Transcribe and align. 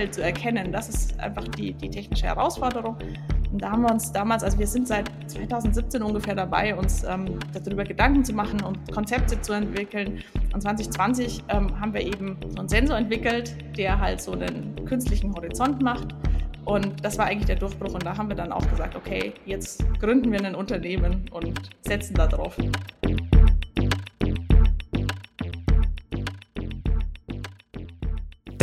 Umfeld 0.00 0.14
zu 0.14 0.22
erkennen, 0.22 0.72
das 0.72 0.88
ist 0.88 1.20
einfach 1.20 1.46
die, 1.48 1.74
die 1.74 1.90
technische 1.90 2.24
Herausforderung. 2.24 2.96
Und 3.52 3.60
da 3.60 3.70
haben 3.70 3.82
wir 3.82 3.90
uns 3.90 4.10
damals, 4.10 4.42
also 4.42 4.58
wir 4.58 4.66
sind 4.66 4.88
seit 4.88 5.10
2017 5.26 6.02
ungefähr 6.02 6.34
dabei, 6.34 6.74
uns 6.74 7.04
ähm, 7.04 7.38
darüber 7.52 7.84
Gedanken 7.84 8.24
zu 8.24 8.32
machen 8.32 8.62
und 8.62 8.90
Konzepte 8.92 9.38
zu 9.42 9.52
entwickeln. 9.52 10.22
Und 10.54 10.62
2020 10.62 11.42
ähm, 11.48 11.78
haben 11.78 11.92
wir 11.92 12.00
eben 12.00 12.38
so 12.48 12.60
einen 12.60 12.68
Sensor 12.70 12.96
entwickelt, 12.96 13.54
der 13.76 14.00
halt 14.00 14.22
so 14.22 14.32
einen 14.32 14.74
künstlichen 14.86 15.34
Horizont 15.34 15.82
macht. 15.82 16.14
Und 16.64 17.04
das 17.04 17.18
war 17.18 17.26
eigentlich 17.26 17.46
der 17.46 17.56
Durchbruch. 17.56 17.92
Und 17.92 18.06
da 18.06 18.16
haben 18.16 18.30
wir 18.30 18.36
dann 18.36 18.52
auch 18.52 18.66
gesagt, 18.70 18.96
okay, 18.96 19.34
jetzt 19.44 19.84
gründen 20.00 20.32
wir 20.32 20.42
ein 20.42 20.54
Unternehmen 20.54 21.26
und 21.30 21.60
setzen 21.82 22.14
da 22.14 22.26
drauf. 22.26 22.56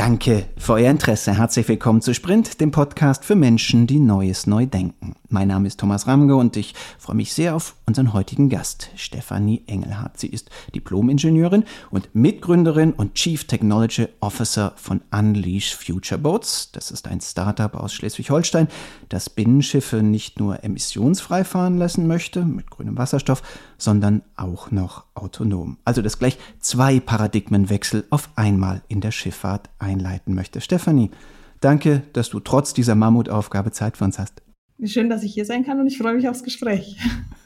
Danke 0.08 0.46
für 0.56 0.76
euer 0.76 0.90
Interesse. 0.90 1.38
Herzlich 1.38 1.68
willkommen 1.68 2.02
zu 2.02 2.14
Sprint, 2.14 2.62
dem 2.62 2.72
Podcast 2.72 3.26
für 3.26 3.36
Menschen, 3.36 3.88
die 3.88 4.00
Neues 4.00 4.48
neu 4.48 4.66
denken. 4.66 5.18
Mein 5.30 5.50
Name 5.50 5.68
ist 5.68 5.82
Thomas 5.82 6.08
Ramge 6.08 6.38
und 6.38 6.56
ich 6.56 6.74
freue 6.98 7.18
mich 7.18 7.34
sehr 7.34 7.54
auf 7.54 7.76
unseren 7.86 8.14
heutigen 8.14 8.48
Gast, 8.48 8.90
Stefanie 8.96 9.62
Engelhardt. 9.68 10.18
Sie 10.18 10.28
ist 10.28 10.50
Diplom-Ingenieurin 10.74 11.66
und 11.92 12.16
Mitgründerin 12.16 12.94
und 12.94 13.16
Chief 13.16 13.44
Technology 13.44 14.08
Officer 14.22 14.72
von 14.78 15.02
Unleash 15.12 15.76
Future 15.76 16.18
Boats. 16.18 16.72
Das 16.72 16.92
ist 16.92 17.10
ein 17.10 17.20
Startup 17.20 17.76
aus 17.76 17.94
Schleswig-Holstein, 17.94 18.70
das 19.10 19.30
Binnenschiffe 19.30 20.02
nicht 20.02 20.40
nur 20.40 20.64
emissionsfrei 20.64 21.44
fahren 21.44 21.78
lassen 21.78 22.08
möchte, 22.08 22.46
mit 22.46 22.70
grünem 22.72 22.98
Wasserstoff, 22.98 23.44
sondern 23.78 24.22
auch 24.38 24.72
noch 24.72 25.04
autonom. 25.14 25.76
Also 25.84 26.02
das 26.02 26.20
gleich 26.20 26.38
zwei 26.62 27.02
Paradigmenwechsel 27.02 28.06
auf 28.12 28.30
einmal 28.38 28.82
in 28.88 29.02
der 29.02 29.12
Schifffahrt 29.12 29.70
einleiten 29.78 30.36
möchte. 30.36 30.62
Stefanie, 30.62 31.12
danke, 31.60 32.04
dass 32.14 32.30
du 32.30 32.40
trotz 32.40 32.74
dieser 32.74 32.96
Mammutaufgabe 32.96 33.74
Zeit 33.74 33.98
für 33.98 34.06
uns 34.06 34.20
hast. 34.20 34.47
Schön, 34.84 35.10
dass 35.10 35.24
ich 35.24 35.34
hier 35.34 35.46
sein 35.46 35.66
kann 35.66 35.80
und 35.80 35.88
ich 35.88 35.98
freue 35.98 36.14
mich 36.14 36.30
aufs 36.30 36.44
Gespräch. 36.44 36.98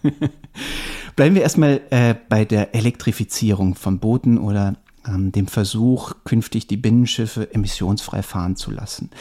Bleiben 1.16 1.36
wir 1.36 1.42
erstmal 1.42 1.80
äh, 1.90 2.14
bei 2.28 2.44
der 2.44 2.76
Elektrifizierung 2.76 3.76
von 3.76 4.00
Booten 4.00 4.38
oder 4.38 4.76
ähm, 5.08 5.32
dem 5.32 5.48
Versuch, 5.48 6.14
künftig 6.26 6.68
die 6.68 6.78
Binnenschiffe 6.78 7.54
emissionsfrei 7.54 8.22
fahren 8.22 8.58
zu 8.58 8.70
lassen. 8.72 9.12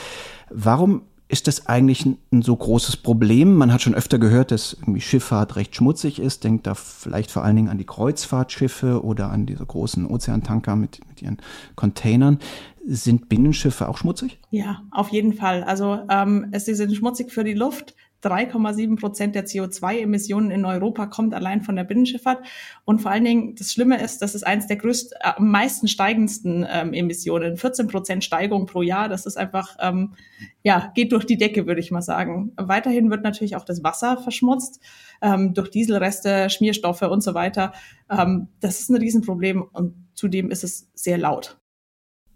Warum 0.50 1.02
ist 1.28 1.46
das 1.46 1.66
eigentlich 1.68 2.04
ein, 2.04 2.42
so 2.42 2.56
großes 2.56 2.96
Problem? 2.96 3.54
Man 3.54 3.72
hat 3.72 3.82
schon 3.82 3.94
öfter 3.94 4.18
gehört, 4.18 4.50
dass 4.50 4.72
irgendwie 4.72 5.00
Schifffahrt 5.00 5.54
recht 5.54 5.76
schmutzig 5.76 6.18
ist. 6.18 6.42
Denkt 6.42 6.66
da 6.66 6.74
vielleicht 6.74 7.30
vor 7.30 7.44
allen 7.44 7.54
Dingen 7.54 7.68
an 7.68 7.78
die 7.78 7.86
Kreuzfahrtschiffe 7.86 9.04
oder 9.04 9.30
an 9.30 9.46
diese 9.46 9.64
großen 9.64 10.06
Ozeantanker 10.06 10.74
mit, 10.74 10.98
mit 11.08 11.22
ihren 11.22 11.38
Containern. 11.76 12.40
Sind 12.86 13.28
Binnenschiffe 13.28 13.88
auch 13.88 13.98
schmutzig? 13.98 14.40
Ja, 14.50 14.82
auf 14.90 15.08
jeden 15.10 15.34
Fall. 15.34 15.64
Also 15.64 16.00
ähm, 16.08 16.48
es 16.52 16.64
sind 16.64 16.94
schmutzig 16.94 17.30
für 17.30 17.44
die 17.44 17.54
Luft. 17.54 17.94
3,7 18.22 18.98
Prozent 18.98 19.34
der 19.34 19.46
CO2-Emissionen 19.46 20.50
in 20.50 20.64
Europa 20.64 21.06
kommt 21.06 21.34
allein 21.34 21.62
von 21.62 21.76
der 21.76 21.84
Binnenschifffahrt. 21.84 22.44
Und 22.84 23.00
vor 23.00 23.10
allen 23.10 23.24
Dingen, 23.24 23.54
das 23.54 23.72
Schlimme 23.72 24.02
ist, 24.02 24.20
das 24.22 24.34
ist 24.34 24.46
eines 24.46 24.66
der 24.66 24.76
größten, 24.76 25.16
äh, 25.20 25.32
am 25.36 25.50
meisten 25.50 25.88
steigendsten 25.88 26.66
ähm, 26.70 26.92
Emissionen. 26.92 27.56
14 27.56 27.86
Prozent 27.88 28.24
Steigerung 28.24 28.66
pro 28.66 28.82
Jahr. 28.82 29.08
Das 29.08 29.26
ist 29.26 29.36
einfach, 29.36 29.76
ähm, 29.80 30.14
ja, 30.62 30.92
geht 30.94 31.12
durch 31.12 31.24
die 31.24 31.38
Decke, 31.38 31.66
würde 31.66 31.80
ich 31.80 31.90
mal 31.90 32.02
sagen. 32.02 32.52
Weiterhin 32.56 33.10
wird 33.10 33.22
natürlich 33.22 33.56
auch 33.56 33.64
das 33.64 33.82
Wasser 33.82 34.18
verschmutzt 34.18 34.80
ähm, 35.22 35.54
durch 35.54 35.70
Dieselreste, 35.70 36.50
Schmierstoffe 36.50 37.02
und 37.02 37.22
so 37.22 37.34
weiter. 37.34 37.72
Ähm, 38.10 38.48
das 38.60 38.80
ist 38.80 38.90
ein 38.90 38.96
Riesenproblem 38.96 39.62
und 39.62 39.94
zudem 40.14 40.50
ist 40.50 40.64
es 40.64 40.90
sehr 40.94 41.16
laut. 41.16 41.59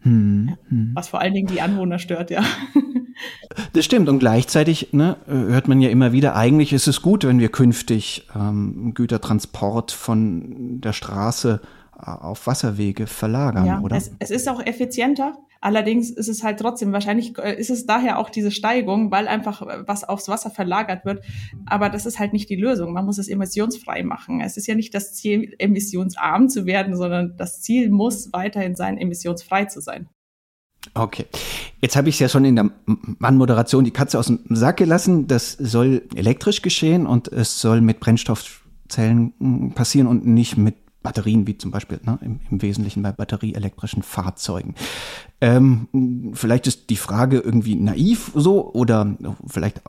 Hm, 0.05 0.57
hm. 0.69 0.91
Was 0.95 1.09
vor 1.09 1.21
allen 1.21 1.35
Dingen 1.35 1.49
die 1.49 1.61
Anwohner 1.61 1.99
stört, 1.99 2.31
ja. 2.31 2.43
Das 3.73 3.85
stimmt. 3.85 4.09
Und 4.09 4.19
gleichzeitig 4.19 4.89
ne, 4.92 5.17
hört 5.27 5.69
man 5.69 5.81
ja 5.81 5.89
immer 5.89 6.13
wieder, 6.13 6.35
eigentlich 6.35 6.73
ist 6.73 6.89
es 6.89 7.01
gut, 7.01 7.25
wenn 7.25 7.39
wir 7.39 7.48
künftig 7.48 8.27
ähm, 8.35 8.93
Gütertransport 8.95 9.93
von 9.93 10.81
der 10.81 10.93
Straße 10.93 11.61
auf 11.99 12.47
Wasserwege 12.47 13.07
verlagern, 13.07 13.67
ja, 13.67 13.81
oder? 13.81 13.97
Es, 13.97 14.13
es 14.19 14.31
ist 14.31 14.49
auch 14.49 14.65
effizienter. 14.65 15.37
Allerdings 15.61 16.11
ist 16.11 16.29
es 16.29 16.43
halt 16.43 16.61
trotzdem, 16.61 16.93
wahrscheinlich 16.93 17.39
äh, 17.39 17.59
ist 17.59 17.71
es 17.71 17.87
daher 17.87 18.19
auch 18.19 18.29
diese 18.29 18.51
Steigung, 18.51 19.11
weil 19.11 19.27
einfach 19.27 19.63
äh, 19.63 19.87
was 19.87 20.05
aufs 20.05 20.29
Wasser 20.29 20.51
verlagert 20.51 21.07
wird. 21.07 21.25
Aber 21.65 21.89
das 21.89 22.05
ist 22.05 22.19
halt 22.19 22.35
nicht 22.35 22.51
die 22.51 22.57
Lösung. 22.57 22.93
Man 22.93 23.07
muss 23.07 23.17
es 23.17 23.29
emissionsfrei 23.29 24.03
machen. 24.03 24.43
Es 24.43 24.59
ist 24.59 24.67
ja 24.67 24.75
nicht 24.75 24.95
das 24.95 25.15
Ziel, 25.15 25.55
emissionsarm 25.59 26.51
zu 26.51 26.67
werden, 26.67 26.97
sondern 26.97 27.39
das 27.39 27.63
Ziel 27.63 27.91
muss 27.91 28.31
weiterhin 28.35 28.77
sein, 28.77 28.99
emissionsfrei 28.99 29.65
zu 29.65 29.81
sein. 29.81 30.11
Okay. 30.93 31.25
Jetzt 31.81 31.97
habe 31.97 32.11
ich 32.11 32.21
ja 32.21 32.29
schon 32.29 32.45
in 32.45 32.57
der 32.57 32.71
Anmoderation 33.21 33.85
die 33.85 33.91
Katze 33.91 34.19
aus 34.19 34.27
dem 34.27 34.41
Sack 34.51 34.77
gelassen. 34.77 35.29
Das 35.29 35.53
soll 35.53 36.03
elektrisch 36.15 36.61
geschehen 36.61 37.07
und 37.07 37.29
es 37.29 37.59
soll 37.61 37.81
mit 37.81 38.01
Brennstoffzellen 38.01 39.33
hm, 39.39 39.73
passieren 39.73 40.09
und 40.09 40.27
nicht 40.27 40.59
mit 40.59 40.75
Batterien, 41.05 41.47
wie 41.47 41.57
zum 41.57 41.70
Beispiel 41.70 42.01
ne, 42.03 42.19
im, 42.23 42.41
im 42.51 42.63
Wesentlichen 42.63 43.03
bei 43.03 43.13
batterieelektrischen 43.13 44.03
Fahrzeugen. 44.03 44.75
Ähm, 45.41 46.33
vielleicht 46.33 46.67
ist 46.67 46.89
die 46.89 46.97
Frage 46.97 47.39
irgendwie 47.39 47.77
naiv 47.77 48.33
so 48.35 48.73
oder 48.73 49.14
vielleicht 49.47 49.83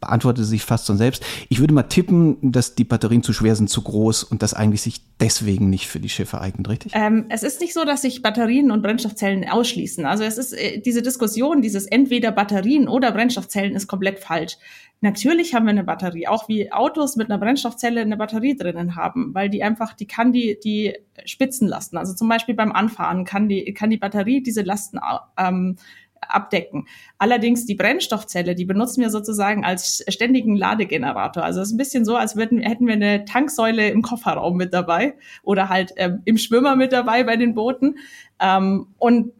beantwortet 0.00 0.44
sie 0.44 0.50
sich 0.50 0.64
fast 0.64 0.86
schon 0.86 0.96
selbst. 0.96 1.24
Ich 1.50 1.60
würde 1.60 1.74
mal 1.74 1.82
tippen, 1.82 2.38
dass 2.40 2.74
die 2.74 2.84
Batterien 2.84 3.22
zu 3.22 3.34
schwer 3.34 3.54
sind, 3.54 3.68
zu 3.68 3.82
groß 3.82 4.24
und 4.24 4.42
das 4.42 4.54
eigentlich 4.54 4.80
sich 4.80 5.02
deswegen 5.20 5.68
nicht 5.68 5.88
für 5.88 6.00
die 6.00 6.08
Schiffe 6.08 6.40
eignet, 6.40 6.68
richtig? 6.70 6.92
Ähm, 6.94 7.26
es 7.28 7.42
ist 7.42 7.60
nicht 7.60 7.74
so, 7.74 7.84
dass 7.84 8.02
sich 8.02 8.22
Batterien 8.22 8.70
und 8.70 8.82
Brennstoffzellen 8.82 9.46
ausschließen. 9.46 10.06
Also 10.06 10.24
es 10.24 10.38
ist 10.38 10.54
äh, 10.54 10.80
diese 10.80 11.02
Diskussion, 11.02 11.60
dieses 11.60 11.84
entweder 11.84 12.32
Batterien 12.32 12.88
oder 12.88 13.12
Brennstoffzellen 13.12 13.76
ist 13.76 13.88
komplett 13.88 14.20
falsch. 14.20 14.56
Natürlich 15.02 15.52
haben 15.52 15.66
wir 15.66 15.70
eine 15.70 15.82
Batterie, 15.82 16.28
auch 16.28 16.48
wie 16.48 16.70
Autos 16.70 17.16
mit 17.16 17.28
einer 17.28 17.38
Brennstoffzelle 17.38 18.00
eine 18.00 18.16
Batterie 18.16 18.56
drinnen 18.56 18.94
haben, 18.94 19.34
weil 19.34 19.50
die 19.50 19.64
einfach, 19.64 19.94
die 19.94 20.06
kann 20.06 20.32
die, 20.32 20.60
die 20.62 20.96
Spitzen 21.24 21.66
lasten. 21.66 21.96
Also 21.96 22.14
zum 22.14 22.28
Beispiel 22.28 22.54
beim 22.54 22.70
Anfahren 22.70 23.24
kann 23.24 23.48
die, 23.48 23.74
kann 23.74 23.90
die 23.90 23.96
Batterie 23.96 24.44
diese 24.44 24.62
Lasten 24.62 25.00
ähm, 25.36 25.76
abdecken. 26.20 26.86
Allerdings 27.18 27.66
die 27.66 27.74
Brennstoffzelle, 27.74 28.54
die 28.54 28.64
benutzen 28.64 29.00
wir 29.00 29.10
sozusagen 29.10 29.64
als 29.64 30.04
ständigen 30.06 30.54
Ladegenerator. 30.54 31.42
Also 31.42 31.60
es 31.60 31.68
ist 31.68 31.74
ein 31.74 31.78
bisschen 31.78 32.04
so, 32.04 32.14
als 32.14 32.36
würden, 32.36 32.60
hätten 32.60 32.86
wir 32.86 32.94
eine 32.94 33.24
Tanksäule 33.24 33.88
im 33.88 34.02
Kofferraum 34.02 34.56
mit 34.56 34.72
dabei 34.72 35.14
oder 35.42 35.68
halt 35.68 35.94
ähm, 35.96 36.22
im 36.26 36.38
Schwimmer 36.38 36.76
mit 36.76 36.92
dabei 36.92 37.24
bei 37.24 37.36
den 37.36 37.54
Booten. 37.54 37.96
Ähm, 38.38 38.86
und 38.98 39.32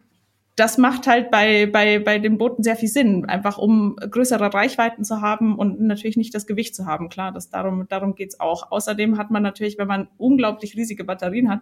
das 0.55 0.77
macht 0.77 1.07
halt 1.07 1.31
bei, 1.31 1.65
bei, 1.65 1.99
bei 1.99 2.19
den 2.19 2.37
Booten 2.37 2.61
sehr 2.63 2.75
viel 2.75 2.89
Sinn, 2.89 3.25
einfach 3.25 3.57
um 3.57 3.95
größere 3.95 4.53
Reichweiten 4.53 5.03
zu 5.03 5.21
haben 5.21 5.57
und 5.57 5.81
natürlich 5.81 6.17
nicht 6.17 6.35
das 6.35 6.45
Gewicht 6.45 6.75
zu 6.75 6.85
haben. 6.85 7.09
Klar, 7.09 7.31
das 7.31 7.49
darum, 7.49 7.87
darum 7.87 8.13
geht's 8.13 8.39
auch. 8.39 8.71
Außerdem 8.71 9.17
hat 9.17 9.31
man 9.31 9.41
natürlich, 9.41 9.77
wenn 9.79 9.87
man 9.87 10.09
unglaublich 10.17 10.75
riesige 10.75 11.05
Batterien 11.05 11.49
hat, 11.49 11.61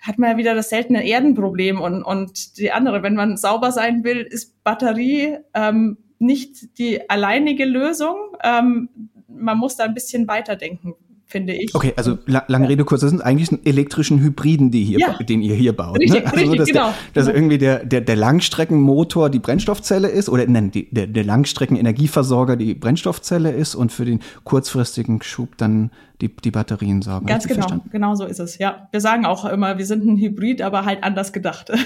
hat 0.00 0.18
man 0.18 0.30
ja 0.30 0.36
wieder 0.36 0.54
das 0.54 0.68
seltene 0.68 1.06
Erdenproblem 1.06 1.80
und, 1.80 2.02
und 2.02 2.58
die 2.58 2.70
andere, 2.70 3.02
wenn 3.02 3.14
man 3.14 3.36
sauber 3.36 3.72
sein 3.72 4.04
will, 4.04 4.20
ist 4.20 4.62
Batterie 4.62 5.38
ähm, 5.54 5.98
nicht 6.18 6.78
die 6.78 7.08
alleinige 7.10 7.64
Lösung. 7.64 8.16
Ähm, 8.44 8.88
man 9.28 9.58
muss 9.58 9.76
da 9.76 9.84
ein 9.84 9.94
bisschen 9.94 10.28
weiterdenken, 10.28 10.94
finde 11.26 11.54
ich. 11.54 11.74
Okay, 11.74 11.92
also 11.96 12.18
la 12.26 12.44
lange 12.48 12.68
Rede 12.68 12.84
kurz, 12.84 13.00
das 13.00 13.10
sind 13.10 13.22
eigentlich 13.22 13.50
elektrischen 13.64 14.20
Hybriden, 14.20 14.70
die 14.70 14.84
hier, 14.84 14.98
ja. 14.98 15.18
den 15.18 15.42
ihr 15.42 15.54
hier 15.54 15.74
baut. 15.74 15.98
Richtig, 15.98 16.24
ne? 16.24 16.26
also, 16.26 16.36
richtig, 16.38 16.58
dass 16.58 16.68
genau. 16.68 16.86
Der, 16.86 16.94
dass 17.14 17.26
genau. 17.26 17.36
irgendwie 17.36 17.58
der, 17.58 17.84
der, 17.84 18.00
der 18.00 18.16
Langstreckenmotor 18.16 19.30
die 19.30 19.38
Brennstoffzelle 19.38 20.08
ist 20.08 20.28
oder 20.28 20.46
nein, 20.46 20.70
die, 20.70 20.88
der, 20.90 21.06
der 21.06 21.24
Langstreckenenergieversorger 21.24 22.56
die 22.56 22.74
Brennstoffzelle 22.74 23.50
ist 23.50 23.74
und 23.74 23.92
für 23.92 24.04
den 24.04 24.20
kurzfristigen 24.44 25.22
Schub 25.22 25.56
dann 25.56 25.90
die, 26.20 26.34
die 26.34 26.50
Batterien 26.50 27.02
sorgen. 27.02 27.26
Ganz 27.26 27.46
genau, 27.46 27.60
verstanden? 27.60 27.90
genau 27.90 28.14
so 28.14 28.24
ist 28.24 28.38
es, 28.38 28.58
ja. 28.58 28.88
Wir 28.90 29.00
sagen 29.00 29.26
auch 29.26 29.44
immer, 29.44 29.78
wir 29.78 29.86
sind 29.86 30.04
ein 30.06 30.16
Hybrid, 30.16 30.62
aber 30.62 30.84
halt 30.84 31.02
anders 31.02 31.32
gedacht. 31.32 31.72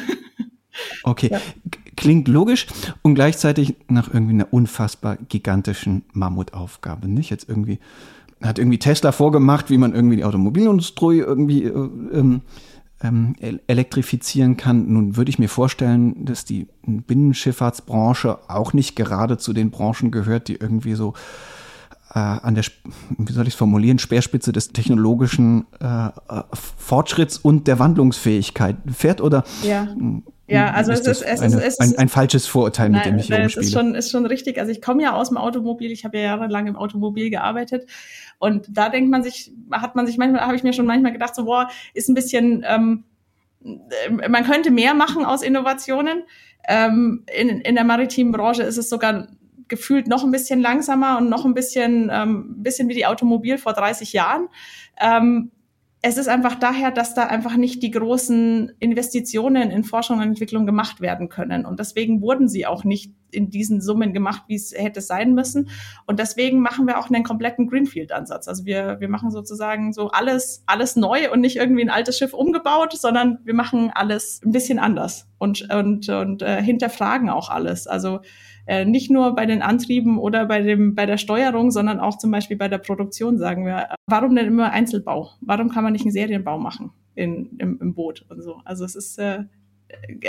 Okay, 1.02 1.31
ja. 1.32 1.41
klingt 1.96 2.29
logisch 2.29 2.69
und 3.02 3.17
gleichzeitig 3.17 3.75
nach 3.88 4.12
irgendwie 4.12 4.34
einer 4.34 4.52
unfassbar 4.52 5.17
gigantischen 5.17 6.05
Mammutaufgabe, 6.12 7.08
nicht? 7.08 7.31
Jetzt 7.31 7.49
irgendwie 7.49 7.81
hat 8.43 8.58
irgendwie 8.58 8.79
Tesla 8.79 9.12
vorgemacht, 9.12 9.70
wie 9.70 9.79
man 9.79 9.94
irgendwie 9.94 10.17
die 10.17 10.25
Automobilindustrie 10.25 11.19
irgendwie 11.19 11.64
äh, 11.64 11.88
ähm, 12.12 12.43
ähm, 13.02 13.37
elektrifizieren 13.67 14.56
kann. 14.56 14.93
Nun 14.93 15.17
würde 15.17 15.31
ich 15.31 15.38
mir 15.38 15.49
vorstellen, 15.49 16.25
dass 16.25 16.44
die 16.44 16.67
Binnenschifffahrtsbranche 16.85 18.38
auch 18.49 18.73
nicht 18.73 18.96
gerade 18.96 19.38
zu 19.38 19.52
den 19.52 19.70
Branchen 19.70 20.11
gehört, 20.11 20.49
die 20.49 20.56
irgendwie 20.56 20.94
so 20.94 21.14
äh, 22.14 22.19
an 22.19 22.55
der, 22.55 22.64
wie 23.17 23.32
soll 23.32 23.46
ich 23.46 23.55
es 23.55 23.58
formulieren, 23.58 23.99
Speerspitze 23.99 24.52
des 24.52 24.73
technologischen 24.73 25.67
äh, 25.81 26.06
äh 26.06 26.43
Fortschritts 26.52 27.38
und 27.38 27.67
der 27.67 27.79
Wandlungsfähigkeit 27.79 28.76
fährt 28.93 29.20
oder 29.20 29.44
ja. 29.62 29.88
Ja, 30.49 30.71
also 30.73 30.93
ist 30.93 31.06
es 31.06 31.21
ist, 31.21 31.29
es, 31.29 31.41
eine, 31.41 31.56
ist, 31.56 31.79
es 31.79 31.81
ein, 31.81 31.99
ein, 31.99 32.09
falsches 32.09 32.47
Vorurteil, 32.47 32.89
nein, 32.89 33.00
mit 33.00 33.06
dem 33.06 33.19
ich 33.19 33.29
nein, 33.29 33.43
rumspiele. 33.43 33.62
Es 33.62 33.69
ist 33.69 33.75
schon, 33.75 33.95
ist 33.95 34.11
schon 34.11 34.27
richtig. 34.27 34.59
Also 34.59 34.73
ich 34.73 34.81
komme 34.81 35.03
ja 35.03 35.12
aus 35.12 35.29
dem 35.29 35.37
Automobil, 35.37 35.93
ich 35.93 36.05
habe 36.05 36.17
ja 36.19 36.25
jahrelang 36.25 36.67
im 36.67 36.77
Automobil 36.77 37.31
gearbeitet 37.31 37.89
und 38.39 38.67
da 38.71 38.89
denkt 38.89 39.11
man 39.11 39.23
sich, 39.23 39.53
hat 39.71 39.95
man 39.95 40.06
sich 40.06 40.17
manchmal, 40.17 40.41
habe 40.41 40.56
ich 40.56 40.62
mir 40.62 40.73
schon 40.73 40.87
manchmal 40.87 41.12
gedacht, 41.12 41.35
so 41.35 41.45
boah, 41.45 41.69
ist 41.93 42.09
ein 42.09 42.15
bisschen 42.15 42.65
ähm, 42.67 43.05
man 44.29 44.45
könnte 44.45 44.71
mehr 44.71 44.95
machen 44.95 45.25
aus 45.25 45.43
Innovationen. 45.43 46.23
Ähm, 46.67 47.25
in, 47.35 47.49
in 47.61 47.75
der 47.75 47.85
maritimen 47.85 48.33
Branche 48.33 48.62
ist 48.62 48.77
es 48.77 48.89
sogar 48.89 49.29
gefühlt 49.69 50.06
noch 50.06 50.25
ein 50.25 50.31
bisschen 50.31 50.61
langsamer 50.61 51.19
und 51.19 51.29
noch 51.29 51.44
ein 51.44 51.55
bisschen, 51.55 52.11
ähm, 52.12 52.62
bisschen 52.62 52.89
wie 52.89 52.94
die 52.94 53.06
Automobil 53.06 53.59
vor 53.59 53.75
30 53.75 54.12
Jahren. 54.12 54.49
Ähm, 54.99 55.51
es 56.00 56.17
ist 56.17 56.29
einfach 56.29 56.55
daher, 56.55 56.93
dass 56.93 57.15
da 57.15 57.25
einfach 57.25 57.56
nicht 57.56 57.83
die 57.83 57.91
großen 57.91 58.73
Investitionen 58.79 59.71
in 59.71 59.83
Forschung 59.83 60.19
und 60.19 60.25
Entwicklung 60.25 60.65
gemacht 60.65 61.00
werden 61.00 61.29
können. 61.29 61.67
Und 61.67 61.81
deswegen 61.81 62.21
wurden 62.21 62.49
sie 62.49 62.67
auch 62.67 62.85
nicht 62.85 63.12
in 63.31 63.50
diesen 63.50 63.81
Summen 63.81 64.12
gemacht, 64.12 64.45
wie 64.47 64.55
es 64.55 64.73
hätte 64.73 65.00
sein 65.00 65.35
müssen. 65.35 65.71
Und 66.06 66.21
deswegen 66.21 66.61
machen 66.61 66.87
wir 66.87 66.99
auch 66.99 67.11
einen 67.11 67.25
kompletten 67.25 67.67
Greenfield-Ansatz. 67.67 68.47
Also 68.47 68.65
wir, 68.65 69.00
wir 69.00 69.09
machen 69.09 69.33
sozusagen 69.33 69.93
so 69.93 70.11
alles, 70.11 70.62
alles 70.67 70.95
neu 70.95 71.33
und 71.33 71.41
nicht 71.41 71.56
irgendwie 71.56 71.83
ein 71.83 71.91
altes 71.91 72.17
Schiff 72.17 72.33
umgebaut, 72.33 72.93
sondern 72.97 73.41
wir 73.44 73.55
machen 73.55 73.91
alles 73.93 74.41
ein 74.44 74.53
bisschen 74.53 74.79
anders 74.79 75.27
und, 75.39 75.69
und, 75.73 76.09
und 76.09 76.43
äh, 76.43 76.62
hinterfragen 76.62 77.29
auch 77.29 77.51
alles. 77.51 77.89
Also 77.89 78.21
äh, 78.69 78.85
nicht 78.85 79.11
nur 79.11 79.35
bei 79.35 79.47
den 79.47 79.62
Antrieben 79.62 80.19
oder 80.19 80.44
bei, 80.44 80.61
dem, 80.61 80.94
bei 80.94 81.06
der 81.06 81.17
Steuerung, 81.17 81.70
sondern 81.70 82.00
auch 82.00 82.19
zum 82.19 82.31
Beispiel 82.31 82.59
bei 82.59 82.69
der 82.69 82.76
Produktion, 82.76 83.38
sagen 83.38 83.65
wir, 83.65 83.88
warum 84.06 84.37
denn 84.37 84.47
immer 84.47 84.73
Einzelbau? 84.73 85.31
Warum 85.41 85.70
kann 85.70 85.85
man 85.85 85.94
nicht 85.94 86.03
einen 86.03 86.12
Serienbau 86.12 86.59
machen 86.59 86.91
in, 87.15 87.56
im, 87.59 87.79
im 87.81 87.94
Boot 87.94 88.26
und 88.29 88.43
so? 88.43 88.61
Also 88.67 88.85
es 88.85 88.94
ist 88.94 89.19
äh, 89.19 89.44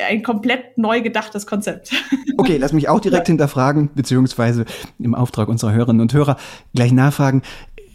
ein 0.07 0.23
komplett 0.23 0.77
neu 0.77 1.01
gedachtes 1.01 1.45
Konzept. 1.45 1.91
Okay, 2.39 2.55
lass 2.55 2.71
mich 2.71 2.87
auch 2.87 3.01
direkt 3.01 3.27
hinterfragen, 3.27 3.89
beziehungsweise 3.93 4.63
im 4.97 5.13
Auftrag 5.13 5.49
unserer 5.49 5.73
Hörerinnen 5.73 5.99
und 5.99 6.13
Hörer 6.13 6.37
gleich 6.73 6.93
nachfragen 6.93 7.41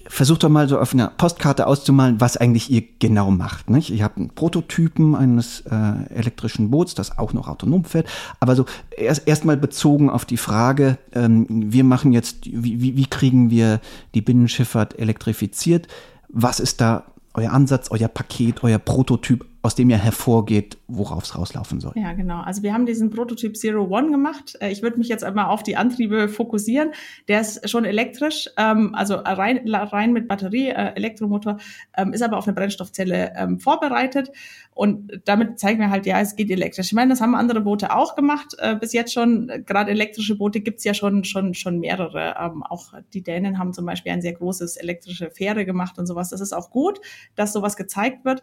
versucht 0.09 0.43
doch 0.45 0.49
mal 0.49 0.69
so 0.69 0.79
auf 0.79 0.93
einer 0.93 1.09
Postkarte 1.09 1.67
auszumalen, 1.67 2.21
was 2.21 2.37
eigentlich 2.37 2.71
ihr 2.71 2.83
genau 2.99 3.31
macht. 3.31 3.71
Nicht? 3.71 3.91
Ich 3.91 4.03
habe 4.03 4.17
einen 4.17 4.31
Prototypen 4.31 5.15
eines 5.15 5.61
äh, 5.62 6.15
elektrischen 6.15 6.71
Boots, 6.71 6.95
das 6.95 7.19
auch 7.19 7.33
noch 7.33 7.49
autonom 7.49 7.85
fährt, 7.85 8.09
aber 8.41 8.56
so 8.56 8.67
erst 8.97 9.27
erstmal 9.27 9.56
bezogen 9.56 10.11
auf 10.11 10.25
die 10.25 10.37
Frage, 10.37 10.99
ähm, 11.12 11.47
wir 11.49 11.85
machen 11.85 12.12
jetzt, 12.12 12.47
wie, 12.47 12.81
wie, 12.81 12.97
wie 12.97 13.06
kriegen 13.06 13.51
wir 13.51 13.81
die 14.15 14.23
Binnenschifffahrt 14.23 14.99
elektrifiziert? 14.99 15.89
Was 16.29 16.61
ist 16.61 16.81
da 16.81 17.05
euer 17.34 17.52
Ansatz, 17.52 17.90
euer 17.90 18.08
Paket, 18.08 18.62
euer 18.62 18.78
Prototyp, 18.78 19.44
aus 19.64 19.75
dem 19.75 19.88
ja 19.88 19.96
hervorgeht, 19.96 20.76
worauf 20.88 21.25
es 21.25 21.38
rauslaufen 21.38 21.81
soll. 21.81 21.92
Ja, 21.96 22.12
genau. 22.12 22.42
Also 22.42 22.62
wir 22.62 22.75
haben 22.75 22.84
diesen 22.84 23.08
Prototyp 23.08 23.56
Zero 23.56 23.84
One 23.84 24.10
gemacht. 24.10 24.56
Äh, 24.60 24.70
ich 24.70 24.82
würde 24.82 24.98
mich 24.98 25.08
jetzt 25.08 25.25
einmal 25.25 25.46
auf 25.46 25.62
die 25.62 25.76
Antriebe 25.76 26.28
fokussieren. 26.28 26.92
Der 27.28 27.40
ist 27.40 27.69
schon 27.70 27.86
elektrisch, 27.86 28.50
ähm, 28.58 28.94
also 28.94 29.14
rein, 29.14 29.66
rein 29.66 30.12
mit 30.12 30.28
Batterie, 30.28 30.69
äh, 30.69 30.92
Elektromotor, 30.94 31.56
ähm, 31.96 32.12
ist 32.12 32.22
aber 32.22 32.36
auf 32.36 32.46
eine 32.46 32.54
Brennstoffzelle 32.54 33.32
ähm, 33.36 33.58
vorbereitet. 33.58 34.31
Und 34.75 35.23
damit 35.25 35.59
zeigen 35.59 35.81
wir 35.81 35.91
halt, 35.91 36.05
ja, 36.05 36.21
es 36.21 36.35
geht 36.37 36.50
elektrisch. 36.50 36.87
Ich 36.87 36.93
meine, 36.93 37.11
das 37.11 37.21
haben 37.21 37.35
andere 37.35 37.61
Boote 37.61 37.94
auch 37.94 38.17
gemacht. 38.17 38.56
Äh, 38.59 38.76
bis 38.76 38.93
jetzt 38.93 39.12
schon, 39.12 39.50
gerade 39.67 39.91
elektrische 39.91 40.37
Boote 40.37 40.61
gibt's 40.61 40.85
ja 40.85 40.94
schon, 40.94 41.25
schon, 41.25 41.55
schon 41.55 41.79
mehrere. 41.79 42.38
auch 42.71 42.93
die 43.12 43.23
Dänen 43.23 43.59
haben 43.59 43.73
zum 43.73 43.87
Beispiel 43.87 44.12
ein 44.12 44.23
sehr 44.23 44.32
großes 44.32 44.76
elektrische 44.76 45.31
Fähre 45.31 45.65
gemacht 45.65 45.99
und 45.99 46.06
sowas. 46.06 46.31
Das 46.31 46.41
ist 46.41 46.53
auch 46.53 46.71
gut, 46.71 47.00
dass 47.37 47.53
sowas 47.53 47.76
gezeigt 47.76 48.25
wird 48.25 48.43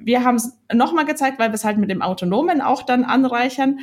wir 0.00 0.24
haben 0.24 0.36
es 0.36 0.56
nochmal 0.72 1.04
gezeigt, 1.04 1.38
weil 1.38 1.50
wir 1.50 1.54
es 1.54 1.64
halt 1.64 1.78
mit 1.78 1.90
dem 1.90 2.02
Autonomen 2.02 2.60
auch 2.60 2.82
dann 2.82 3.04
anreichern. 3.04 3.80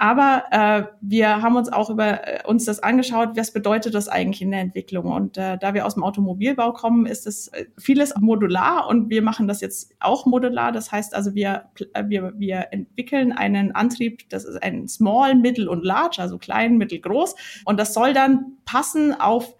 Aber 0.00 0.44
äh, 0.52 0.84
wir 1.00 1.42
haben 1.42 1.56
uns 1.56 1.72
auch 1.72 1.90
über 1.90 2.26
äh, 2.26 2.46
uns 2.46 2.64
das 2.64 2.80
angeschaut, 2.80 3.30
was 3.34 3.52
bedeutet 3.52 3.94
das 3.94 4.08
eigentlich 4.08 4.40
in 4.40 4.52
der 4.52 4.60
Entwicklung? 4.60 5.06
Und 5.06 5.36
äh, 5.36 5.58
da 5.58 5.74
wir 5.74 5.84
aus 5.84 5.94
dem 5.94 6.04
Automobilbau 6.04 6.72
kommen, 6.72 7.04
ist 7.04 7.26
es 7.26 7.48
äh, 7.48 7.66
vieles 7.76 8.14
modular 8.16 8.86
und 8.86 9.10
wir 9.10 9.22
machen 9.22 9.48
das 9.48 9.60
jetzt 9.60 9.92
auch 9.98 10.24
modular. 10.24 10.70
Das 10.70 10.92
heißt 10.92 11.16
also, 11.16 11.34
wir, 11.34 11.64
äh, 11.94 12.04
wir, 12.06 12.32
wir 12.38 12.68
entwickeln 12.70 13.32
einen 13.32 13.72
Antrieb, 13.72 14.28
das 14.28 14.44
ist 14.44 14.62
ein 14.62 14.86
Small, 14.86 15.34
Mittel 15.34 15.68
und 15.68 15.84
Large, 15.84 16.22
also 16.22 16.38
klein, 16.38 16.78
mittel, 16.78 17.00
groß. 17.00 17.34
Und 17.64 17.80
das 17.80 17.92
soll 17.92 18.12
dann 18.12 18.58
passen 18.64 19.12
auf 19.12 19.56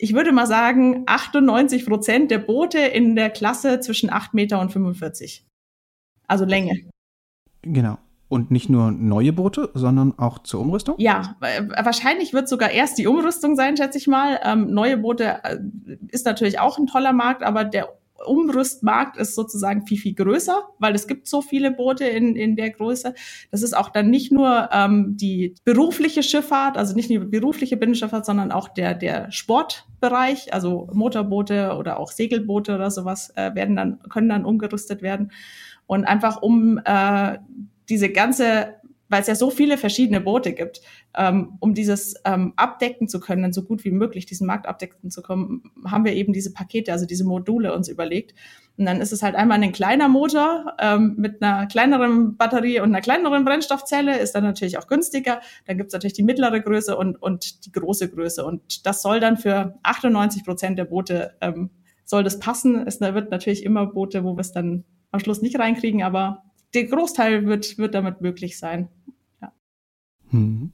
ich 0.00 0.14
würde 0.14 0.30
mal 0.30 0.46
sagen, 0.46 1.02
98 1.06 1.84
Prozent 1.84 2.30
der 2.30 2.38
Boote 2.38 2.78
in 2.78 3.16
der 3.16 3.30
Klasse 3.30 3.80
zwischen 3.80 4.10
8 4.10 4.32
Meter 4.32 4.60
und 4.60 4.70
45. 4.70 5.44
Also 6.28 6.44
Länge. 6.44 6.88
Genau. 7.62 7.98
Und 8.28 8.50
nicht 8.50 8.68
nur 8.68 8.90
neue 8.90 9.32
Boote, 9.32 9.70
sondern 9.72 10.18
auch 10.18 10.40
zur 10.40 10.60
Umrüstung? 10.60 10.96
Ja, 10.98 11.36
wahrscheinlich 11.82 12.34
wird 12.34 12.48
sogar 12.48 12.70
erst 12.70 12.98
die 12.98 13.06
Umrüstung 13.06 13.56
sein, 13.56 13.76
schätze 13.76 13.96
ich 13.96 14.06
mal. 14.06 14.38
Ähm, 14.44 14.72
neue 14.72 14.98
Boote 14.98 15.40
äh, 15.44 15.58
ist 16.08 16.26
natürlich 16.26 16.58
auch 16.58 16.78
ein 16.78 16.86
toller 16.86 17.14
Markt, 17.14 17.42
aber 17.42 17.64
der 17.64 17.88
Umrüstmarkt 18.26 19.16
ist 19.16 19.34
sozusagen 19.34 19.86
viel, 19.86 19.98
viel 19.98 20.14
größer, 20.14 20.64
weil 20.78 20.94
es 20.94 21.06
gibt 21.06 21.28
so 21.28 21.40
viele 21.40 21.70
Boote 21.70 22.04
in, 22.04 22.36
in 22.36 22.56
der 22.56 22.70
Größe. 22.70 23.14
Das 23.50 23.62
ist 23.62 23.76
auch 23.76 23.90
dann 23.90 24.10
nicht 24.10 24.32
nur 24.32 24.68
ähm, 24.72 25.16
die 25.16 25.54
berufliche 25.64 26.22
Schifffahrt, 26.22 26.76
also 26.76 26.94
nicht 26.94 27.10
nur 27.10 27.20
die 27.20 27.30
berufliche 27.30 27.76
Binnenschifffahrt, 27.76 28.26
sondern 28.26 28.52
auch 28.52 28.68
der, 28.68 28.94
der 28.94 29.30
Sportbereich, 29.30 30.52
also 30.52 30.88
Motorboote 30.92 31.76
oder 31.76 31.98
auch 31.98 32.10
Segelboote 32.10 32.74
oder 32.74 32.90
sowas 32.90 33.30
äh, 33.36 33.54
werden 33.54 33.76
dann, 33.76 34.00
können 34.08 34.28
dann 34.28 34.44
umgerüstet 34.44 35.02
werden. 35.02 35.30
Und 35.86 36.04
einfach 36.04 36.42
um 36.42 36.78
äh, 36.84 37.38
diese 37.88 38.10
ganze 38.10 38.78
weil 39.08 39.22
es 39.22 39.26
ja 39.26 39.34
so 39.34 39.50
viele 39.50 39.78
verschiedene 39.78 40.20
Boote 40.20 40.52
gibt, 40.52 40.80
ähm, 41.16 41.56
um 41.60 41.74
dieses 41.74 42.14
ähm, 42.24 42.52
abdecken 42.56 43.08
zu 43.08 43.20
können, 43.20 43.52
so 43.52 43.62
gut 43.62 43.84
wie 43.84 43.90
möglich 43.90 44.26
diesen 44.26 44.46
Markt 44.46 44.66
abdecken 44.66 45.10
zu 45.10 45.22
können, 45.22 45.62
haben 45.86 46.04
wir 46.04 46.12
eben 46.12 46.32
diese 46.32 46.52
Pakete, 46.52 46.92
also 46.92 47.06
diese 47.06 47.24
Module 47.24 47.74
uns 47.74 47.88
überlegt. 47.88 48.34
Und 48.76 48.86
dann 48.86 49.00
ist 49.00 49.12
es 49.12 49.22
halt 49.22 49.34
einmal 49.34 49.60
ein 49.60 49.72
kleiner 49.72 50.08
Motor 50.08 50.74
ähm, 50.78 51.14
mit 51.16 51.42
einer 51.42 51.66
kleineren 51.66 52.36
Batterie 52.36 52.80
und 52.80 52.90
einer 52.90 53.00
kleineren 53.00 53.44
Brennstoffzelle, 53.44 54.18
ist 54.18 54.34
dann 54.34 54.44
natürlich 54.44 54.78
auch 54.78 54.86
günstiger. 54.86 55.40
Dann 55.66 55.78
gibt's 55.78 55.92
natürlich 55.92 56.12
die 56.12 56.22
mittlere 56.22 56.60
Größe 56.60 56.96
und, 56.96 57.20
und 57.20 57.66
die 57.66 57.72
große 57.72 58.08
Größe. 58.10 58.44
Und 58.44 58.86
das 58.86 59.02
soll 59.02 59.20
dann 59.20 59.36
für 59.36 59.78
98 59.82 60.44
Prozent 60.44 60.78
der 60.78 60.84
Boote 60.84 61.34
ähm, 61.40 61.70
soll 62.04 62.22
das 62.22 62.38
passen. 62.38 62.86
Es 62.86 63.00
wird 63.00 63.30
natürlich 63.30 63.64
immer 63.64 63.86
Boote, 63.86 64.22
wo 64.22 64.36
wir 64.36 64.40
es 64.40 64.52
dann 64.52 64.84
am 65.10 65.20
Schluss 65.20 65.42
nicht 65.42 65.58
reinkriegen, 65.58 66.02
aber 66.02 66.44
der 66.74 66.84
Großteil 66.84 67.46
wird, 67.46 67.78
wird 67.78 67.94
damit 67.94 68.20
möglich 68.20 68.58
sein. 68.58 68.88
Ja. 69.40 69.52
Hm. 70.30 70.72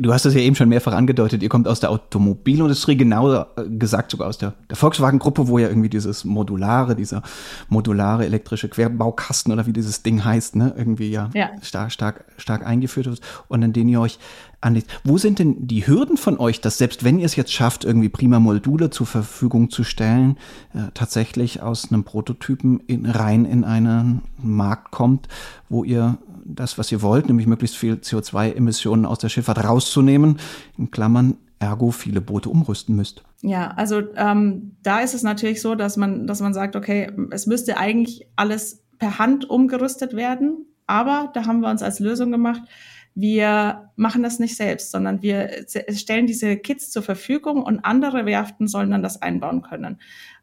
Du 0.00 0.12
hast 0.12 0.24
es 0.24 0.34
ja 0.34 0.40
eben 0.40 0.56
schon 0.56 0.68
mehrfach 0.68 0.92
angedeutet, 0.92 1.42
ihr 1.42 1.48
kommt 1.48 1.68
aus 1.68 1.80
der 1.80 1.90
Automobilindustrie, 1.90 2.96
genauer 2.96 3.48
äh, 3.56 3.68
gesagt 3.68 4.10
sogar 4.10 4.28
aus 4.28 4.38
der, 4.38 4.54
der 4.68 4.76
Volkswagen-Gruppe, 4.76 5.48
wo 5.48 5.58
ja 5.58 5.68
irgendwie 5.68 5.88
dieses 5.88 6.24
modulare, 6.24 6.94
dieser 6.96 7.22
modulare 7.68 8.24
elektrische 8.24 8.68
Querbaukasten 8.68 9.52
oder 9.52 9.66
wie 9.66 9.72
dieses 9.72 10.02
Ding 10.02 10.24
heißt, 10.24 10.56
ne, 10.56 10.74
irgendwie 10.76 11.10
ja, 11.10 11.30
ja. 11.34 11.50
stark, 11.62 11.92
stark, 11.92 12.24
stark 12.36 12.66
eingeführt 12.66 13.06
wird 13.06 13.20
und 13.48 13.62
an 13.62 13.72
den 13.72 13.88
ihr 13.88 14.00
euch 14.00 14.18
anlegt. 14.60 15.00
Wo 15.04 15.18
sind 15.18 15.38
denn 15.38 15.66
die 15.66 15.86
Hürden 15.86 16.16
von 16.16 16.38
euch, 16.38 16.60
dass 16.60 16.78
selbst 16.78 17.04
wenn 17.04 17.18
ihr 17.18 17.26
es 17.26 17.36
jetzt 17.36 17.52
schafft, 17.52 17.84
irgendwie 17.84 18.08
prima 18.08 18.40
Module 18.40 18.90
zur 18.90 19.06
Verfügung 19.06 19.70
zu 19.70 19.84
stellen, 19.84 20.36
äh, 20.74 20.90
tatsächlich 20.94 21.62
aus 21.62 21.92
einem 21.92 22.04
Prototypen 22.04 22.80
in, 22.80 23.06
rein 23.06 23.44
in 23.44 23.64
einen 23.64 24.22
Markt 24.38 24.90
kommt, 24.90 25.28
wo 25.68 25.84
ihr 25.84 26.18
das, 26.48 26.78
was 26.78 26.90
ihr 26.90 27.02
wollt, 27.02 27.26
nämlich 27.26 27.46
möglichst 27.46 27.76
viel 27.76 27.94
CO2-Emissionen 27.94 29.06
aus 29.06 29.18
der 29.18 29.28
Schifffahrt 29.28 29.62
rauszunehmen, 29.62 30.38
in 30.76 30.90
Klammern 30.90 31.36
ergo 31.58 31.90
viele 31.90 32.20
Boote 32.20 32.48
umrüsten 32.48 32.96
müsst. 32.96 33.22
Ja, 33.42 33.68
also 33.72 34.02
ähm, 34.16 34.76
da 34.82 35.00
ist 35.00 35.14
es 35.14 35.22
natürlich 35.22 35.60
so, 35.60 35.74
dass 35.74 35.96
man, 35.96 36.26
dass 36.26 36.40
man 36.40 36.54
sagt, 36.54 36.76
okay, 36.76 37.10
es 37.30 37.46
müsste 37.46 37.76
eigentlich 37.76 38.26
alles 38.36 38.84
per 38.98 39.18
Hand 39.18 39.48
umgerüstet 39.48 40.14
werden, 40.14 40.66
aber 40.86 41.30
da 41.34 41.46
haben 41.46 41.60
wir 41.60 41.70
uns 41.70 41.82
als 41.82 42.00
Lösung 42.00 42.30
gemacht, 42.30 42.62
wir 43.14 43.90
machen 43.96 44.22
das 44.22 44.38
nicht 44.38 44.56
selbst, 44.56 44.92
sondern 44.92 45.22
wir 45.22 45.50
stellen 45.90 46.28
diese 46.28 46.56
Kits 46.56 46.90
zur 46.90 47.02
Verfügung 47.02 47.64
und 47.64 47.80
andere 47.80 48.26
Werften 48.26 48.68
sollen 48.68 48.92
dann 48.92 49.02
das 49.02 49.20
einbauen 49.20 49.62
können. 49.62 49.98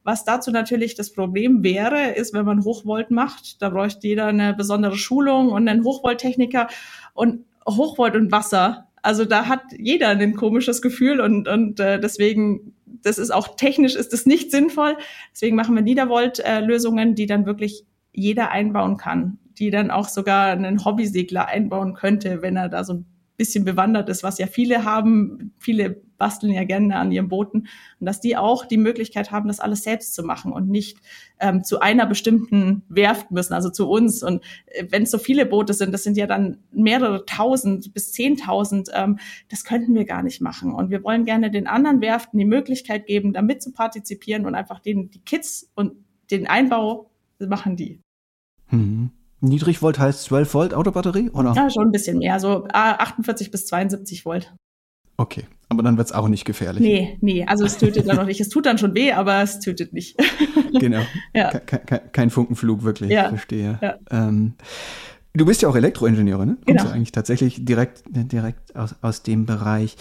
Was 0.05 0.23
dazu 0.23 0.51
natürlich 0.51 0.93
das 0.93 1.11
Problem 1.11 1.63
wäre, 1.63 2.11
ist, 2.11 2.33
wenn 2.33 2.45
man 2.45 2.63
Hochvolt 2.63 3.09
macht, 3.09 3.61
da 3.61 3.69
bräuchte 3.69 4.07
jeder 4.07 4.27
eine 4.27 4.53
besondere 4.53 4.95
Schulung 4.95 5.49
und 5.49 5.67
einen 5.67 5.83
Hochvolttechniker 5.83 6.67
und 7.15 7.43
Hochvolt 7.67 8.15
und 8.15 8.31
Wasser. 8.31 8.87
Also 9.01 9.25
da 9.25 9.47
hat 9.47 9.63
jeder 9.75 10.09
ein 10.09 10.35
komisches 10.35 10.83
Gefühl 10.83 11.19
und, 11.19 11.47
und 11.47 11.79
äh, 11.79 11.99
deswegen, 11.99 12.75
das 12.85 13.17
ist 13.17 13.31
auch 13.31 13.55
technisch 13.55 13.95
ist 13.95 14.13
das 14.13 14.27
nicht 14.27 14.51
sinnvoll. 14.51 14.95
Deswegen 15.33 15.55
machen 15.55 15.75
wir 15.75 15.81
Niedervolt-Lösungen, 15.81 17.15
die 17.15 17.25
dann 17.25 17.47
wirklich 17.47 17.83
jeder 18.13 18.51
einbauen 18.51 18.97
kann 18.97 19.39
die 19.57 19.69
dann 19.69 19.91
auch 19.91 20.09
sogar 20.09 20.47
einen 20.47 20.83
Hobbysegler 20.83 21.47
einbauen 21.47 21.93
könnte, 21.93 22.41
wenn 22.41 22.57
er 22.57 22.69
da 22.69 22.83
so 22.83 22.93
ein 22.93 23.05
bisschen 23.37 23.65
bewandert 23.65 24.09
ist, 24.09 24.23
was 24.23 24.37
ja 24.37 24.47
viele 24.47 24.83
haben. 24.85 25.53
Viele 25.59 26.01
basteln 26.17 26.53
ja 26.53 26.63
gerne 26.63 26.95
an 26.95 27.11
ihren 27.11 27.27
Booten 27.27 27.67
und 27.99 28.05
dass 28.05 28.21
die 28.21 28.37
auch 28.37 28.65
die 28.65 28.77
Möglichkeit 28.77 29.31
haben, 29.31 29.47
das 29.47 29.59
alles 29.59 29.83
selbst 29.83 30.15
zu 30.15 30.23
machen 30.23 30.51
und 30.51 30.69
nicht 30.69 30.97
ähm, 31.39 31.63
zu 31.63 31.79
einer 31.79 32.05
bestimmten 32.05 32.83
Werft 32.87 33.31
müssen, 33.31 33.53
also 33.53 33.69
zu 33.69 33.89
uns. 33.89 34.23
Und 34.23 34.43
äh, 34.67 34.85
wenn 34.89 35.03
es 35.03 35.11
so 35.11 35.17
viele 35.17 35.45
Boote 35.45 35.73
sind, 35.73 35.91
das 35.91 36.03
sind 36.03 36.17
ja 36.17 36.27
dann 36.27 36.59
mehrere 36.71 37.25
tausend 37.25 37.93
bis 37.93 38.11
zehntausend, 38.11 38.89
ähm, 38.93 39.19
das 39.49 39.65
könnten 39.65 39.93
wir 39.93 40.05
gar 40.05 40.23
nicht 40.23 40.41
machen. 40.41 40.73
Und 40.73 40.89
wir 40.89 41.03
wollen 41.03 41.25
gerne 41.25 41.51
den 41.51 41.67
anderen 41.67 42.01
Werften 42.01 42.39
die 42.39 42.45
Möglichkeit 42.45 43.05
geben, 43.07 43.33
damit 43.33 43.61
zu 43.61 43.71
partizipieren 43.71 44.45
und 44.45 44.55
einfach 44.55 44.79
denen 44.79 45.09
die 45.11 45.21
Kits 45.21 45.69
und 45.75 45.93
den 46.31 46.47
Einbau 46.47 47.11
machen 47.39 47.75
die. 47.75 48.01
Mhm. 48.71 49.11
Niedrigvolt 49.45 49.99
heißt 49.99 50.23
12 50.23 50.53
Volt 50.53 50.73
Autobatterie, 50.73 51.29
oder? 51.31 51.53
Ja, 51.55 51.69
schon 51.69 51.87
ein 51.87 51.91
bisschen 51.91 52.19
mehr, 52.19 52.39
so 52.39 52.67
48 52.71 53.51
bis 53.51 53.65
72 53.67 54.25
Volt. 54.25 54.53
Okay, 55.17 55.45
aber 55.69 55.81
dann 55.81 55.97
wird 55.97 56.07
es 56.07 56.13
auch 56.13 56.27
nicht 56.27 56.45
gefährlich. 56.45 56.81
Nee, 56.81 57.17
nee, 57.21 57.45
also 57.45 57.63
es 57.65 57.77
tötet 57.77 58.07
dann 58.07 58.17
noch 58.17 58.25
nicht. 58.25 58.41
Es 58.41 58.49
tut 58.49 58.65
dann 58.65 58.77
schon 58.77 58.93
weh, 58.95 59.13
aber 59.13 59.41
es 59.41 59.59
tötet 59.59 59.93
nicht. 59.93 60.17
genau. 60.79 61.01
Ja. 61.33 61.51
Ke 61.51 62.01
kein 62.11 62.29
Funkenflug, 62.29 62.83
wirklich, 62.83 63.11
ja. 63.11 63.29
verstehe. 63.29 63.79
Ja. 63.81 63.95
Ähm, 64.11 64.55
du 65.33 65.45
bist 65.45 65.61
ja 65.61 65.69
auch 65.69 65.75
Elektroingenieurin, 65.75 66.49
ne? 66.49 66.57
Kommst 66.65 66.83
genau. 66.83 66.93
eigentlich 66.93 67.13
tatsächlich 67.13 67.63
direkt, 67.63 68.03
direkt 68.07 68.75
aus, 68.75 68.95
aus 69.01 69.23
dem 69.23 69.45
Bereich. 69.45 69.95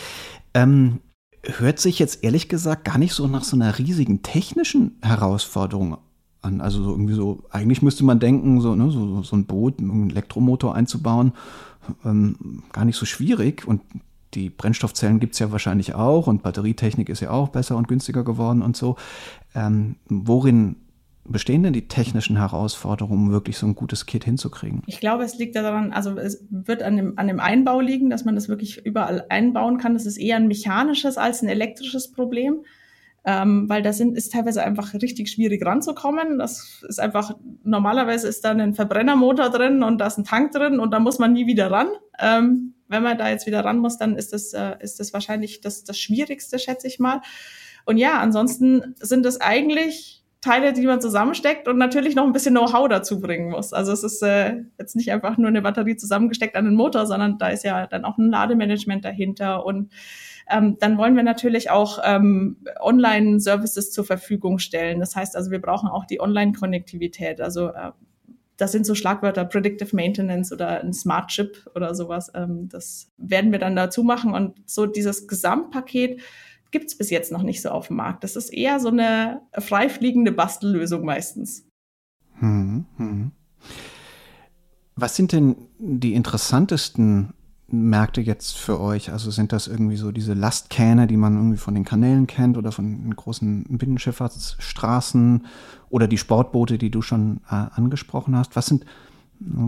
Ähm, 0.52 1.00
hört 1.44 1.78
sich 1.78 1.98
jetzt 1.98 2.24
ehrlich 2.24 2.48
gesagt 2.48 2.84
gar 2.84 2.98
nicht 2.98 3.12
so 3.12 3.28
nach 3.28 3.44
so 3.44 3.56
einer 3.56 3.78
riesigen 3.78 4.22
technischen 4.22 4.98
Herausforderung 5.02 5.98
an. 6.44 6.60
Also 6.60 6.82
so 6.82 6.90
irgendwie 6.90 7.14
so, 7.14 7.44
eigentlich 7.50 7.82
müsste 7.82 8.04
man 8.04 8.20
denken, 8.20 8.60
so, 8.60 8.74
ne, 8.74 8.90
so, 8.90 9.22
so 9.22 9.36
ein 9.36 9.46
Boot, 9.46 9.78
einen 9.78 10.10
Elektromotor 10.10 10.74
einzubauen, 10.74 11.32
ähm, 12.04 12.62
gar 12.72 12.84
nicht 12.84 12.96
so 12.96 13.06
schwierig. 13.06 13.66
Und 13.66 13.82
die 14.34 14.50
Brennstoffzellen 14.50 15.20
gibt 15.20 15.34
es 15.34 15.38
ja 15.38 15.52
wahrscheinlich 15.52 15.94
auch 15.94 16.26
und 16.26 16.42
Batterietechnik 16.42 17.08
ist 17.08 17.20
ja 17.20 17.30
auch 17.30 17.48
besser 17.48 17.76
und 17.76 17.88
günstiger 17.88 18.24
geworden 18.24 18.62
und 18.62 18.76
so. 18.76 18.96
Ähm, 19.54 19.96
worin 20.08 20.76
bestehen 21.26 21.62
denn 21.62 21.72
die 21.72 21.88
technischen 21.88 22.36
Herausforderungen, 22.36 23.28
um 23.28 23.32
wirklich 23.32 23.56
so 23.56 23.66
ein 23.66 23.74
gutes 23.74 24.06
Kit 24.06 24.24
hinzukriegen? 24.24 24.82
Ich 24.86 25.00
glaube, 25.00 25.24
es 25.24 25.38
liegt 25.38 25.56
daran, 25.56 25.92
also 25.92 26.18
es 26.18 26.44
wird 26.50 26.82
an 26.82 26.96
dem, 26.96 27.18
an 27.18 27.28
dem 27.28 27.40
Einbau 27.40 27.80
liegen, 27.80 28.10
dass 28.10 28.24
man 28.24 28.34
das 28.34 28.48
wirklich 28.48 28.84
überall 28.84 29.24
einbauen 29.30 29.78
kann. 29.78 29.94
Das 29.94 30.06
ist 30.06 30.18
eher 30.18 30.36
ein 30.36 30.48
mechanisches 30.48 31.16
als 31.16 31.42
ein 31.42 31.48
elektrisches 31.48 32.10
Problem. 32.10 32.64
Ähm, 33.26 33.68
weil 33.68 33.82
da 33.82 33.92
sind, 33.92 34.16
ist 34.16 34.32
teilweise 34.32 34.62
einfach 34.62 34.92
richtig 34.94 35.30
schwierig 35.30 35.64
ranzukommen. 35.64 36.38
Das 36.38 36.84
ist 36.86 37.00
einfach, 37.00 37.34
normalerweise 37.62 38.28
ist 38.28 38.44
da 38.44 38.50
ein 38.50 38.74
Verbrennermotor 38.74 39.48
drin 39.48 39.82
und 39.82 39.98
da 39.98 40.08
ist 40.08 40.18
ein 40.18 40.24
Tank 40.24 40.52
drin 40.52 40.78
und 40.78 40.90
da 40.90 41.00
muss 41.00 41.18
man 41.18 41.32
nie 41.32 41.46
wieder 41.46 41.70
ran. 41.70 41.88
Ähm, 42.18 42.74
wenn 42.88 43.02
man 43.02 43.16
da 43.16 43.30
jetzt 43.30 43.46
wieder 43.46 43.64
ran 43.64 43.78
muss, 43.78 43.96
dann 43.96 44.16
ist 44.16 44.32
das, 44.32 44.52
äh, 44.52 44.76
ist 44.80 45.00
das 45.00 45.12
wahrscheinlich 45.14 45.62
das, 45.62 45.84
das 45.84 45.98
Schwierigste, 45.98 46.58
schätze 46.58 46.86
ich 46.86 46.98
mal. 46.98 47.22
Und 47.86 47.96
ja, 47.96 48.18
ansonsten 48.20 48.94
sind 49.00 49.24
es 49.24 49.40
eigentlich 49.40 50.24
Teile, 50.44 50.74
die 50.74 50.86
man 50.86 51.00
zusammensteckt 51.00 51.68
und 51.68 51.78
natürlich 51.78 52.14
noch 52.14 52.26
ein 52.26 52.32
bisschen 52.32 52.54
Know-how 52.54 52.88
dazu 52.88 53.18
bringen 53.18 53.50
muss. 53.50 53.72
Also 53.72 53.92
es 53.92 54.04
ist 54.04 54.22
äh, 54.22 54.64
jetzt 54.78 54.94
nicht 54.94 55.10
einfach 55.10 55.38
nur 55.38 55.48
eine 55.48 55.62
Batterie 55.62 55.96
zusammengesteckt 55.96 56.54
an 56.54 56.66
den 56.66 56.74
Motor, 56.74 57.06
sondern 57.06 57.38
da 57.38 57.48
ist 57.48 57.64
ja 57.64 57.86
dann 57.86 58.04
auch 58.04 58.18
ein 58.18 58.30
Lademanagement 58.30 59.04
dahinter 59.04 59.64
und 59.64 59.90
ähm, 60.48 60.76
dann 60.78 60.98
wollen 60.98 61.16
wir 61.16 61.22
natürlich 61.22 61.70
auch 61.70 61.98
ähm, 62.04 62.58
Online-Services 62.80 63.92
zur 63.92 64.04
Verfügung 64.04 64.58
stellen. 64.58 65.00
Das 65.00 65.16
heißt 65.16 65.36
also, 65.36 65.50
wir 65.50 65.60
brauchen 65.60 65.88
auch 65.88 66.04
die 66.04 66.20
Online-Konnektivität. 66.20 67.40
Also 67.40 67.68
äh, 67.68 67.92
das 68.56 68.72
sind 68.72 68.86
so 68.86 68.94
Schlagwörter 68.94 69.44
Predictive 69.44 69.94
Maintenance 69.96 70.52
oder 70.52 70.80
ein 70.80 70.92
Smart 70.92 71.28
Chip 71.30 71.70
oder 71.74 71.94
sowas. 71.94 72.30
Ähm, 72.34 72.68
das 72.68 73.10
werden 73.16 73.52
wir 73.52 73.58
dann 73.58 73.76
dazu 73.76 74.02
machen. 74.02 74.34
Und 74.34 74.56
so 74.66 74.86
dieses 74.86 75.26
Gesamtpaket 75.26 76.20
gibt 76.70 76.86
es 76.86 76.98
bis 76.98 77.10
jetzt 77.10 77.32
noch 77.32 77.42
nicht 77.42 77.62
so 77.62 77.70
auf 77.70 77.88
dem 77.88 77.96
Markt. 77.96 78.24
Das 78.24 78.36
ist 78.36 78.52
eher 78.52 78.80
so 78.80 78.88
eine 78.88 79.42
freifliegende 79.58 80.32
Bastellösung 80.32 81.04
meistens. 81.04 81.66
Hm, 82.40 82.84
hm. 82.96 83.32
Was 84.96 85.16
sind 85.16 85.32
denn 85.32 85.56
die 85.78 86.14
interessantesten 86.14 87.32
Märkte 87.68 88.20
jetzt 88.20 88.56
für 88.56 88.80
euch? 88.80 89.10
Also 89.10 89.30
sind 89.30 89.52
das 89.52 89.66
irgendwie 89.66 89.96
so 89.96 90.12
diese 90.12 90.34
Lastkähne, 90.34 91.06
die 91.06 91.16
man 91.16 91.36
irgendwie 91.36 91.56
von 91.58 91.74
den 91.74 91.84
Kanälen 91.84 92.26
kennt 92.26 92.56
oder 92.56 92.72
von 92.72 92.84
den 92.84 93.16
großen 93.16 93.64
Binnenschifffahrtsstraßen 93.68 95.46
oder 95.88 96.06
die 96.06 96.18
Sportboote, 96.18 96.78
die 96.78 96.90
du 96.90 97.02
schon 97.02 97.40
äh, 97.50 97.54
angesprochen 97.74 98.36
hast? 98.36 98.56
Was 98.56 98.66
sind 98.66 98.84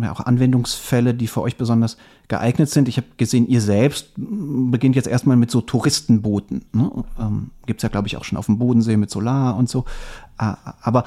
auch 0.08 0.20
Anwendungsfälle, 0.20 1.14
die 1.14 1.26
für 1.26 1.42
euch 1.42 1.56
besonders 1.56 1.96
geeignet 2.28 2.70
sind? 2.70 2.88
Ich 2.88 2.96
habe 2.96 3.06
gesehen, 3.16 3.48
ihr 3.48 3.60
selbst 3.60 4.12
beginnt 4.16 4.96
jetzt 4.96 5.08
erstmal 5.08 5.36
mit 5.36 5.50
so 5.50 5.60
Touristenbooten. 5.60 6.64
Ne? 6.72 7.04
Ähm, 7.18 7.50
Gibt 7.66 7.80
es 7.80 7.82
ja, 7.82 7.88
glaube 7.88 8.06
ich, 8.08 8.16
auch 8.16 8.24
schon 8.24 8.38
auf 8.38 8.46
dem 8.46 8.58
Bodensee 8.58 8.96
mit 8.96 9.10
Solar 9.10 9.56
und 9.56 9.68
so. 9.68 9.84
Äh, 10.38 10.52
aber 10.80 11.04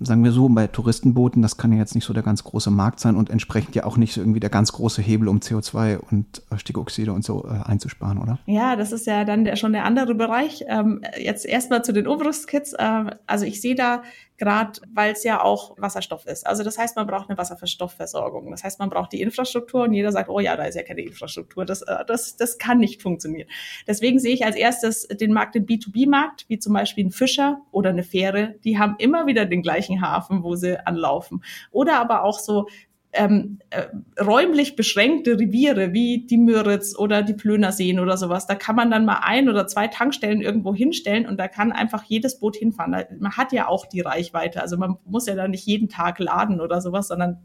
sagen 0.00 0.24
wir 0.24 0.32
so, 0.32 0.48
bei 0.48 0.66
Touristenbooten, 0.66 1.42
das 1.42 1.56
kann 1.56 1.72
ja 1.72 1.78
jetzt 1.78 1.94
nicht 1.94 2.04
so 2.04 2.12
der 2.12 2.22
ganz 2.22 2.42
große 2.42 2.70
Markt 2.70 3.00
sein 3.00 3.16
und 3.16 3.30
entsprechend 3.30 3.74
ja 3.74 3.84
auch 3.84 3.96
nicht 3.96 4.14
so 4.14 4.20
irgendwie 4.20 4.40
der 4.40 4.50
ganz 4.50 4.72
große 4.72 5.02
Hebel, 5.02 5.28
um 5.28 5.38
CO2 5.38 5.98
und 5.98 6.42
äh, 6.50 6.58
Stickoxide 6.58 7.12
und 7.12 7.24
so 7.24 7.44
äh, 7.44 7.68
einzusparen, 7.68 8.18
oder? 8.18 8.38
Ja, 8.46 8.76
das 8.76 8.92
ist 8.92 9.06
ja 9.06 9.24
dann 9.24 9.44
der, 9.44 9.56
schon 9.56 9.72
der 9.72 9.84
andere 9.84 10.14
Bereich. 10.14 10.64
Ähm, 10.68 11.02
jetzt 11.18 11.44
erstmal 11.44 11.84
zu 11.84 11.92
den 11.92 12.06
Obrustkits. 12.06 12.72
Äh, 12.72 13.16
also 13.26 13.44
ich 13.44 13.60
sehe 13.60 13.74
da 13.74 14.02
gerade 14.40 14.80
weil 14.94 15.12
es 15.12 15.22
ja 15.22 15.42
auch 15.42 15.76
Wasserstoff 15.76 16.24
ist. 16.26 16.46
Also 16.46 16.64
das 16.64 16.78
heißt, 16.78 16.96
man 16.96 17.06
braucht 17.06 17.28
eine 17.28 17.36
Wasserstoffversorgung. 17.36 18.50
Das 18.50 18.64
heißt, 18.64 18.78
man 18.78 18.88
braucht 18.88 19.12
die 19.12 19.20
Infrastruktur 19.20 19.82
und 19.82 19.92
jeder 19.92 20.12
sagt, 20.12 20.30
oh 20.30 20.40
ja, 20.40 20.56
da 20.56 20.64
ist 20.64 20.76
ja 20.76 20.82
keine 20.82 21.02
Infrastruktur. 21.02 21.66
Das, 21.66 21.82
äh, 21.82 22.04
das, 22.06 22.36
das 22.36 22.56
kann 22.56 22.78
nicht 22.78 23.02
funktionieren. 23.02 23.48
Deswegen 23.86 24.18
sehe 24.18 24.32
ich 24.32 24.46
als 24.46 24.56
erstes 24.56 25.06
den 25.08 25.34
Markt, 25.34 25.56
den 25.56 25.66
B2B-Markt, 25.66 26.46
wie 26.48 26.58
zum 26.58 26.72
Beispiel 26.72 27.04
ein 27.04 27.10
Fischer 27.10 27.60
oder 27.70 27.90
eine 27.90 28.02
Fähre. 28.02 28.54
Die 28.64 28.78
haben 28.78 28.96
immer 28.98 29.26
wieder 29.26 29.44
den 29.44 29.60
gleichen 29.60 30.00
Hafen, 30.00 30.42
wo 30.42 30.56
sie 30.56 30.84
anlaufen. 30.86 31.44
Oder 31.70 32.00
aber 32.00 32.24
auch 32.24 32.38
so 32.38 32.66
ähm, 33.12 33.58
äh, 33.70 33.86
räumlich 34.22 34.76
beschränkte 34.76 35.38
Reviere 35.38 35.92
wie 35.92 36.26
die 36.26 36.36
Müritz 36.36 36.96
oder 36.96 37.22
die 37.22 37.34
Plönerseen 37.34 37.98
oder 37.98 38.16
sowas, 38.16 38.46
da 38.46 38.54
kann 38.54 38.76
man 38.76 38.90
dann 38.90 39.04
mal 39.04 39.20
ein 39.22 39.48
oder 39.48 39.66
zwei 39.66 39.88
Tankstellen 39.88 40.40
irgendwo 40.40 40.74
hinstellen 40.74 41.26
und 41.26 41.38
da 41.38 41.48
kann 41.48 41.72
einfach 41.72 42.04
jedes 42.04 42.38
Boot 42.38 42.56
hinfahren. 42.56 43.04
Man 43.18 43.36
hat 43.36 43.52
ja 43.52 43.66
auch 43.66 43.86
die 43.86 44.00
Reichweite, 44.00 44.62
also 44.62 44.76
man 44.76 44.96
muss 45.04 45.26
ja 45.26 45.34
da 45.34 45.48
nicht 45.48 45.66
jeden 45.66 45.88
Tag 45.88 46.18
laden 46.20 46.60
oder 46.60 46.80
sowas, 46.80 47.08
sondern 47.08 47.38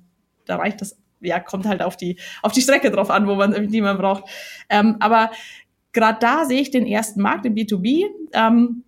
da 0.45 0.57
reicht 0.57 0.81
das, 0.81 0.99
ja, 1.19 1.39
kommt 1.39 1.65
halt 1.65 1.81
auf 1.81 1.97
die, 1.97 2.19
auf 2.43 2.51
die 2.51 2.61
Strecke 2.61 2.91
drauf 2.91 3.09
an, 3.09 3.27
wo 3.27 3.35
man, 3.35 3.67
die 3.69 3.81
man 3.81 3.97
braucht. 3.97 4.25
Ähm, 4.69 4.97
aber 4.99 5.31
gerade 5.93 6.19
da 6.19 6.45
sehe 6.45 6.61
ich 6.61 6.69
den 6.69 6.85
ersten 6.85 7.21
Markt 7.21 7.45
im 7.45 7.55
B2B. 7.55 8.05
Ähm, 8.33 8.83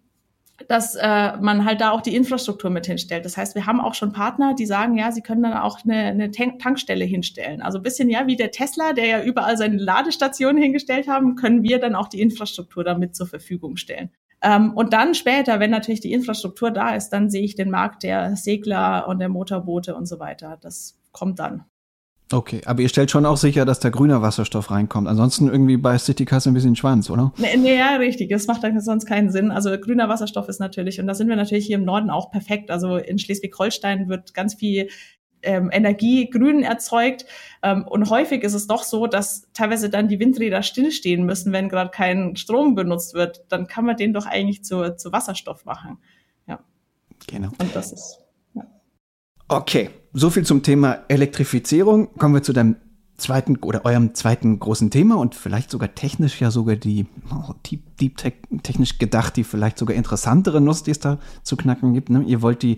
dass 0.68 0.96
äh, 0.96 1.38
man 1.38 1.66
halt 1.66 1.82
da 1.82 1.92
auch 1.92 2.02
die 2.02 2.16
Infrastruktur 2.16 2.70
mit 2.70 2.88
hinstellt. 2.88 3.26
Das 3.26 3.38
heißt, 3.38 3.56
wir 3.56 3.66
haben 3.66 3.80
auch 3.80 3.94
schon 3.94 4.12
Partner, 4.12 4.56
die 4.56 4.66
sagen, 4.66 4.98
ja, 4.98 5.12
sie 5.12 5.22
können 5.22 5.44
dann 5.44 5.54
auch 5.54 5.84
eine, 5.84 5.96
eine 5.96 6.32
Tank 6.32 6.60
Tankstelle 6.60 7.06
hinstellen. 7.06 7.62
Also 7.62 7.78
ein 7.78 7.84
bisschen 7.84 8.10
ja 8.10 8.26
wie 8.28 8.36
der 8.36 8.52
Tesla, 8.52 8.94
der 8.94 9.06
ja 9.06 9.24
überall 9.24 9.58
seine 9.58 9.78
Ladestationen 9.78 10.62
hingestellt 10.62 11.08
haben, 11.08 11.36
können 11.36 11.64
wir 11.64 11.80
dann 11.80 11.96
auch 11.96 12.08
die 12.08 12.22
Infrastruktur 12.22 12.84
damit 12.84 13.16
zur 13.16 13.28
Verfügung 13.28 13.78
stellen. 13.78 14.10
Ähm, 14.42 14.74
und 14.74 14.94
dann 14.94 15.16
später, 15.16 15.60
wenn 15.60 15.72
natürlich 15.72 16.02
die 16.02 16.14
Infrastruktur 16.14 16.72
da 16.72 16.96
ist, 16.96 17.10
dann 17.10 17.30
sehe 17.30 17.44
ich 17.44 17.56
den 17.56 17.70
Markt 17.70 18.04
der 18.04 18.36
Segler 18.36 19.08
und 19.08 19.20
der 19.20 19.30
Motorboote 19.30 19.96
und 19.96 20.06
so 20.08 20.20
weiter. 20.20 20.58
Das 20.62 21.00
kommt 21.12 21.40
dann. 21.40 21.66
Okay, 22.32 22.62
aber 22.66 22.82
ihr 22.82 22.90
stellt 22.90 23.10
schon 23.10 23.26
auch 23.26 23.38
sicher, 23.38 23.64
dass 23.64 23.80
da 23.80 23.90
grüner 23.90 24.22
Wasserstoff 24.22 24.70
reinkommt. 24.70 25.08
Ansonsten 25.08 25.48
irgendwie 25.48 25.78
bei 25.78 25.98
Citycast 25.98 26.48
ein 26.48 26.54
bisschen 26.54 26.76
Schwanz, 26.76 27.10
oder? 27.10 27.32
Nee, 27.38 27.56
nee, 27.56 27.78
ja, 27.78 27.96
richtig. 27.96 28.30
Das 28.30 28.48
macht 28.48 28.64
dann 28.64 28.80
sonst 28.82 29.06
keinen 29.06 29.32
Sinn. 29.32 29.50
Also 29.50 29.78
grüner 29.78 30.10
Wasserstoff 30.10 30.50
ist 30.50 30.60
natürlich, 30.60 31.00
und 31.00 31.08
da 31.08 31.14
sind 31.14 31.30
wir 31.30 31.38
natürlich 31.38 31.66
hier 31.66 31.78
im 31.78 31.86
Norden 31.86 32.10
auch 32.10 32.30
perfekt. 32.30 32.70
Also 32.70 32.98
in 32.98 33.18
Schleswig-Holstein 33.18 34.10
wird 34.10 34.34
ganz 34.34 34.56
viel 34.56 34.90
ähm, 35.42 35.70
Energie 35.72 36.30
grün 36.30 36.64
erzeugt. 36.64 37.26
Ähm, 37.64 37.86
und 37.88 38.10
häufig 38.10 38.44
ist 38.44 38.54
es 38.54 38.68
doch 38.68 38.84
so, 38.84 39.08
dass 39.08 39.48
teilweise 39.54 39.90
dann 39.90 40.10
die 40.10 40.20
Windräder 40.20 40.64
stillstehen 40.64 41.26
müssen, 41.26 41.54
wenn 41.54 41.70
gerade 41.70 41.92
kein 41.92 42.36
Strom 42.36 42.76
benutzt 42.76 43.14
wird. 43.14 43.46
Dann 43.48 43.68
kann 43.68 43.86
man 43.86 43.96
den 43.96 44.12
doch 44.12 44.26
eigentlich 44.26 44.66
zu, 44.66 44.98
zu 44.98 45.14
Wasserstoff 45.14 45.64
machen. 45.64 46.00
Ja. 46.46 46.60
Genau. 47.28 47.52
Und 47.58 47.74
das 47.74 47.94
ist. 47.94 48.20
Okay, 49.50 49.90
so 50.18 50.30
viel 50.32 50.46
zum 50.46 50.64
Thema 50.64 51.00
Elektrifizierung. 51.10 52.16
Kommen 52.18 52.34
wir 52.34 52.44
zu 52.44 52.54
deinem 52.54 52.78
zweiten 53.18 53.58
oder 53.58 53.86
eurem 53.86 54.16
zweiten 54.16 54.60
großen 54.60 54.90
Thema 54.90 55.16
und 55.16 55.36
vielleicht 55.36 55.70
sogar 55.70 55.94
technisch 55.96 56.42
ja 56.42 56.52
sogar 56.52 56.76
die 56.76 57.06
oh, 57.32 57.54
deep, 57.70 57.98
deep 57.98 58.18
tech, 58.18 58.34
technisch 58.64 58.98
gedacht, 58.98 59.36
die 59.36 59.44
vielleicht 59.44 59.78
sogar 59.78 59.96
interessantere 59.96 60.62
Nuss, 60.62 60.84
die 60.84 60.92
es 60.92 61.00
da 61.00 61.20
zu 61.44 61.56
knacken 61.56 61.94
gibt. 61.94 62.10
Ne? 62.10 62.24
Ihr 62.24 62.42
wollt 62.42 62.64
die 62.64 62.78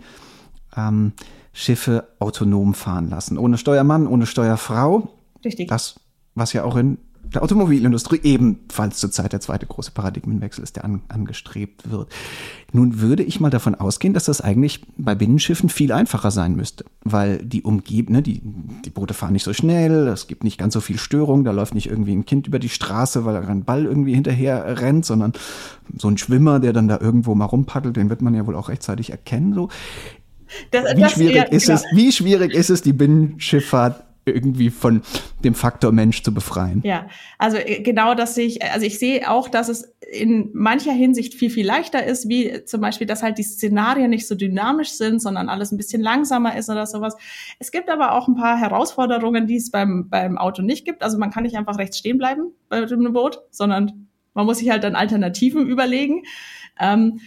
ähm, 0.76 1.14
Schiffe 1.54 2.08
autonom 2.20 2.74
fahren 2.74 3.10
lassen, 3.10 3.38
ohne 3.38 3.58
Steuermann, 3.58 4.08
ohne 4.08 4.26
Steuerfrau. 4.26 5.10
Richtig. 5.44 5.70
Das, 5.70 6.00
was 6.36 6.54
ja 6.54 6.64
auch 6.64 6.76
in 6.76 6.98
der 7.34 7.44
Automobilindustrie 7.44 8.20
ebenfalls 8.24 8.98
zurzeit 8.98 9.34
der 9.34 9.40
zweite 9.40 9.66
große 9.66 9.92
Paradigmenwechsel 9.92 10.64
ist, 10.64 10.76
der 10.76 10.86
an, 10.86 11.02
angestrebt 11.10 11.90
wird. 11.92 12.10
Nun 12.72 13.02
würde 13.02 13.24
ich 13.24 13.40
mal 13.40 13.50
davon 13.50 13.76
ausgehen, 13.76 14.14
dass 14.14 14.26
das 14.26 14.42
eigentlich 14.42 14.86
bei 14.98 15.16
Binnenschiffen 15.16 15.70
viel 15.70 15.92
einfacher 15.92 16.32
sein 16.32 16.56
müsste, 16.56 16.86
weil 17.04 17.38
die 17.44 17.64
umgeben, 17.64 18.14
ne, 18.14 18.22
die, 18.22 18.42
die 18.86 18.90
Boote 18.90 19.14
fahren 19.14 19.34
nicht 19.34 19.44
so 19.44 19.54
schnell, 19.54 20.08
es 20.08 20.28
gibt 20.28 20.44
nicht 20.44 20.58
ganz 20.58 20.74
so 20.74 20.82
viel 20.82 20.98
Störung, 20.98 21.44
da 21.44 21.52
läuft 21.52 21.76
nicht 21.76 21.90
irgendwie 21.90 22.14
ein 22.14 22.26
Kind 22.26 22.48
über 22.48 22.60
die 22.60 22.70
Straße, 22.70 23.26
weil 23.26 23.36
er 23.36 23.48
einen 23.48 23.64
Ball 23.64 23.86
irgendwie 23.86 24.14
hinterher 24.14 24.82
rennt, 24.82 25.06
sondern 25.06 25.34
so 25.98 26.08
ein 26.08 26.18
Schwimmer, 26.18 26.60
der 26.60 26.74
dann 26.74 26.88
da 26.88 27.00
irgendwo 27.00 27.36
mal 27.36 27.46
rumpaddelt, 27.46 27.96
den 27.96 28.10
wird 28.10 28.22
man 28.22 28.34
ja 28.36 28.46
wohl 28.46 28.56
auch 28.56 28.70
rechtzeitig 28.70 29.12
erkennen. 29.12 29.54
So. 29.54 29.70
Das, 30.72 30.96
wie, 30.96 31.02
das, 31.02 31.12
schwierig 31.12 31.36
ja, 31.36 31.44
ist 31.44 31.68
genau. 31.68 31.80
es, 31.80 31.86
wie 31.94 32.12
schwierig 32.12 32.54
ist 32.54 32.70
es, 32.70 32.82
die 32.82 32.94
Binnenschifffahrt 32.94 34.04
irgendwie 34.26 34.70
von 34.70 35.02
dem 35.44 35.56
Faktor 35.56 35.92
Mensch 35.92 36.24
zu 36.24 36.34
befreien. 36.34 36.82
Ja, 36.84 37.08
also 37.38 37.58
äh, 37.58 37.82
genau, 37.82 38.16
dass 38.16 38.38
ich, 38.38 38.64
also 38.64 38.86
ich 38.86 39.00
sehe 39.00 39.30
auch, 39.30 39.50
dass 39.50 39.70
es 39.70 39.96
in 40.12 40.50
mancher 40.54 40.92
Hinsicht 40.92 41.34
viel, 41.34 41.50
viel 41.50 41.66
leichter 41.66 42.04
ist, 42.04 42.28
wie 42.30 42.66
zum 42.66 42.82
Beispiel, 42.82 43.08
dass 43.08 43.24
halt 43.24 43.38
die 43.38 43.44
Szenarien 43.44 44.10
nicht 44.10 44.28
so 44.28 44.36
dynamisch 44.36 44.92
sind, 44.92 45.22
sondern 45.22 45.50
alles 45.50 45.72
ein 45.72 45.78
bisschen 45.78 46.02
langsamer 46.02 46.58
ist 46.58 46.70
oder 46.70 46.86
sowas. 46.86 47.16
Es 47.60 47.72
gibt 47.72 47.90
aber 47.90 48.14
auch 48.14 48.28
ein 48.28 48.36
paar 48.36 48.58
Herausforderungen, 48.58 49.48
die 49.48 49.58
es 49.58 49.72
beim, 49.72 50.10
beim 50.10 50.38
Auto 50.38 50.62
nicht 50.62 50.86
gibt. 50.86 51.04
Also 51.04 51.18
man 51.18 51.32
kann 51.32 51.44
nicht 51.44 51.58
einfach 51.58 51.78
rechts 51.78 51.98
stehen 51.98 52.18
bleiben 52.18 52.52
bei 52.70 52.86
dem 52.86 53.14
Boot, 53.14 53.40
sondern 53.52 54.08
man 54.34 54.46
muss 54.46 54.60
sich 54.60 54.70
halt 54.70 54.84
dann 54.84 54.96
Alternativen 54.96 55.68
überlegen. 55.68 56.24
Ähm, 56.80 57.20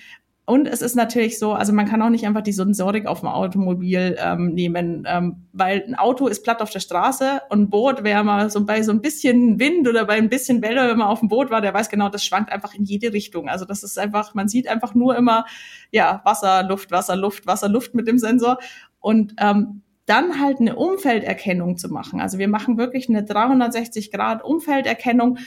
und 0.44 0.66
es 0.66 0.82
ist 0.82 0.96
natürlich 0.96 1.38
so, 1.38 1.52
also 1.52 1.72
man 1.72 1.86
kann 1.86 2.02
auch 2.02 2.08
nicht 2.08 2.26
einfach 2.26 2.42
die 2.42 2.52
Sensorik 2.52 3.06
auf 3.06 3.20
dem 3.20 3.28
Automobil 3.28 4.16
ähm, 4.18 4.54
nehmen, 4.54 5.04
ähm, 5.06 5.46
weil 5.52 5.84
ein 5.86 5.94
Auto 5.94 6.26
ist 6.26 6.42
platt 6.42 6.60
auf 6.60 6.70
der 6.70 6.80
Straße 6.80 7.42
und 7.48 7.60
ein 7.60 7.70
Boot, 7.70 8.02
wer 8.02 8.24
mal 8.24 8.50
so 8.50 8.64
bei 8.66 8.82
so 8.82 8.90
ein 8.90 9.00
bisschen 9.00 9.60
Wind 9.60 9.86
oder 9.86 10.04
bei 10.04 10.14
ein 10.14 10.28
bisschen 10.28 10.60
Welle, 10.60 10.88
wenn 10.88 10.98
man 10.98 11.06
auf 11.06 11.20
dem 11.20 11.28
Boot 11.28 11.50
war, 11.50 11.60
der 11.60 11.72
weiß 11.72 11.88
genau, 11.88 12.08
das 12.08 12.24
schwankt 12.24 12.50
einfach 12.50 12.74
in 12.74 12.82
jede 12.84 13.12
Richtung. 13.12 13.48
Also 13.48 13.64
das 13.64 13.84
ist 13.84 14.00
einfach, 14.00 14.34
man 14.34 14.48
sieht 14.48 14.66
einfach 14.66 14.96
nur 14.96 15.16
immer, 15.16 15.46
ja, 15.92 16.20
Wasser, 16.24 16.64
Luft, 16.64 16.90
Wasser, 16.90 17.14
Luft, 17.14 17.46
Wasser, 17.46 17.68
Luft 17.68 17.94
mit 17.94 18.08
dem 18.08 18.18
Sensor. 18.18 18.58
Und 18.98 19.34
ähm, 19.38 19.82
dann 20.06 20.40
halt 20.40 20.58
eine 20.58 20.74
Umfelderkennung 20.74 21.76
zu 21.76 21.88
machen. 21.88 22.20
Also 22.20 22.38
wir 22.38 22.48
machen 22.48 22.78
wirklich 22.78 23.08
eine 23.08 23.22
360 23.22 24.10
Grad 24.10 24.42
Umfelderkennung. 24.42 25.38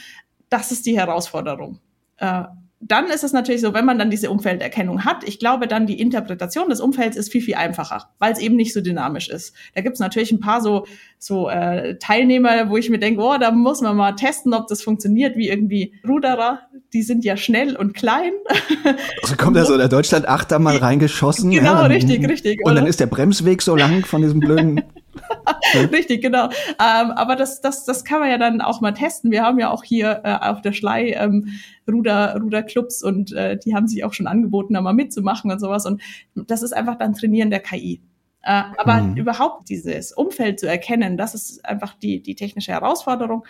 Das 0.48 0.72
ist 0.72 0.86
die 0.86 0.98
Herausforderung. 0.98 1.80
Äh, 2.16 2.44
dann 2.80 3.06
ist 3.06 3.24
es 3.24 3.32
natürlich 3.32 3.62
so, 3.62 3.72
wenn 3.72 3.86
man 3.86 3.98
dann 3.98 4.10
diese 4.10 4.30
Umfelderkennung 4.30 5.04
hat, 5.04 5.26
ich 5.26 5.38
glaube 5.38 5.66
dann 5.66 5.86
die 5.86 5.98
Interpretation 5.98 6.68
des 6.68 6.80
Umfelds 6.80 7.16
ist 7.16 7.32
viel, 7.32 7.40
viel 7.40 7.54
einfacher, 7.54 8.10
weil 8.18 8.32
es 8.32 8.38
eben 8.38 8.56
nicht 8.56 8.74
so 8.74 8.82
dynamisch 8.82 9.28
ist. 9.28 9.54
Da 9.74 9.80
gibt 9.80 9.94
es 9.94 10.00
natürlich 10.00 10.30
ein 10.30 10.40
paar 10.40 10.60
so, 10.60 10.86
so 11.18 11.48
äh, 11.48 11.96
Teilnehmer, 11.98 12.68
wo 12.68 12.76
ich 12.76 12.90
mir 12.90 12.98
denke, 12.98 13.22
oh, 13.22 13.36
da 13.40 13.50
muss 13.50 13.80
man 13.80 13.96
mal 13.96 14.12
testen, 14.12 14.52
ob 14.52 14.68
das 14.68 14.82
funktioniert, 14.82 15.36
wie 15.36 15.48
irgendwie 15.48 15.94
Ruderer, 16.06 16.60
die 16.92 17.02
sind 17.02 17.24
ja 17.24 17.36
schnell 17.36 17.76
und 17.76 17.94
klein. 17.94 18.32
Also 19.22 19.36
kommt 19.36 19.56
da 19.56 19.64
so 19.64 19.76
der 19.76 19.88
Deutschland-Achter 19.88 20.58
mal 20.58 20.76
reingeschossen. 20.86 21.50
Genau, 21.50 21.72
ja, 21.72 21.86
richtig, 21.86 22.28
richtig. 22.28 22.60
Und 22.62 22.72
oder? 22.72 22.80
dann 22.80 22.86
ist 22.86 23.00
der 23.00 23.06
Bremsweg 23.06 23.62
so 23.62 23.74
lang 23.74 24.04
von 24.04 24.22
diesem 24.22 24.38
blöden 24.38 24.82
Richtig, 25.92 26.22
genau. 26.22 26.46
Ähm, 26.46 27.10
aber 27.10 27.36
das, 27.36 27.60
das, 27.60 27.84
das 27.84 28.04
kann 28.04 28.20
man 28.20 28.30
ja 28.30 28.38
dann 28.38 28.60
auch 28.60 28.80
mal 28.80 28.92
testen. 28.92 29.30
Wir 29.30 29.42
haben 29.42 29.58
ja 29.58 29.70
auch 29.70 29.84
hier 29.84 30.20
äh, 30.24 30.34
auf 30.34 30.62
der 30.62 30.72
Schlei 30.72 31.12
ähm, 31.12 31.48
Ruder, 31.90 32.38
Ruderclubs 32.40 33.02
und 33.02 33.32
äh, 33.32 33.58
die 33.58 33.74
haben 33.74 33.88
sich 33.88 34.04
auch 34.04 34.12
schon 34.12 34.26
angeboten, 34.26 34.74
da 34.74 34.80
mal 34.80 34.92
mitzumachen 34.92 35.50
und 35.50 35.58
sowas. 35.58 35.86
Und 35.86 36.02
das 36.34 36.62
ist 36.62 36.72
einfach 36.72 36.96
dann 36.96 37.14
Trainieren 37.14 37.50
der 37.50 37.60
KI. 37.60 38.00
Äh, 38.42 38.62
aber 38.76 39.02
mhm. 39.02 39.16
überhaupt 39.16 39.68
dieses 39.68 40.12
Umfeld 40.12 40.60
zu 40.60 40.68
erkennen, 40.68 41.16
das 41.16 41.34
ist 41.34 41.64
einfach 41.64 41.94
die, 41.94 42.22
die 42.22 42.34
technische 42.34 42.72
Herausforderung. 42.72 43.44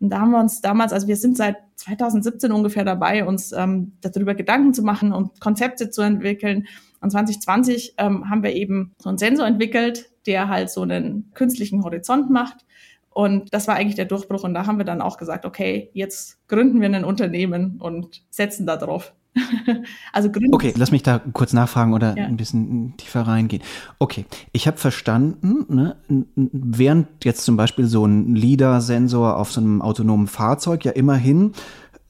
Und 0.00 0.10
da 0.10 0.20
haben 0.20 0.30
wir 0.30 0.40
uns 0.40 0.60
damals, 0.62 0.92
also 0.92 1.06
wir 1.08 1.16
sind 1.16 1.36
seit 1.36 1.56
2017 1.76 2.52
ungefähr 2.52 2.84
dabei, 2.84 3.26
uns 3.26 3.52
ähm, 3.52 3.92
darüber 4.00 4.34
Gedanken 4.34 4.72
zu 4.72 4.82
machen 4.82 5.12
und 5.12 5.40
Konzepte 5.40 5.90
zu 5.90 6.00
entwickeln. 6.02 6.66
Und 7.00 7.10
2020 7.10 7.94
ähm, 7.98 8.28
haben 8.28 8.42
wir 8.42 8.54
eben 8.54 8.94
so 8.98 9.10
einen 9.10 9.18
Sensor 9.18 9.46
entwickelt, 9.46 10.10
der 10.26 10.48
halt 10.48 10.70
so 10.70 10.82
einen 10.82 11.30
künstlichen 11.34 11.84
Horizont 11.84 12.30
macht. 12.30 12.64
Und 13.10 13.52
das 13.52 13.68
war 13.68 13.76
eigentlich 13.76 13.96
der 13.96 14.06
Durchbruch. 14.06 14.44
Und 14.44 14.54
da 14.54 14.66
haben 14.66 14.78
wir 14.78 14.84
dann 14.84 15.02
auch 15.02 15.18
gesagt, 15.18 15.44
okay, 15.44 15.90
jetzt 15.92 16.38
gründen 16.48 16.80
wir 16.80 16.88
ein 16.88 17.04
Unternehmen 17.04 17.76
und 17.80 18.22
setzen 18.30 18.66
da 18.66 18.76
drauf. 18.76 19.12
also 20.12 20.30
gründen. 20.30 20.54
Okay, 20.54 20.74
lass 20.76 20.90
mich 20.90 21.02
da 21.02 21.20
kurz 21.32 21.52
nachfragen 21.52 21.92
oder 21.92 22.16
ja. 22.16 22.24
ein 22.24 22.36
bisschen 22.36 22.96
tiefer 22.96 23.22
reingehen. 23.22 23.62
Okay, 23.98 24.24
ich 24.52 24.66
habe 24.66 24.76
verstanden, 24.76 25.66
ne, 25.74 25.96
während 26.26 27.24
jetzt 27.24 27.44
zum 27.44 27.56
Beispiel 27.56 27.86
so 27.86 28.04
ein 28.04 28.34
LIDAR-Sensor 28.34 29.36
auf 29.36 29.52
so 29.52 29.60
einem 29.60 29.82
autonomen 29.82 30.26
Fahrzeug 30.26 30.84
ja 30.84 30.92
immerhin 30.92 31.52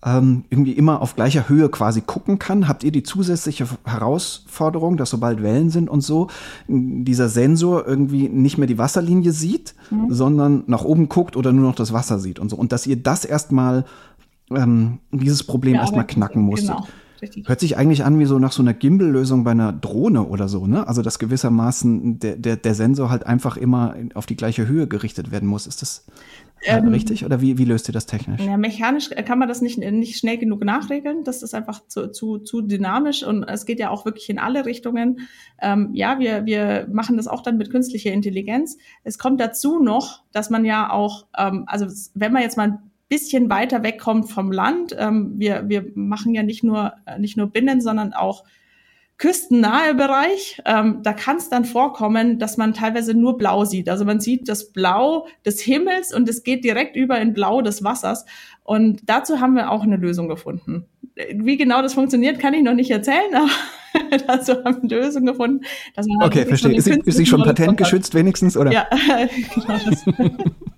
ähm, 0.05 0.45
irgendwie 0.49 0.73
immer 0.73 1.03
auf 1.03 1.15
gleicher 1.15 1.49
Höhe 1.49 1.69
quasi 1.69 2.01
gucken 2.01 2.39
kann, 2.39 2.69
habt 2.69 2.85
ihr 2.85 2.93
die 2.93 3.03
zusätzliche 3.03 3.67
Herausforderung, 3.85 4.97
dass 4.97 5.11
sobald 5.11 5.43
Wellen 5.43 5.71
sind 5.71 5.91
und 5.91 6.01
so, 6.01 6.29
dieser 6.69 7.29
Sensor 7.29 7.87
irgendwie 7.87 8.29
nicht 8.29 8.57
mehr 8.57 8.67
die 8.67 8.79
Wasserlinie 8.79 9.33
sieht, 9.33 9.75
mhm. 9.91 10.07
sondern 10.13 10.65
nach 10.67 10.85
oben 10.85 11.09
guckt 11.09 11.37
oder 11.37 11.53
nur 11.53 11.67
noch 11.67 11.75
das 11.75 11.93
Wasser 11.93 12.19
sieht 12.19 12.39
und 12.39 12.49
so. 12.49 12.57
Und 12.57 12.73
dass 12.73 12.87
ihr 12.87 12.97
das 12.97 13.27
erstmal, 13.27 13.85
ähm, 14.51 15.01
dieses 15.13 15.43
Problem 15.43 15.75
ja, 15.75 15.83
erstmal 15.83 16.07
knacken 16.07 16.43
musstet. 16.43 16.77
Genau. 16.77 16.89
Richtig. 17.23 17.49
Hört 17.49 17.61
sich 17.61 17.77
eigentlich 17.77 18.05
an 18.05 18.19
wie 18.19 18.25
so 18.25 18.39
nach 18.39 18.53
so 18.53 18.63
einer 18.63 18.75
Gimbal-Lösung 18.75 19.45
bei 19.45 19.51
einer 19.51 19.73
Drohne 19.73 20.25
oder 20.25 20.49
so, 20.49 20.67
ne? 20.67 20.87
Also 20.89 21.03
dass 21.03 21.19
gewissermaßen 21.19 22.19
der, 22.19 22.37
der, 22.37 22.57
der 22.57 22.75
Sensor 22.75 23.11
halt 23.11 23.27
einfach 23.27 23.57
immer 23.57 23.95
auf 24.15 24.27
die 24.27 24.37
gleiche 24.37 24.67
Höhe 24.67 24.87
gerichtet 24.87 25.31
werden 25.31 25.49
muss. 25.49 25.67
Ist 25.67 25.83
das 25.83 26.07
ähm, 26.63 26.89
richtig? 26.89 27.25
Oder 27.25 27.41
wie, 27.41 27.59
wie 27.59 27.65
löst 27.65 27.89
ihr 27.89 27.93
das 27.93 28.07
technisch? 28.07 28.41
Ja, 28.43 28.57
mechanisch 28.57 29.11
kann 29.11 29.39
man 29.39 29.49
das 29.49 29.63
nicht, 29.63 29.79
nicht 29.79 30.19
schnell 30.19 30.39
genug 30.39 30.65
nachregeln. 30.65 31.25
Das 31.25 31.43
ist 31.43 31.55
einfach 31.55 31.87
zu, 31.87 32.11
zu, 32.11 32.39
zu 32.39 32.61
dynamisch 32.61 33.23
und 33.23 33.45
es 33.45 33.65
geht 33.65 33.81
ja 33.81 33.91
auch 33.91 34.05
wirklich 34.05 34.29
in 34.29 34.39
alle 34.39 34.67
Richtungen. 34.67 35.21
Ähm, 35.61 35.91
ja, 35.93 36.19
wir, 36.19 36.47
wir 36.47 36.87
machen 36.93 37.17
das 37.17 37.29
auch 37.29 37.43
dann 37.43 37.57
mit 37.57 37.71
künstlicher 37.71 38.13
Intelligenz. 38.13 38.77
Es 39.05 39.19
kommt 39.19 39.41
dazu 39.41 39.81
noch, 39.83 40.23
dass 40.33 40.51
man 40.51 40.65
ja 40.65 40.91
auch, 40.91 41.27
ähm, 41.37 41.65
also 41.67 41.87
wenn 42.15 42.33
man 42.33 42.43
jetzt 42.43 42.57
mal 42.57 42.79
bisschen 43.11 43.51
weiter 43.51 43.83
wegkommt 43.83 44.31
vom 44.31 44.51
Land. 44.51 44.97
Ähm, 44.99 45.35
wir, 45.37 45.69
wir 45.69 45.85
machen 45.95 46.33
ja 46.33 46.43
nicht 46.43 46.65
nur, 46.65 46.95
äh, 47.05 47.19
nicht 47.19 47.37
nur 47.37 47.49
Binnen, 47.49 47.83
sondern 47.83 48.15
auch 48.15 48.45
küstennahe 49.19 49.95
Bereich. 49.95 50.63
Ähm, 50.65 51.01
da 51.03 51.13
kann 51.13 51.37
es 51.37 51.51
dann 51.51 51.67
vorkommen, 51.67 52.39
dass 52.39 52.57
man 52.57 52.73
teilweise 52.73 53.13
nur 53.13 53.37
Blau 53.37 53.67
sieht. 53.67 53.91
Also 53.91 54.07
man 54.07 54.19
sieht 54.19 54.49
das 54.49 54.73
Blau 54.73 55.27
des 55.45 55.61
Himmels 55.61 56.15
und 56.15 56.27
es 56.29 56.43
geht 56.43 56.65
direkt 56.65 56.97
über 56.97 57.21
in 57.21 57.35
Blau 57.35 57.61
des 57.61 57.85
Wassers. 57.85 58.25
Und 58.65 59.03
dazu 59.05 59.41
haben 59.41 59.55
wir 59.55 59.71
auch 59.71 59.83
eine 59.83 59.97
Lösung 59.97 60.29
gefunden. 60.29 60.87
Wie 61.35 61.59
genau 61.59 61.83
das 61.83 61.93
funktioniert, 61.93 62.39
kann 62.39 62.55
ich 62.55 62.63
noch 62.63 62.75
nicht 62.75 62.91
erzählen, 62.91 63.35
aber 63.35 64.19
dazu 64.27 64.53
haben 64.65 64.89
wir 64.89 64.97
eine 64.97 65.05
Lösung 65.05 65.27
gefunden. 65.27 65.67
Dass 65.95 66.07
man 66.07 66.27
okay, 66.27 66.47
verstehe. 66.47 66.75
Ist, 66.75 66.87
ist 66.87 67.17
sie 67.17 67.27
schon 67.27 67.43
patentgeschützt 67.43 68.15
wenigstens? 68.15 68.57
Oder? 68.57 68.73
Ja, 68.73 68.89
genau. 69.55 69.79
Das. 69.85 70.05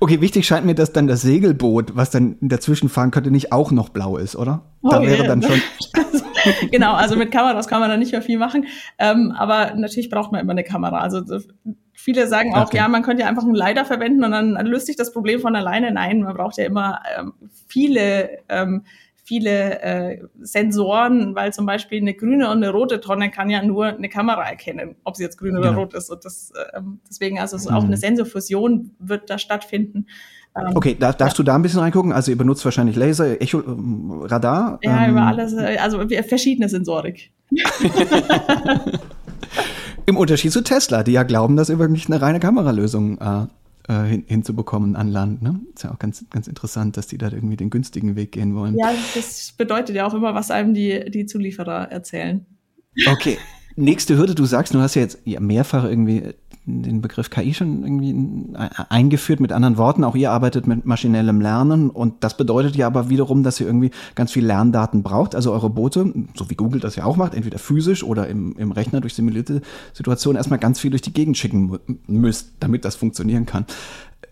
Okay, 0.00 0.20
wichtig 0.20 0.46
scheint 0.46 0.66
mir, 0.66 0.74
dass 0.74 0.92
dann 0.92 1.06
das 1.06 1.22
Segelboot, 1.22 1.96
was 1.96 2.10
dann 2.10 2.36
dazwischen 2.40 2.88
fahren 2.88 3.10
könnte, 3.10 3.30
nicht 3.30 3.52
auch 3.52 3.70
noch 3.70 3.88
blau 3.88 4.16
ist, 4.16 4.36
oder? 4.36 4.62
Oh, 4.82 4.90
da 4.90 5.02
wäre 5.02 5.24
dann 5.24 5.42
schon. 5.42 5.60
genau, 6.70 6.94
also 6.94 7.16
mit 7.16 7.30
Kameras 7.30 7.68
kann 7.68 7.80
man 7.80 7.88
da 7.88 7.96
nicht 7.96 8.12
mehr 8.12 8.22
viel 8.22 8.38
machen. 8.38 8.66
Ähm, 8.98 9.32
aber 9.36 9.74
natürlich 9.74 10.10
braucht 10.10 10.32
man 10.32 10.40
immer 10.40 10.52
eine 10.52 10.64
Kamera. 10.64 11.00
Also 11.00 11.22
viele 11.92 12.26
sagen 12.26 12.54
auch, 12.54 12.66
okay. 12.66 12.78
ja, 12.78 12.88
man 12.88 13.02
könnte 13.02 13.22
ja 13.22 13.28
einfach 13.28 13.44
einen 13.44 13.54
Leiter 13.54 13.84
verwenden 13.84 14.24
und 14.24 14.30
dann 14.30 14.54
löst 14.66 14.86
sich 14.86 14.96
das 14.96 15.12
Problem 15.12 15.40
von 15.40 15.56
alleine. 15.56 15.92
Nein, 15.92 16.20
man 16.20 16.34
braucht 16.34 16.58
ja 16.58 16.64
immer 16.64 17.00
ähm, 17.18 17.32
viele 17.66 18.30
ähm, 18.48 18.84
viele 19.26 19.82
äh, 19.82 20.22
Sensoren, 20.40 21.34
weil 21.34 21.52
zum 21.52 21.66
Beispiel 21.66 22.00
eine 22.00 22.14
grüne 22.14 22.46
und 22.48 22.58
eine 22.58 22.70
rote 22.70 23.00
Tonne 23.00 23.30
kann 23.32 23.50
ja 23.50 23.60
nur 23.60 23.86
eine 23.86 24.08
Kamera 24.08 24.48
erkennen, 24.48 24.94
ob 25.02 25.16
sie 25.16 25.24
jetzt 25.24 25.36
grün 25.36 25.58
oder 25.58 25.72
ja. 25.72 25.76
rot 25.76 25.94
ist. 25.94 26.10
Und 26.10 26.24
das, 26.24 26.52
äh, 26.52 26.80
deswegen, 27.08 27.40
also 27.40 27.58
so 27.58 27.70
mhm. 27.70 27.76
auch 27.76 27.84
eine 27.84 27.96
Sensorfusion 27.96 28.92
wird 29.00 29.28
da 29.28 29.38
stattfinden. 29.38 30.06
Ähm, 30.56 30.76
okay, 30.76 30.96
da, 30.98 31.12
darfst 31.12 31.36
ja. 31.38 31.42
du 31.42 31.46
da 31.46 31.56
ein 31.56 31.62
bisschen 31.62 31.80
reingucken? 31.80 32.12
Also 32.12 32.30
ihr 32.30 32.38
benutzt 32.38 32.64
wahrscheinlich 32.64 32.94
Laser, 32.94 33.42
Echo, 33.42 33.60
ähm, 33.66 34.22
Radar? 34.22 34.78
Ja, 34.82 35.04
ähm, 35.04 35.10
über 35.10 35.22
alles, 35.22 35.52
äh, 35.54 35.76
also 35.78 36.00
verschiedene 36.28 36.68
Sensorik. 36.68 37.32
Im 40.06 40.16
Unterschied 40.16 40.52
zu 40.52 40.62
Tesla, 40.62 41.02
die 41.02 41.12
ja 41.12 41.24
glauben, 41.24 41.56
dass 41.56 41.68
ihr 41.68 41.80
wirklich 41.80 42.06
eine 42.06 42.22
reine 42.22 42.38
Kameralösung 42.38 43.18
äh, 43.18 43.46
äh, 43.88 44.04
hin, 44.04 44.24
hinzubekommen 44.26 44.96
an 44.96 45.08
Land. 45.08 45.42
Ne? 45.42 45.60
Ist 45.74 45.84
ja 45.84 45.92
auch 45.92 45.98
ganz, 45.98 46.24
ganz 46.30 46.48
interessant, 46.48 46.96
dass 46.96 47.06
die 47.06 47.18
da 47.18 47.30
irgendwie 47.30 47.56
den 47.56 47.70
günstigen 47.70 48.16
Weg 48.16 48.32
gehen 48.32 48.54
wollen. 48.54 48.76
Ja, 48.76 48.92
das 49.14 49.52
bedeutet 49.56 49.96
ja 49.96 50.06
auch 50.06 50.14
immer, 50.14 50.34
was 50.34 50.50
einem 50.50 50.74
die, 50.74 51.10
die 51.10 51.26
Zulieferer 51.26 51.90
erzählen. 51.90 52.44
Okay. 53.06 53.38
Nächste 53.78 54.16
Hürde, 54.16 54.34
du 54.34 54.46
sagst, 54.46 54.72
du 54.72 54.80
hast 54.80 54.94
ja 54.94 55.02
jetzt 55.02 55.18
ja, 55.24 55.38
mehrfach 55.38 55.84
irgendwie 55.84 56.34
den 56.66 57.00
Begriff 57.00 57.30
KI 57.30 57.54
schon 57.54 57.84
irgendwie 57.84 58.54
eingeführt. 58.88 59.38
Mit 59.38 59.52
anderen 59.52 59.76
Worten, 59.76 60.02
auch 60.02 60.16
ihr 60.16 60.32
arbeitet 60.32 60.66
mit 60.66 60.84
maschinellem 60.84 61.40
Lernen 61.40 61.90
und 61.90 62.24
das 62.24 62.36
bedeutet 62.36 62.74
ja 62.74 62.88
aber 62.88 63.08
wiederum, 63.08 63.44
dass 63.44 63.60
ihr 63.60 63.66
irgendwie 63.66 63.92
ganz 64.16 64.32
viel 64.32 64.44
Lerndaten 64.44 65.04
braucht. 65.04 65.36
Also 65.36 65.52
eure 65.52 65.70
Boote, 65.70 66.12
so 66.34 66.50
wie 66.50 66.56
Google 66.56 66.80
das 66.80 66.96
ja 66.96 67.04
auch 67.04 67.16
macht, 67.16 67.34
entweder 67.34 67.58
physisch 67.58 68.02
oder 68.02 68.26
im, 68.26 68.56
im 68.56 68.72
Rechner 68.72 69.00
durch 69.00 69.14
simulierte 69.14 69.62
Situationen 69.92 70.36
erstmal 70.36 70.58
ganz 70.58 70.80
viel 70.80 70.90
durch 70.90 71.02
die 71.02 71.12
Gegend 71.12 71.38
schicken 71.38 71.78
müsst, 72.08 72.54
damit 72.58 72.84
das 72.84 72.96
funktionieren 72.96 73.46
kann. 73.46 73.64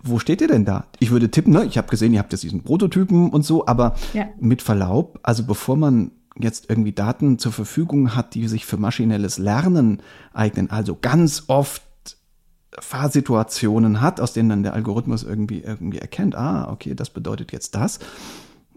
Wo 0.02 0.18
steht 0.18 0.40
ihr 0.40 0.48
denn 0.48 0.64
da? 0.64 0.86
Ich 0.98 1.12
würde 1.12 1.30
tippen, 1.30 1.52
ne? 1.52 1.64
ich 1.64 1.78
habe 1.78 1.88
gesehen, 1.88 2.12
ihr 2.12 2.18
habt 2.18 2.32
jetzt 2.32 2.42
diesen 2.42 2.62
Prototypen 2.62 3.30
und 3.30 3.44
so, 3.44 3.66
aber 3.66 3.94
ja. 4.12 4.26
mit 4.40 4.60
Verlaub, 4.60 5.20
also 5.22 5.44
bevor 5.44 5.76
man 5.76 6.10
jetzt 6.38 6.68
irgendwie 6.68 6.92
Daten 6.92 7.38
zur 7.38 7.52
Verfügung 7.52 8.14
hat, 8.16 8.34
die 8.34 8.48
sich 8.48 8.66
für 8.66 8.76
maschinelles 8.76 9.38
Lernen 9.38 10.02
eignen, 10.32 10.70
also 10.70 10.98
ganz 11.00 11.44
oft 11.46 11.83
Fahrsituationen 12.80 14.00
hat, 14.00 14.20
aus 14.20 14.32
denen 14.32 14.48
dann 14.48 14.62
der 14.62 14.74
Algorithmus 14.74 15.22
irgendwie, 15.22 15.60
irgendwie 15.60 15.98
erkennt, 15.98 16.34
ah, 16.34 16.70
okay, 16.70 16.94
das 16.94 17.10
bedeutet 17.10 17.52
jetzt 17.52 17.74
das. 17.74 17.98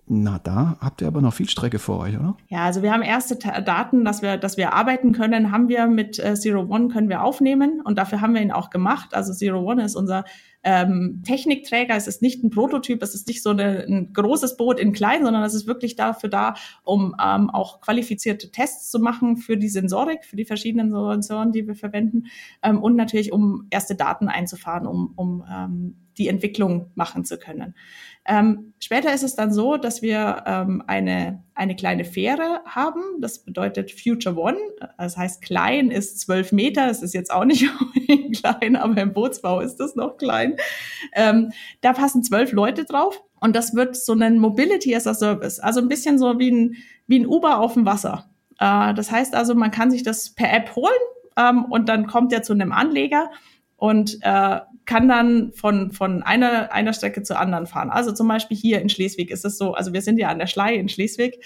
Na, 0.09 0.39
da 0.39 0.77
habt 0.79 1.01
ihr 1.01 1.07
aber 1.07 1.21
noch 1.21 1.33
viel 1.33 1.49
Strecke 1.49 1.79
vor 1.79 1.99
euch, 1.99 2.17
oder? 2.17 2.37
Ja, 2.47 2.63
also 2.63 2.81
wir 2.81 2.93
haben 2.93 3.01
erste 3.01 3.35
Daten, 3.35 4.05
dass 4.05 4.21
wir, 4.21 4.37
dass 4.37 4.55
wir 4.55 4.71
arbeiten 4.71 5.11
können, 5.11 5.51
haben 5.51 5.67
wir 5.67 5.85
mit 5.87 6.17
äh, 6.17 6.35
Zero 6.35 6.61
One 6.61 6.87
können 6.87 7.09
wir 7.09 7.23
aufnehmen 7.23 7.81
und 7.83 7.97
dafür 7.97 8.21
haben 8.21 8.33
wir 8.33 8.41
ihn 8.41 8.53
auch 8.53 8.69
gemacht. 8.69 9.13
Also 9.13 9.33
Zero 9.33 9.59
One 9.69 9.83
ist 9.83 9.97
unser 9.97 10.23
ähm, 10.63 11.23
Technikträger. 11.25 11.93
Es 11.95 12.07
ist 12.07 12.21
nicht 12.21 12.41
ein 12.41 12.51
Prototyp, 12.51 13.03
es 13.03 13.15
ist 13.15 13.27
nicht 13.27 13.43
so 13.43 13.49
eine, 13.49 13.85
ein 13.85 14.13
großes 14.13 14.55
Boot 14.55 14.79
in 14.79 14.93
klein, 14.93 15.25
sondern 15.25 15.43
es 15.43 15.53
ist 15.53 15.67
wirklich 15.67 15.97
dafür 15.97 16.29
da, 16.29 16.53
um 16.83 17.13
ähm, 17.21 17.49
auch 17.49 17.81
qualifizierte 17.81 18.49
Tests 18.49 18.89
zu 18.89 18.99
machen 18.99 19.35
für 19.35 19.57
die 19.57 19.69
Sensorik, 19.69 20.23
für 20.23 20.37
die 20.37 20.45
verschiedenen 20.45 20.91
Sensoren, 20.91 21.51
die 21.51 21.67
wir 21.67 21.75
verwenden 21.75 22.27
ähm, 22.63 22.81
und 22.81 22.95
natürlich 22.95 23.33
um 23.33 23.67
erste 23.71 23.95
Daten 23.95 24.29
einzufahren, 24.29 24.87
um, 24.87 25.11
um 25.17 25.43
ähm, 25.51 25.95
die 26.17 26.27
Entwicklung 26.27 26.91
machen 26.95 27.25
zu 27.25 27.37
können. 27.37 27.75
Ähm, 28.27 28.73
später 28.79 29.13
ist 29.13 29.23
es 29.23 29.35
dann 29.35 29.53
so, 29.53 29.77
dass 29.77 30.01
wir 30.01 30.43
ähm, 30.45 30.83
eine, 30.85 31.43
eine 31.55 31.75
kleine 31.75 32.03
Fähre 32.03 32.61
haben. 32.65 33.01
Das 33.21 33.43
bedeutet 33.43 33.91
Future 33.91 34.37
One. 34.37 34.57
Das 34.97 35.15
heißt, 35.15 35.41
klein 35.41 35.89
ist 35.91 36.19
zwölf 36.19 36.51
Meter. 36.51 36.87
Das 36.87 37.01
ist 37.01 37.13
jetzt 37.13 37.31
auch 37.31 37.45
nicht 37.45 37.65
klein, 38.41 38.75
aber 38.75 39.01
im 39.01 39.13
Bootsbau 39.13 39.61
ist 39.61 39.77
das 39.77 39.95
noch 39.95 40.17
klein. 40.17 40.57
Ähm, 41.13 41.51
da 41.81 41.93
passen 41.93 42.21
zwölf 42.21 42.51
Leute 42.51 42.83
drauf. 42.83 43.23
Und 43.39 43.55
das 43.55 43.75
wird 43.75 43.95
so 43.95 44.13
ein 44.13 44.39
Mobility 44.39 44.93
as 44.95 45.07
a 45.07 45.13
Service. 45.13 45.59
Also 45.59 45.79
ein 45.79 45.87
bisschen 45.87 46.19
so 46.19 46.37
wie 46.37 46.51
ein, 46.51 46.75
wie 47.07 47.19
ein 47.19 47.27
Uber 47.27 47.59
auf 47.59 47.73
dem 47.75 47.85
Wasser. 47.85 48.29
Äh, 48.59 48.93
das 48.93 49.09
heißt 49.09 49.35
also, 49.35 49.55
man 49.55 49.71
kann 49.71 49.89
sich 49.89 50.03
das 50.03 50.33
per 50.33 50.51
App 50.51 50.75
holen 50.75 50.91
ähm, 51.37 51.65
und 51.65 51.87
dann 51.87 52.07
kommt 52.07 52.33
er 52.33 52.43
zu 52.43 52.51
einem 52.51 52.73
Anleger 52.73 53.29
und 53.77 54.17
äh, 54.21 54.59
kann 54.87 55.07
dann 55.07 55.51
von, 55.53 55.91
von 55.91 56.23
einer, 56.23 56.73
einer 56.73 56.93
Strecke 56.93 57.21
zur 57.21 57.39
anderen 57.39 57.67
fahren. 57.67 57.91
Also 57.91 58.11
zum 58.11 58.27
Beispiel 58.27 58.57
hier 58.57 58.81
in 58.81 58.89
Schleswig 58.89 59.29
ist 59.29 59.45
es 59.45 59.57
so, 59.57 59.73
also 59.73 59.93
wir 59.93 60.01
sind 60.01 60.17
ja 60.17 60.29
an 60.29 60.39
der 60.39 60.47
Schlei 60.47 60.75
in 60.75 60.89
Schleswig 60.89 61.39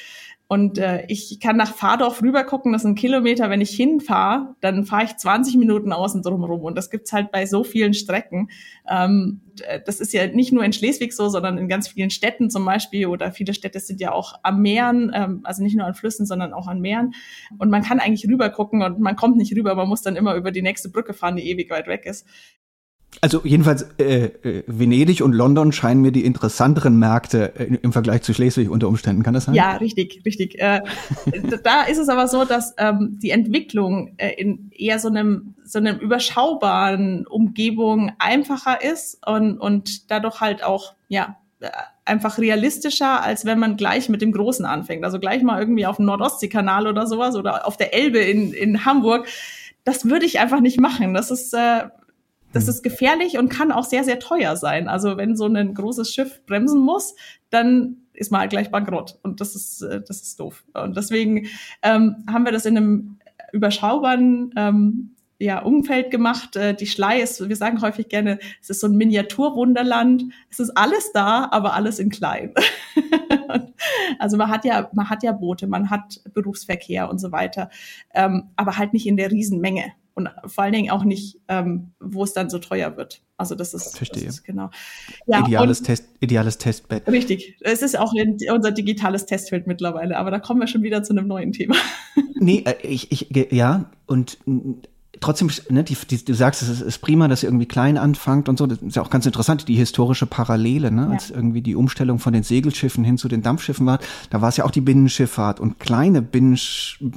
und 0.51 0.79
äh, 0.79 1.05
ich 1.07 1.39
kann 1.39 1.55
nach 1.55 1.73
Fahrdorf 1.73 2.21
rüber 2.21 2.43
gucken, 2.43 2.73
das 2.73 2.83
ein 2.83 2.95
Kilometer. 2.95 3.49
Wenn 3.49 3.61
ich 3.61 3.69
hinfahre, 3.69 4.53
dann 4.59 4.83
fahre 4.83 5.05
ich 5.05 5.15
20 5.15 5.55
Minuten 5.55 5.93
außen 5.93 6.21
drum 6.23 6.43
rum. 6.43 6.63
Und 6.63 6.77
das 6.77 6.89
gibt's 6.89 7.13
halt 7.13 7.31
bei 7.31 7.45
so 7.45 7.63
vielen 7.63 7.93
Strecken. 7.93 8.49
Ähm, 8.85 9.39
das 9.85 10.01
ist 10.01 10.11
ja 10.11 10.27
nicht 10.27 10.51
nur 10.51 10.65
in 10.65 10.73
Schleswig 10.73 11.13
so, 11.13 11.29
sondern 11.29 11.57
in 11.57 11.69
ganz 11.69 11.87
vielen 11.87 12.09
Städten 12.09 12.49
zum 12.49 12.65
Beispiel. 12.65 13.07
Oder 13.07 13.31
viele 13.31 13.53
Städte 13.53 13.79
sind 13.79 14.01
ja 14.01 14.11
auch 14.11 14.33
am 14.43 14.61
Meeren, 14.61 15.13
ähm, 15.15 15.39
also 15.45 15.63
nicht 15.63 15.77
nur 15.77 15.85
an 15.85 15.93
Flüssen, 15.93 16.25
sondern 16.25 16.51
auch 16.51 16.67
an 16.67 16.81
Meeren. 16.81 17.13
Und 17.57 17.69
man 17.69 17.81
kann 17.81 18.01
eigentlich 18.01 18.29
rüber 18.29 18.49
gucken 18.49 18.83
und 18.83 18.99
man 18.99 19.15
kommt 19.15 19.37
nicht 19.37 19.55
rüber, 19.55 19.73
man 19.75 19.87
muss 19.87 20.01
dann 20.01 20.17
immer 20.17 20.35
über 20.35 20.51
die 20.51 20.61
nächste 20.61 20.89
Brücke 20.89 21.13
fahren, 21.13 21.37
die 21.37 21.49
ewig 21.49 21.69
weit 21.69 21.87
weg 21.87 22.05
ist. 22.05 22.27
Also 23.19 23.41
jedenfalls 23.43 23.83
äh, 23.99 24.25
äh, 24.25 24.63
Venedig 24.67 25.21
und 25.21 25.33
London 25.33 25.71
scheinen 25.71 26.01
mir 26.01 26.11
die 26.11 26.25
interessanteren 26.25 26.97
Märkte 26.97 27.53
äh, 27.55 27.77
im 27.81 27.91
Vergleich 27.91 28.21
zu 28.21 28.33
Schleswig 28.33 28.69
unter 28.69 28.87
Umständen. 28.87 29.21
Kann 29.21 29.33
das 29.33 29.45
sein? 29.45 29.53
Ja, 29.53 29.73
richtig, 29.73 30.21
richtig. 30.25 30.59
Äh, 30.59 30.81
da 31.63 31.83
ist 31.83 31.97
es 31.97 32.09
aber 32.09 32.27
so, 32.27 32.45
dass 32.45 32.73
ähm, 32.77 33.19
die 33.21 33.31
Entwicklung 33.31 34.13
äh, 34.17 34.31
in 34.37 34.71
eher 34.71 34.97
so 34.97 35.09
einem 35.09 35.55
so 35.63 35.79
einem 35.79 35.99
überschaubaren 35.99 37.27
Umgebung 37.27 38.11
einfacher 38.17 38.81
ist 38.81 39.19
und 39.27 39.59
und 39.59 40.09
dadurch 40.09 40.41
halt 40.41 40.63
auch 40.63 40.95
ja 41.07 41.37
äh, 41.59 41.69
einfach 42.05 42.39
realistischer, 42.39 43.21
als 43.23 43.45
wenn 43.45 43.59
man 43.59 43.77
gleich 43.77 44.09
mit 44.09 44.21
dem 44.21 44.31
Großen 44.31 44.65
anfängt. 44.65 45.03
Also 45.05 45.19
gleich 45.19 45.43
mal 45.43 45.59
irgendwie 45.59 45.85
auf 45.85 45.97
dem 45.97 46.05
Nordostseekanal 46.05 46.87
oder 46.87 47.05
sowas 47.05 47.35
oder 47.35 47.67
auf 47.67 47.77
der 47.77 47.93
Elbe 47.93 48.17
in, 48.17 48.51
in 48.51 48.83
Hamburg. 48.85 49.27
Das 49.83 50.05
würde 50.05 50.25
ich 50.25 50.39
einfach 50.39 50.59
nicht 50.59 50.79
machen. 50.79 51.13
Das 51.13 51.29
ist 51.29 51.53
äh, 51.53 51.83
das 52.53 52.63
hm. 52.63 52.69
ist 52.69 52.83
gefährlich 52.83 53.37
und 53.37 53.49
kann 53.49 53.71
auch 53.71 53.85
sehr, 53.85 54.03
sehr 54.03 54.19
teuer 54.19 54.55
sein. 54.55 54.87
Also 54.87 55.17
wenn 55.17 55.35
so 55.35 55.45
ein 55.45 55.73
großes 55.73 56.13
Schiff 56.13 56.45
bremsen 56.45 56.81
muss, 56.81 57.15
dann 57.49 57.97
ist 58.13 58.31
man 58.31 58.41
halt 58.41 58.51
gleich 58.51 58.71
bankrott. 58.71 59.17
Und 59.23 59.41
das 59.41 59.55
ist, 59.55 59.81
äh, 59.81 60.01
das 60.01 60.21
ist 60.21 60.39
doof. 60.39 60.63
Und 60.73 60.95
deswegen 60.95 61.47
ähm, 61.81 62.23
haben 62.29 62.45
wir 62.45 62.51
das 62.51 62.65
in 62.65 62.77
einem 62.77 63.17
überschaubaren 63.51 64.53
ähm, 64.55 65.15
ja, 65.39 65.59
Umfeld 65.59 66.11
gemacht. 66.11 66.55
Äh, 66.55 66.75
die 66.75 66.85
Schlei 66.85 67.21
ist, 67.21 67.47
wir 67.47 67.55
sagen 67.55 67.81
häufig 67.81 68.09
gerne, 68.09 68.39
es 68.61 68.69
ist 68.69 68.81
so 68.81 68.87
ein 68.87 68.95
Miniaturwunderland. 68.95 70.25
Es 70.49 70.59
ist 70.59 70.71
alles 70.77 71.11
da, 71.13 71.47
aber 71.51 71.73
alles 71.73 71.99
in 71.99 72.09
klein. 72.09 72.53
also 74.19 74.37
man 74.37 74.49
hat 74.49 74.65
ja, 74.65 74.89
man 74.93 75.09
hat 75.09 75.23
ja 75.23 75.31
Boote, 75.31 75.67
man 75.67 75.89
hat 75.89 76.21
Berufsverkehr 76.33 77.09
und 77.09 77.19
so 77.19 77.31
weiter, 77.31 77.69
ähm, 78.13 78.51
aber 78.55 78.77
halt 78.77 78.93
nicht 78.93 79.07
in 79.07 79.17
der 79.17 79.31
Riesenmenge 79.31 79.93
und 80.13 80.29
vor 80.45 80.63
allen 80.63 80.73
Dingen 80.73 80.91
auch 80.91 81.03
nicht, 81.03 81.39
ähm, 81.47 81.91
wo 81.99 82.23
es 82.23 82.33
dann 82.33 82.49
so 82.49 82.59
teuer 82.59 82.97
wird. 82.97 83.21
Also 83.37 83.55
das 83.55 83.73
ist, 83.73 83.97
Verstehe. 83.97 84.25
Das 84.25 84.35
ist 84.35 84.43
genau. 84.43 84.69
Ja, 85.25 85.39
ideales, 85.39 85.81
Test, 85.81 86.05
ideales 86.19 86.57
Testbett. 86.57 87.07
Richtig. 87.07 87.57
Es 87.61 87.81
ist 87.81 87.97
auch 87.97 88.13
unser 88.51 88.71
digitales 88.71 89.25
Testfeld 89.25 89.67
mittlerweile, 89.67 90.17
aber 90.17 90.31
da 90.31 90.39
kommen 90.39 90.59
wir 90.59 90.67
schon 90.67 90.83
wieder 90.83 91.01
zu 91.03 91.13
einem 91.13 91.27
neuen 91.27 91.51
Thema. 91.51 91.75
Nee, 92.43 92.63
äh, 92.65 92.75
ich, 92.81 93.11
ich, 93.11 93.51
ja, 93.51 93.91
und 94.07 94.39
trotzdem, 95.21 95.49
ne, 95.69 95.83
die, 95.83 95.95
die, 95.95 96.25
du 96.25 96.33
sagst, 96.33 96.61
es 96.61 96.81
ist, 96.81 96.99
prima, 96.99 97.27
dass 97.27 97.43
ihr 97.43 97.49
irgendwie 97.49 97.67
klein 97.67 97.97
anfangt 97.97 98.49
und 98.49 98.57
so. 98.57 98.67
Das 98.67 98.79
ist 98.79 98.95
ja 98.95 99.01
auch 99.01 99.09
ganz 99.09 99.25
interessant, 99.25 99.67
die 99.67 99.75
historische 99.75 100.25
Parallele, 100.25 100.91
ne, 100.91 101.03
ja. 101.03 101.09
als 101.11 101.29
irgendwie 101.29 101.61
die 101.61 101.75
Umstellung 101.75 102.19
von 102.19 102.33
den 102.33 102.43
Segelschiffen 102.43 103.03
hin 103.03 103.17
zu 103.17 103.27
den 103.27 103.41
Dampfschiffen 103.41 103.85
war. 103.85 103.99
Da 104.29 104.41
war 104.41 104.49
es 104.49 104.57
ja 104.57 104.65
auch 104.65 104.71
die 104.71 104.81
Binnenschifffahrt 104.81 105.59
und 105.59 105.79
kleine 105.79 106.21
Binnen, 106.21 106.59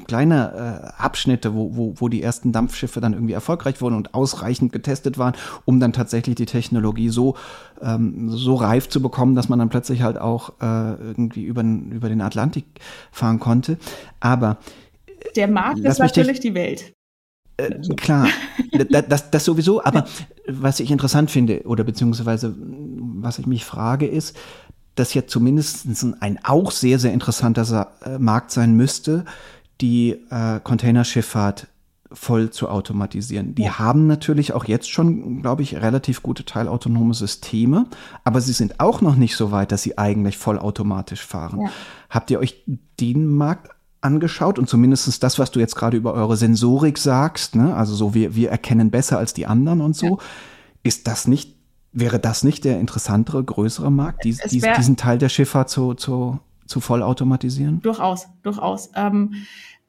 kleine 0.07 0.93
äh, 0.99 1.03
Abschnitte, 1.03 1.55
wo, 1.55 1.77
wo, 1.77 1.95
wo 1.97 2.09
die 2.09 2.23
ersten 2.23 2.53
Dampfschiffe 2.53 3.01
dann 3.01 3.15
irgendwie 3.15 3.33
erfolgreich 3.33 3.81
wurden 3.81 3.97
und 3.97 4.15
ausreichend 4.15 4.73
getestet 4.73 5.19
waren, 5.19 5.35
um 5.65 5.81
dann 5.81 5.93
tatsächlich 5.93 6.37
die 6.37 6.47
Technologie 6.47 7.09
so 7.09 7.35
ähm, 7.83 8.31
so 8.31 8.55
reif 8.55 8.89
zu 8.89 9.03
bekommen, 9.03 9.35
dass 9.35 9.49
man 9.49 9.59
dann 9.59 9.69
plötzlich 9.69 10.03
halt 10.03 10.19
auch 10.19 10.51
äh, 10.61 10.95
irgendwie 10.95 11.45
über, 11.45 11.63
über 11.63 12.09
den 12.09 12.21
Atlantik 12.21 12.67
fahren 13.11 13.41
konnte. 13.41 13.79
Aber 14.21 14.59
der 15.37 15.49
Markt 15.49 15.81
ist 15.81 15.99
natürlich 15.99 16.41
die 16.41 16.55
Welt. 16.55 16.94
Äh, 17.57 17.71
klar, 17.97 18.29
das, 18.91 19.05
das, 19.09 19.31
das 19.31 19.45
sowieso, 19.45 19.83
aber 19.85 20.07
was 20.49 20.81
ich 20.81 20.91
interessant 20.91 21.31
finde, 21.31 21.63
oder 21.65 21.85
beziehungsweise 21.85 22.55
was 22.59 23.39
ich 23.39 23.47
mich 23.47 23.65
frage, 23.65 24.07
ist, 24.07 24.37
dass 24.95 25.15
ja 25.15 25.27
zumindest 25.27 25.87
ein 26.21 26.39
auch 26.45 26.71
sehr, 26.71 26.99
sehr 26.99 27.13
interessanter 27.13 27.93
äh, 28.05 28.19
Markt 28.19 28.51
sein 28.51 28.77
müsste, 28.77 29.25
die 29.81 30.17
äh, 30.31 30.61
Containerschifffahrt 30.63 31.69
voll 32.13 32.51
zu 32.51 32.69
automatisieren. 32.69 33.55
Die 33.57 33.65
ja. 33.65 33.79
haben 33.79 34.07
natürlich 34.07 34.53
auch 34.53 34.65
jetzt 34.67 34.91
schon, 34.91 35.43
glaube 35.43 35.63
ich, 35.63 35.75
relativ 35.77 36.23
gute 36.23 36.45
teilautonome 36.45 37.13
Systeme, 37.13 37.87
aber 38.23 38.41
sie 38.41 38.53
sind 38.53 38.79
auch 38.79 39.01
noch 39.01 39.17
nicht 39.17 39.37
so 39.37 39.51
weit, 39.51 39.73
dass 39.73 39.83
sie 39.83 39.99
eigentlich 39.99 40.39
vollautomatisch 40.39 41.25
fahren. 41.25 41.63
Ja. 41.63 41.71
Habt 42.11 42.31
ihr 42.31 42.39
euch 42.39 42.63
den 43.01 43.27
Markt 43.27 43.74
angeschaut 44.05 44.59
und 44.59 44.69
zumindest 44.69 45.23
das, 45.23 45.39
was 45.39 45.51
du 45.51 45.61
jetzt 45.61 45.75
gerade 45.75 45.97
über 45.97 46.15
eure 46.15 46.37
Sensorik 46.37 46.99
sagst, 46.99 47.57
ne? 47.57 47.75
also 47.75 47.95
so 47.95 48.15
wir, 48.15 48.35
wir 48.35 48.51
erkennen 48.51 48.91
besser 48.91 49.19
als 49.19 49.35
die 49.35 49.47
anderen 49.47 49.81
und 49.81 49.97
so, 49.97 50.07
ja. 50.07 50.17
ist 50.83 51.07
das 51.07 51.27
nicht, 51.27 51.57
wäre 51.93 52.19
das 52.19 52.45
nicht 52.45 52.65
der 52.65 52.81
interessantere, 52.81 53.43
größere 53.43 53.91
Markt, 53.91 54.25
dies, 54.25 54.39
dies, 54.51 54.65
diesen 54.77 54.97
Teil 54.97 55.19
der 55.19 55.29
Schifffahrt 55.29 55.71
zu, 55.71 55.95
zu, 55.95 56.39
zu 56.67 56.81
vollautomatisieren? 56.81 57.81
Durchaus, 57.81 58.27
durchaus. 58.43 58.91
Ähm, 58.95 59.35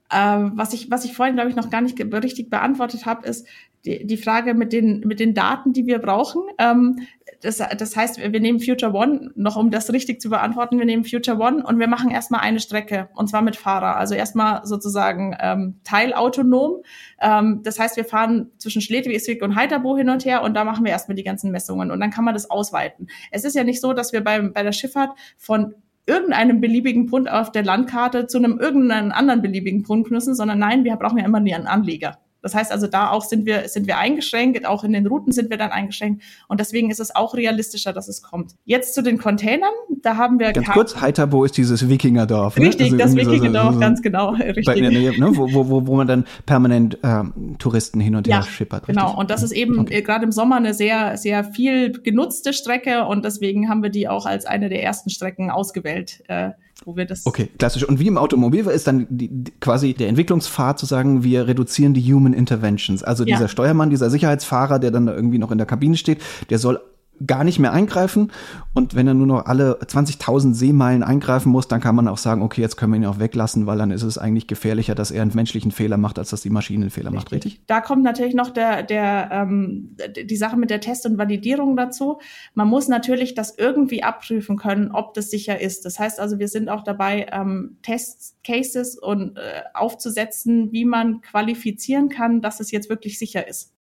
äh, 0.09 0.49
was, 0.53 0.73
ich, 0.73 0.89
was 0.89 1.05
ich 1.05 1.13
vorhin, 1.13 1.35
glaube 1.35 1.49
ich, 1.49 1.55
noch 1.55 1.69
gar 1.69 1.81
nicht 1.81 1.99
richtig 1.99 2.49
beantwortet 2.49 3.05
habe, 3.05 3.27
ist 3.27 3.45
die, 3.85 4.05
die 4.05 4.17
Frage 4.17 4.53
mit 4.53 4.73
den, 4.73 5.01
mit 5.01 5.19
den 5.19 5.33
Daten, 5.33 5.73
die 5.73 5.85
wir 5.85 5.99
brauchen. 5.99 6.41
Ähm, 6.57 7.07
das, 7.41 7.57
das 7.57 7.95
heißt, 7.95 8.19
wir 8.19 8.39
nehmen 8.39 8.59
Future 8.59 8.93
One, 8.93 9.31
noch 9.35 9.55
um 9.55 9.69
das 9.69 9.91
richtig 9.91 10.21
zu 10.21 10.29
beantworten, 10.29 10.79
wir 10.79 10.85
nehmen 10.85 11.05
Future 11.05 11.37
One 11.37 11.63
und 11.63 11.79
wir 11.79 11.87
machen 11.87 12.09
erstmal 12.09 12.41
eine 12.41 12.59
Strecke 12.59 13.09
und 13.13 13.27
zwar 13.27 13.41
mit 13.41 13.55
Fahrer. 13.55 13.97
Also 13.97 14.15
erstmal 14.15 14.65
sozusagen 14.65 15.35
ähm, 15.39 15.79
teilautonom. 15.83 16.81
Ähm, 17.21 17.61
das 17.63 17.79
heißt, 17.79 17.97
wir 17.97 18.05
fahren 18.05 18.51
zwischen 18.57 18.81
Schleswig 18.81 19.41
und 19.41 19.55
Heiterbo 19.55 19.95
hin 19.97 20.09
und 20.09 20.25
her 20.25 20.41
und 20.43 20.55
da 20.55 20.63
machen 20.63 20.85
wir 20.85 20.91
erstmal 20.91 21.15
die 21.15 21.23
ganzen 21.23 21.51
Messungen 21.51 21.91
und 21.91 21.99
dann 21.99 22.09
kann 22.09 22.25
man 22.25 22.33
das 22.33 22.49
ausweiten. 22.49 23.07
Es 23.31 23.43
ist 23.43 23.55
ja 23.55 23.63
nicht 23.63 23.81
so, 23.81 23.93
dass 23.93 24.13
wir 24.13 24.23
beim, 24.23 24.53
bei 24.53 24.63
der 24.63 24.71
Schifffahrt 24.71 25.11
von 25.37 25.75
irgendeinem 26.07 26.61
beliebigen 26.61 27.07
Punkt 27.07 27.29
auf 27.29 27.51
der 27.51 27.63
Landkarte 27.63 28.27
zu 28.27 28.37
einem 28.37 28.59
irgendeinen 28.59 29.11
anderen 29.11 29.41
beliebigen 29.41 29.83
Punkt 29.83 30.11
müssen, 30.11 30.35
sondern 30.35 30.59
nein, 30.59 30.83
wir 30.83 30.95
brauchen 30.95 31.17
ja 31.17 31.25
immer 31.25 31.39
einen 31.39 31.67
Anleger. 31.67 32.19
Das 32.45 32.53
heißt 32.53 32.71
also, 32.71 32.85
da 32.85 33.09
auch 33.09 33.23
sind 33.23 33.47
wir, 33.47 33.67
sind 33.69 33.87
wir 33.87 33.97
eingeschränkt, 33.97 34.67
auch 34.67 34.83
in 34.83 34.93
den 34.93 35.07
Routen 35.07 35.31
sind 35.31 35.49
wir 35.49 35.57
dann 35.57 35.71
eingeschränkt. 35.71 36.21
Und 36.47 36.59
deswegen 36.59 36.91
ist 36.91 36.99
es 36.99 37.15
auch 37.15 37.33
realistischer, 37.33 37.91
dass 37.91 38.07
es 38.07 38.21
kommt. 38.21 38.51
Jetzt 38.65 38.93
zu 38.93 39.01
den 39.01 39.17
Containern, 39.17 39.73
da 40.03 40.17
haben 40.17 40.37
wir. 40.37 40.53
Ganz 40.53 40.67
kurz, 40.67 41.01
Heiterbo 41.01 41.43
ist 41.43 41.57
dieses 41.57 41.89
Wikingerdorf. 41.89 42.55
Ne? 42.57 42.67
Richtig, 42.67 42.93
also 42.93 42.97
das 42.97 43.15
Wikingerdorf, 43.15 43.65
so, 43.65 43.73
so, 43.73 43.79
ganz 43.79 44.01
genau. 44.03 44.29
Richtig. 44.33 44.63
Bei, 44.63 44.79
ne, 44.79 45.11
wo, 45.33 45.51
wo, 45.51 45.87
wo 45.87 45.95
man 45.95 46.05
dann 46.05 46.25
permanent 46.45 46.99
ähm, 47.01 47.55
Touristen 47.57 47.99
hin 47.99 48.15
und 48.15 48.27
her 48.27 48.35
ja, 48.35 48.43
schippert. 48.43 48.87
Richtig? 48.87 49.03
Genau, 49.03 49.19
und 49.19 49.31
das 49.31 49.41
ist 49.41 49.51
eben 49.51 49.79
okay. 49.79 50.03
gerade 50.03 50.23
im 50.23 50.31
Sommer 50.31 50.57
eine 50.57 50.75
sehr, 50.75 51.17
sehr 51.17 51.45
viel 51.45 51.93
genutzte 51.93 52.53
Strecke 52.53 53.05
und 53.05 53.25
deswegen 53.25 53.69
haben 53.69 53.81
wir 53.81 53.89
die 53.89 54.07
auch 54.07 54.27
als 54.27 54.45
eine 54.45 54.69
der 54.69 54.83
ersten 54.83 55.09
Strecken 55.09 55.49
ausgewählt. 55.49 56.21
Äh, 56.27 56.51
wo 56.83 56.97
wir 56.97 57.05
das. 57.05 57.25
Okay, 57.25 57.49
klassisch. 57.57 57.87
Und 57.87 57.99
wie 57.99 58.07
im 58.07 58.17
Automobil 58.17 58.65
ist 58.67 58.87
dann 58.87 59.07
die, 59.09 59.29
die, 59.29 59.51
quasi 59.59 59.93
der 59.93 60.09
Entwicklungspfad 60.09 60.77
zu 60.77 60.85
sagen, 60.85 61.23
wir 61.23 61.47
reduzieren 61.47 61.93
die 61.93 62.13
Human 62.13 62.33
Interventions. 62.33 63.03
Also 63.03 63.23
ja. 63.23 63.35
dieser 63.35 63.47
Steuermann, 63.47 63.89
dieser 63.89 64.09
Sicherheitsfahrer, 64.09 64.79
der 64.79 64.91
dann 64.91 65.07
irgendwie 65.07 65.37
noch 65.37 65.51
in 65.51 65.57
der 65.57 65.67
Kabine 65.67 65.95
steht, 65.95 66.21
der 66.49 66.59
soll 66.59 66.81
gar 67.25 67.43
nicht 67.43 67.59
mehr 67.59 67.71
eingreifen. 67.71 68.31
Und 68.73 68.95
wenn 68.95 69.07
er 69.07 69.13
nur 69.13 69.27
noch 69.27 69.45
alle 69.45 69.79
20.000 69.79 70.53
Seemeilen 70.53 71.03
eingreifen 71.03 71.49
muss, 71.49 71.67
dann 71.67 71.79
kann 71.79 71.95
man 71.95 72.07
auch 72.07 72.17
sagen, 72.17 72.41
okay, 72.41 72.61
jetzt 72.61 72.75
können 72.75 72.93
wir 72.93 72.99
ihn 72.99 73.05
auch 73.05 73.19
weglassen, 73.19 73.67
weil 73.67 73.77
dann 73.77 73.91
ist 73.91 74.03
es 74.03 74.17
eigentlich 74.17 74.47
gefährlicher, 74.47 74.95
dass 74.95 75.11
er 75.11 75.21
einen 75.21 75.31
menschlichen 75.33 75.71
Fehler 75.71 75.97
macht, 75.97 76.19
als 76.19 76.29
dass 76.29 76.41
die 76.41 76.49
Maschine 76.49 76.85
einen 76.85 76.91
Fehler 76.91 77.11
macht, 77.11 77.31
richtig? 77.31 77.61
Da 77.67 77.79
kommt 77.79 78.03
natürlich 78.03 78.35
noch 78.35 78.49
der, 78.49 78.83
der, 78.83 79.29
ähm, 79.31 79.95
die 80.15 80.35
Sache 80.35 80.57
mit 80.57 80.69
der 80.69 80.81
Test- 80.81 81.05
und 81.05 81.17
Validierung 81.17 81.77
dazu. 81.77 82.19
Man 82.53 82.67
muss 82.67 82.87
natürlich 82.87 83.33
das 83.33 83.57
irgendwie 83.57 84.03
abprüfen 84.03 84.57
können, 84.57 84.91
ob 84.91 85.13
das 85.13 85.29
sicher 85.29 85.59
ist. 85.61 85.85
Das 85.85 85.99
heißt 85.99 86.19
also, 86.19 86.39
wir 86.39 86.47
sind 86.47 86.69
auch 86.69 86.83
dabei, 86.83 87.27
ähm, 87.31 87.77
Test-Cases 87.81 88.97
und 88.97 89.37
äh, 89.37 89.61
aufzusetzen, 89.73 90.71
wie 90.71 90.85
man 90.85 91.21
qualifizieren 91.21 92.09
kann, 92.09 92.41
dass 92.41 92.59
es 92.59 92.71
jetzt 92.71 92.89
wirklich 92.89 93.17
sicher 93.17 93.47
ist. 93.47 93.74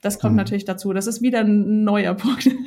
Das 0.00 0.18
kommt 0.18 0.32
mhm. 0.32 0.38
natürlich 0.38 0.64
dazu. 0.64 0.92
Das 0.92 1.06
ist 1.06 1.22
wieder 1.22 1.40
ein 1.40 1.84
neuer 1.84 2.14
Punkt. 2.14 2.48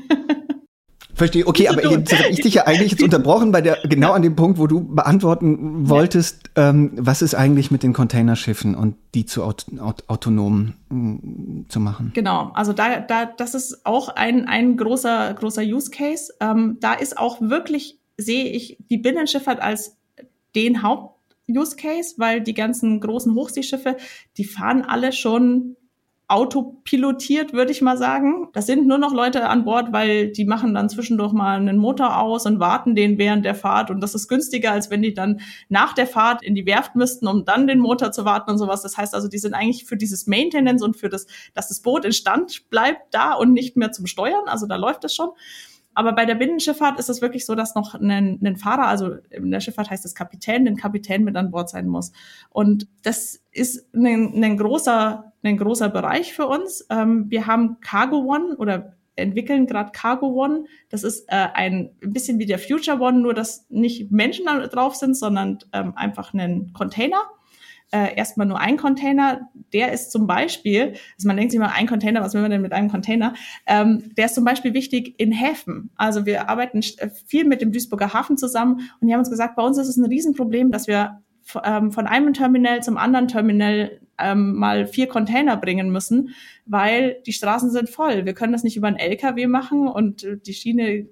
Verstehe, 1.15 1.45
okay, 1.45 1.67
aber 1.67 1.85
jetzt 1.85 2.11
habe 2.17 2.29
ich 2.29 2.41
dich 2.41 2.55
ja 2.55 2.65
eigentlich 2.65 2.91
jetzt 2.91 3.03
unterbrochen 3.03 3.51
bei 3.51 3.61
der, 3.61 3.77
genau 3.83 4.13
an 4.13 4.23
dem 4.23 4.35
Punkt, 4.35 4.57
wo 4.57 4.65
du 4.65 4.81
beantworten 4.83 5.87
wolltest, 5.87 6.49
ja. 6.57 6.71
ähm, 6.71 6.91
was 6.95 7.21
ist 7.21 7.35
eigentlich 7.35 7.69
mit 7.69 7.83
den 7.83 7.93
Containerschiffen 7.93 8.73
und 8.73 8.95
die 9.13 9.27
zu 9.27 9.43
aut 9.43 9.65
aut 9.79 10.03
autonom 10.07 10.73
mm, 10.89 11.69
zu 11.69 11.79
machen? 11.79 12.11
Genau, 12.15 12.51
also 12.55 12.73
da, 12.73 12.99
da, 12.99 13.25
das 13.25 13.53
ist 13.53 13.85
auch 13.85 14.09
ein, 14.09 14.47
ein 14.47 14.75
großer, 14.75 15.35
großer 15.35 15.61
Use 15.61 15.91
Case. 15.91 16.33
Ähm, 16.39 16.77
da 16.79 16.93
ist 16.93 17.19
auch 17.19 17.39
wirklich, 17.41 17.99
sehe 18.17 18.45
ich 18.45 18.77
die 18.89 18.97
Binnenschifffahrt 18.97 19.61
als 19.61 19.95
den 20.55 20.81
Haupt 20.81 21.13
Use 21.47 21.75
Case, 21.75 22.15
weil 22.17 22.41
die 22.41 22.55
ganzen 22.55 22.99
großen 22.99 23.35
Hochseeschiffe, 23.35 23.97
die 24.37 24.45
fahren 24.45 24.81
alle 24.81 25.11
schon 25.11 25.75
autopilotiert, 26.27 27.53
würde 27.53 27.71
ich 27.71 27.81
mal 27.81 27.97
sagen. 27.97 28.47
Das 28.53 28.65
sind 28.65 28.87
nur 28.87 28.97
noch 28.97 29.13
Leute 29.13 29.49
an 29.49 29.65
Bord, 29.65 29.91
weil 29.91 30.31
die 30.31 30.45
machen 30.45 30.73
dann 30.73 30.89
zwischendurch 30.89 31.33
mal 31.33 31.57
einen 31.57 31.77
Motor 31.77 32.17
aus 32.17 32.45
und 32.45 32.59
warten 32.59 32.95
den 32.95 33.17
während 33.17 33.45
der 33.45 33.55
Fahrt. 33.55 33.91
Und 33.91 34.01
das 34.01 34.15
ist 34.15 34.27
günstiger, 34.27 34.71
als 34.71 34.89
wenn 34.89 35.01
die 35.01 35.13
dann 35.13 35.41
nach 35.69 35.93
der 35.93 36.07
Fahrt 36.07 36.41
in 36.41 36.55
die 36.55 36.65
Werft 36.65 36.95
müssten, 36.95 37.27
um 37.27 37.45
dann 37.45 37.67
den 37.67 37.79
Motor 37.79 38.11
zu 38.11 38.25
warten 38.25 38.51
und 38.51 38.57
sowas. 38.57 38.81
Das 38.81 38.97
heißt 38.97 39.13
also, 39.13 39.27
die 39.27 39.37
sind 39.37 39.53
eigentlich 39.53 39.85
für 39.85 39.97
dieses 39.97 40.25
Maintenance 40.25 40.81
und 40.81 40.95
für 40.95 41.09
das, 41.09 41.27
dass 41.53 41.67
das 41.67 41.81
Boot 41.81 42.05
in 42.05 42.13
Stand 42.13 42.69
bleibt 42.69 43.13
da 43.13 43.33
und 43.33 43.53
nicht 43.53 43.75
mehr 43.75 43.91
zum 43.91 44.07
Steuern. 44.07 44.47
Also 44.47 44.65
da 44.65 44.77
läuft 44.77 45.03
es 45.03 45.13
schon. 45.13 45.29
Aber 45.95 46.13
bei 46.13 46.25
der 46.25 46.35
Binnenschifffahrt 46.35 46.99
ist 46.99 47.09
es 47.09 47.21
wirklich 47.21 47.45
so, 47.45 47.55
dass 47.55 47.75
noch 47.75 47.93
ein, 47.93 48.39
ein 48.43 48.55
Fahrer, 48.55 48.87
also 48.87 49.17
in 49.29 49.51
der 49.51 49.59
Schifffahrt 49.59 49.89
heißt 49.89 50.05
es 50.05 50.15
Kapitän, 50.15 50.67
ein 50.67 50.77
Kapitän 50.77 51.23
mit 51.23 51.35
an 51.35 51.51
Bord 51.51 51.69
sein 51.69 51.87
muss. 51.87 52.11
Und 52.49 52.87
das 53.03 53.41
ist 53.51 53.93
ein, 53.93 54.43
ein 54.43 54.57
großer, 54.57 55.32
ein 55.43 55.57
großer 55.57 55.89
Bereich 55.89 56.33
für 56.33 56.47
uns. 56.47 56.85
Ähm, 56.89 57.25
wir 57.29 57.47
haben 57.47 57.79
Cargo 57.81 58.19
One 58.19 58.55
oder 58.57 58.97
entwickeln 59.15 59.67
gerade 59.67 59.91
Cargo 59.91 60.27
One. 60.27 60.65
Das 60.89 61.03
ist 61.03 61.25
äh, 61.27 61.47
ein, 61.53 61.91
bisschen 62.01 62.39
wie 62.39 62.45
der 62.45 62.59
Future 62.59 62.99
One, 62.99 63.19
nur 63.19 63.33
dass 63.33 63.69
nicht 63.69 64.11
Menschen 64.11 64.45
drauf 64.45 64.95
sind, 64.95 65.15
sondern 65.15 65.59
ähm, 65.71 65.93
einfach 65.95 66.33
ein 66.33 66.73
Container 66.73 67.21
äh, 67.93 68.15
erstmal 68.15 68.47
nur 68.47 68.59
ein 68.59 68.75
Container. 68.75 69.49
Der 69.71 69.93
ist 69.93 70.11
zum 70.11 70.25
Beispiel, 70.25 70.95
also 71.15 71.27
man 71.27 71.37
denkt 71.37 71.51
sich 71.51 71.59
mal, 71.59 71.71
ein 71.73 71.87
Container, 71.87 72.21
was 72.21 72.33
will 72.33 72.41
man 72.41 72.49
denn 72.49 72.61
mit 72.61 72.73
einem 72.73 72.89
Container? 72.89 73.35
Ähm, 73.67 74.11
der 74.17 74.25
ist 74.25 74.35
zum 74.35 74.43
Beispiel 74.43 74.73
wichtig 74.73 75.13
in 75.19 75.31
Häfen. 75.31 75.91
Also 75.95 76.25
wir 76.25 76.49
arbeiten 76.49 76.79
äh, 76.79 77.09
viel 77.27 77.45
mit 77.45 77.61
dem 77.61 77.71
Duisburger 77.71 78.13
Hafen 78.13 78.35
zusammen 78.35 78.89
und 78.99 79.07
die 79.07 79.13
haben 79.13 79.19
uns 79.19 79.29
gesagt, 79.29 79.55
bei 79.55 79.63
uns 79.63 79.77
ist 79.77 79.87
es 79.87 79.97
ein 79.97 80.05
Riesenproblem, 80.05 80.71
dass 80.71 80.87
wir 80.87 81.21
ähm, 81.63 81.91
von 81.91 82.07
einem 82.07 82.33
Terminal 82.33 82.81
zum 82.81 82.97
anderen 82.97 83.27
Terminal 83.27 83.99
ähm, 84.17 84.55
mal 84.55 84.87
vier 84.87 85.07
Container 85.07 85.57
bringen 85.57 85.91
müssen, 85.91 86.29
weil 86.65 87.21
die 87.25 87.33
Straßen 87.33 87.71
sind 87.71 87.89
voll. 87.89 88.25
Wir 88.25 88.33
können 88.33 88.53
das 88.53 88.63
nicht 88.63 88.77
über 88.77 88.87
einen 88.87 88.97
LKW 88.97 89.47
machen 89.47 89.87
und 89.87 90.25
die 90.45 90.53
Schiene 90.53 91.07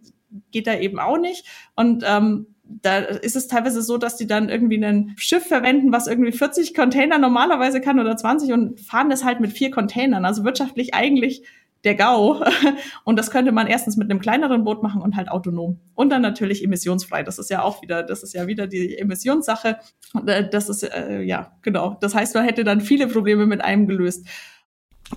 geht 0.52 0.68
da 0.68 0.78
eben 0.78 1.00
auch 1.00 1.18
nicht. 1.18 1.46
Und 1.76 2.04
ähm, 2.08 2.48
da 2.64 3.00
ist 3.00 3.36
es 3.36 3.48
teilweise 3.48 3.82
so, 3.82 3.98
dass 3.98 4.16
die 4.16 4.28
dann 4.28 4.50
irgendwie 4.50 4.84
ein 4.84 5.14
Schiff 5.18 5.46
verwenden, 5.46 5.92
was 5.92 6.08
irgendwie 6.08 6.32
40 6.32 6.74
Container 6.74 7.18
normalerweise 7.18 7.82
kann 7.82 8.00
oder 8.00 8.16
20 8.16 8.54
und 8.54 8.80
fahren 8.80 9.10
das 9.10 9.24
halt 9.24 9.40
mit 9.40 9.52
vier 9.52 9.72
Containern. 9.72 10.26
Also 10.26 10.44
wirtschaftlich 10.44 10.94
eigentlich 10.94 11.44
der 11.84 11.96
GAU. 11.96 12.44
Und 13.04 13.17
das 13.17 13.32
könnte 13.32 13.52
man 13.52 13.67
erstens 13.67 13.98
mit 13.98 14.10
einem 14.10 14.20
kleineren 14.20 14.63
Boot 14.63 14.84
machen 14.84 15.02
und 15.02 15.15
halt 15.15 15.30
autonom. 15.30 15.80
Und 15.96 16.10
dann 16.10 16.22
natürlich 16.22 16.63
emissionsfrei. 16.63 17.24
Das 17.24 17.39
ist 17.39 17.50
ja 17.50 17.63
auch 17.63 17.82
wieder, 17.82 18.04
das 18.04 18.24
ist 18.24 18.34
ja 18.34 18.48
wieder 18.48 18.67
die 18.67 18.98
Emissionssache. 18.98 19.78
Äh, 20.26 20.50
das 20.50 20.70
ist, 20.70 20.84
äh, 20.84 21.22
ja, 21.22 21.54
genau. 21.62 21.98
Das 22.02 22.13
heißt, 22.15 22.36
man 22.36 22.46
hätte 22.46 22.63
dann 22.63 22.82
viele 22.82 23.08
Probleme 23.08 23.46
mit 23.46 23.62
einem 23.62 23.88
gelöst. 23.88 24.26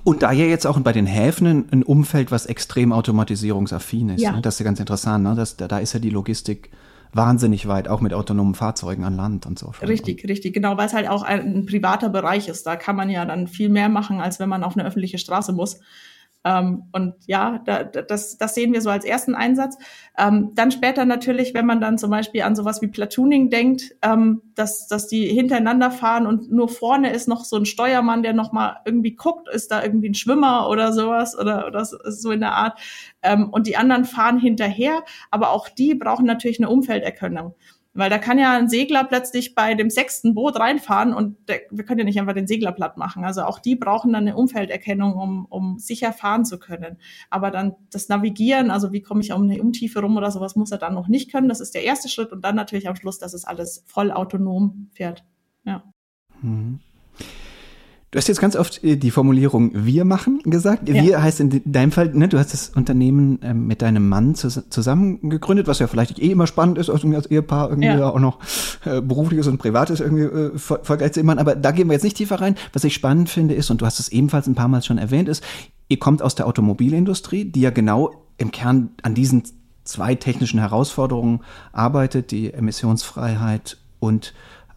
Und 0.02 0.22
da 0.22 0.32
ja 0.32 0.46
jetzt 0.46 0.66
auch 0.66 0.78
bei 0.80 0.92
den 0.92 1.06
Häfen 1.06 1.68
ein 1.70 1.82
Umfeld, 1.82 2.32
was 2.32 2.46
extrem 2.46 2.92
automatisierungsaffin 2.92 4.10
ist. 4.10 4.22
Ja. 4.22 4.32
Ne? 4.32 4.42
Das 4.42 4.54
ist 4.54 4.60
ja 4.60 4.64
ganz 4.64 4.80
interessant. 4.80 5.22
Ne? 5.22 5.34
Das, 5.36 5.56
da 5.56 5.78
ist 5.78 5.92
ja 5.92 6.00
die 6.00 6.10
Logistik 6.10 6.70
wahnsinnig 7.14 7.68
weit, 7.68 7.88
auch 7.88 8.00
mit 8.00 8.12
autonomen 8.12 8.54
Fahrzeugen 8.54 9.04
an 9.04 9.14
Land 9.16 9.46
und 9.46 9.58
so. 9.58 9.72
Richtig, 9.82 10.26
richtig, 10.28 10.52
genau, 10.52 10.76
weil 10.76 10.86
es 10.86 10.94
halt 10.94 11.08
auch 11.08 11.22
ein, 11.22 11.58
ein, 11.58 11.66
privater 11.66 12.08
Bereich 12.08 12.48
ist. 12.48 12.66
Da 12.66 12.74
kann 12.74 12.96
man 12.96 13.08
ja 13.08 13.24
dann 13.24 13.46
viel 13.46 13.68
mehr 13.68 13.88
machen, 13.88 14.20
als 14.20 14.40
wenn 14.40 14.48
man 14.48 14.64
auf 14.64 14.76
eine 14.76 14.84
öffentliche 14.84 15.18
Straße 15.18 15.52
muss. 15.52 15.78
Ähm, 16.44 16.84
und 16.92 17.14
ja, 17.26 17.60
da, 17.64 17.84
das, 17.84 18.36
das 18.36 18.54
sehen 18.54 18.72
wir 18.72 18.82
so 18.82 18.90
als 18.90 19.04
ersten 19.04 19.34
Einsatz. 19.34 19.78
Ähm, 20.18 20.50
dann 20.54 20.70
später 20.70 21.04
natürlich, 21.06 21.54
wenn 21.54 21.64
man 21.64 21.80
dann 21.80 21.96
zum 21.96 22.10
Beispiel 22.10 22.42
an 22.42 22.54
sowas 22.54 22.82
wie 22.82 22.88
Platooning 22.88 23.48
denkt, 23.48 23.96
ähm, 24.02 24.42
dass, 24.54 24.86
dass 24.86 25.06
die 25.08 25.26
hintereinander 25.26 25.90
fahren 25.90 26.26
und 26.26 26.52
nur 26.52 26.68
vorne 26.68 27.12
ist 27.12 27.28
noch 27.28 27.44
so 27.44 27.56
ein 27.56 27.64
Steuermann, 27.66 28.22
der 28.22 28.34
noch 28.34 28.52
mal 28.52 28.76
irgendwie 28.84 29.14
guckt, 29.14 29.48
ist 29.48 29.70
da 29.70 29.82
irgendwie 29.82 30.10
ein 30.10 30.14
Schwimmer 30.14 30.68
oder 30.68 30.92
sowas 30.92 31.36
oder, 31.38 31.66
oder 31.66 31.84
so 31.84 32.30
in 32.30 32.40
der 32.40 32.52
Art. 32.52 32.78
Ähm, 33.22 33.48
und 33.50 33.66
die 33.66 33.76
anderen 33.76 34.04
fahren 34.04 34.38
hinterher, 34.38 35.02
aber 35.30 35.50
auch 35.50 35.68
die 35.70 35.94
brauchen 35.94 36.26
natürlich 36.26 36.60
eine 36.60 36.68
Umfelderkennung. 36.68 37.54
Weil 37.96 38.10
da 38.10 38.18
kann 38.18 38.38
ja 38.38 38.56
ein 38.56 38.68
Segler 38.68 39.04
plötzlich 39.04 39.54
bei 39.54 39.74
dem 39.74 39.88
sechsten 39.88 40.34
Boot 40.34 40.58
reinfahren 40.58 41.14
und 41.14 41.36
der, 41.48 41.60
wir 41.70 41.84
können 41.84 42.00
ja 42.00 42.04
nicht 42.04 42.18
einfach 42.18 42.34
den 42.34 42.48
Segler 42.48 42.72
platt 42.72 42.96
machen. 42.96 43.24
Also 43.24 43.42
auch 43.42 43.60
die 43.60 43.76
brauchen 43.76 44.12
dann 44.12 44.26
eine 44.26 44.36
Umfelderkennung, 44.36 45.14
um, 45.14 45.46
um 45.46 45.78
sicher 45.78 46.12
fahren 46.12 46.44
zu 46.44 46.58
können. 46.58 46.98
Aber 47.30 47.52
dann 47.52 47.76
das 47.92 48.08
Navigieren, 48.08 48.72
also 48.72 48.92
wie 48.92 49.00
komme 49.00 49.20
ich 49.20 49.32
um 49.32 49.42
eine 49.42 49.62
Untiefe 49.62 50.00
rum 50.00 50.16
oder 50.16 50.32
sowas, 50.32 50.56
muss 50.56 50.72
er 50.72 50.78
dann 50.78 50.94
noch 50.94 51.06
nicht 51.06 51.30
können. 51.30 51.48
Das 51.48 51.60
ist 51.60 51.74
der 51.74 51.84
erste 51.84 52.08
Schritt 52.08 52.32
und 52.32 52.44
dann 52.44 52.56
natürlich 52.56 52.88
am 52.88 52.96
Schluss, 52.96 53.20
dass 53.20 53.32
es 53.32 53.44
alles 53.44 53.84
voll 53.86 54.10
autonom 54.10 54.90
fährt. 54.92 55.24
Ja. 55.64 55.84
Mhm. 56.42 56.80
Du 58.14 58.18
hast 58.18 58.28
jetzt 58.28 58.40
ganz 58.40 58.54
oft 58.54 58.84
äh, 58.84 58.94
die 58.96 59.10
Formulierung 59.10 59.72
wir 59.74 60.04
machen 60.04 60.38
gesagt. 60.44 60.88
Ja. 60.88 61.02
Wir 61.02 61.20
heißt 61.20 61.40
in 61.40 61.62
deinem 61.64 61.90
Fall, 61.90 62.10
ne, 62.14 62.28
du 62.28 62.38
hast 62.38 62.52
das 62.52 62.68
Unternehmen 62.68 63.40
ähm, 63.42 63.66
mit 63.66 63.82
deinem 63.82 64.08
Mann 64.08 64.36
zusammen 64.36 65.30
gegründet, 65.30 65.66
was 65.66 65.80
ja 65.80 65.88
vielleicht 65.88 66.20
eh 66.20 66.30
immer 66.30 66.46
spannend 66.46 66.78
ist, 66.78 66.90
also 66.90 67.08
als 67.08 67.26
Ehepaar 67.26 67.70
irgendwie 67.70 67.88
ja. 67.88 68.08
auch 68.08 68.20
noch 68.20 68.38
äh, 68.84 69.00
berufliches 69.00 69.48
und 69.48 69.58
privates 69.58 69.98
irgendwie 69.98 70.22
äh, 70.22 70.56
Volker 70.56 71.10
Zimmermann. 71.10 71.40
Aber 71.40 71.56
da 71.56 71.72
gehen 71.72 71.88
wir 71.88 71.94
jetzt 71.94 72.04
nicht 72.04 72.16
tiefer 72.16 72.40
rein. 72.40 72.54
Was 72.72 72.84
ich 72.84 72.94
spannend 72.94 73.30
finde 73.30 73.54
ist, 73.54 73.72
und 73.72 73.80
du 73.80 73.84
hast 73.84 73.98
es 73.98 74.10
ebenfalls 74.10 74.46
ein 74.46 74.54
paar 74.54 74.68
Mal 74.68 74.84
schon 74.84 74.98
erwähnt, 74.98 75.28
ist, 75.28 75.42
ihr 75.88 75.98
kommt 75.98 76.22
aus 76.22 76.36
der 76.36 76.46
Automobilindustrie, 76.46 77.46
die 77.46 77.62
ja 77.62 77.70
genau 77.70 78.12
im 78.38 78.52
Kern 78.52 78.90
an 79.02 79.16
diesen 79.16 79.42
zwei 79.82 80.14
technischen 80.14 80.60
Herausforderungen 80.60 81.40
arbeitet, 81.72 82.30
die 82.30 82.54
Emissionsfreiheit 82.54 83.78
und 83.98 84.34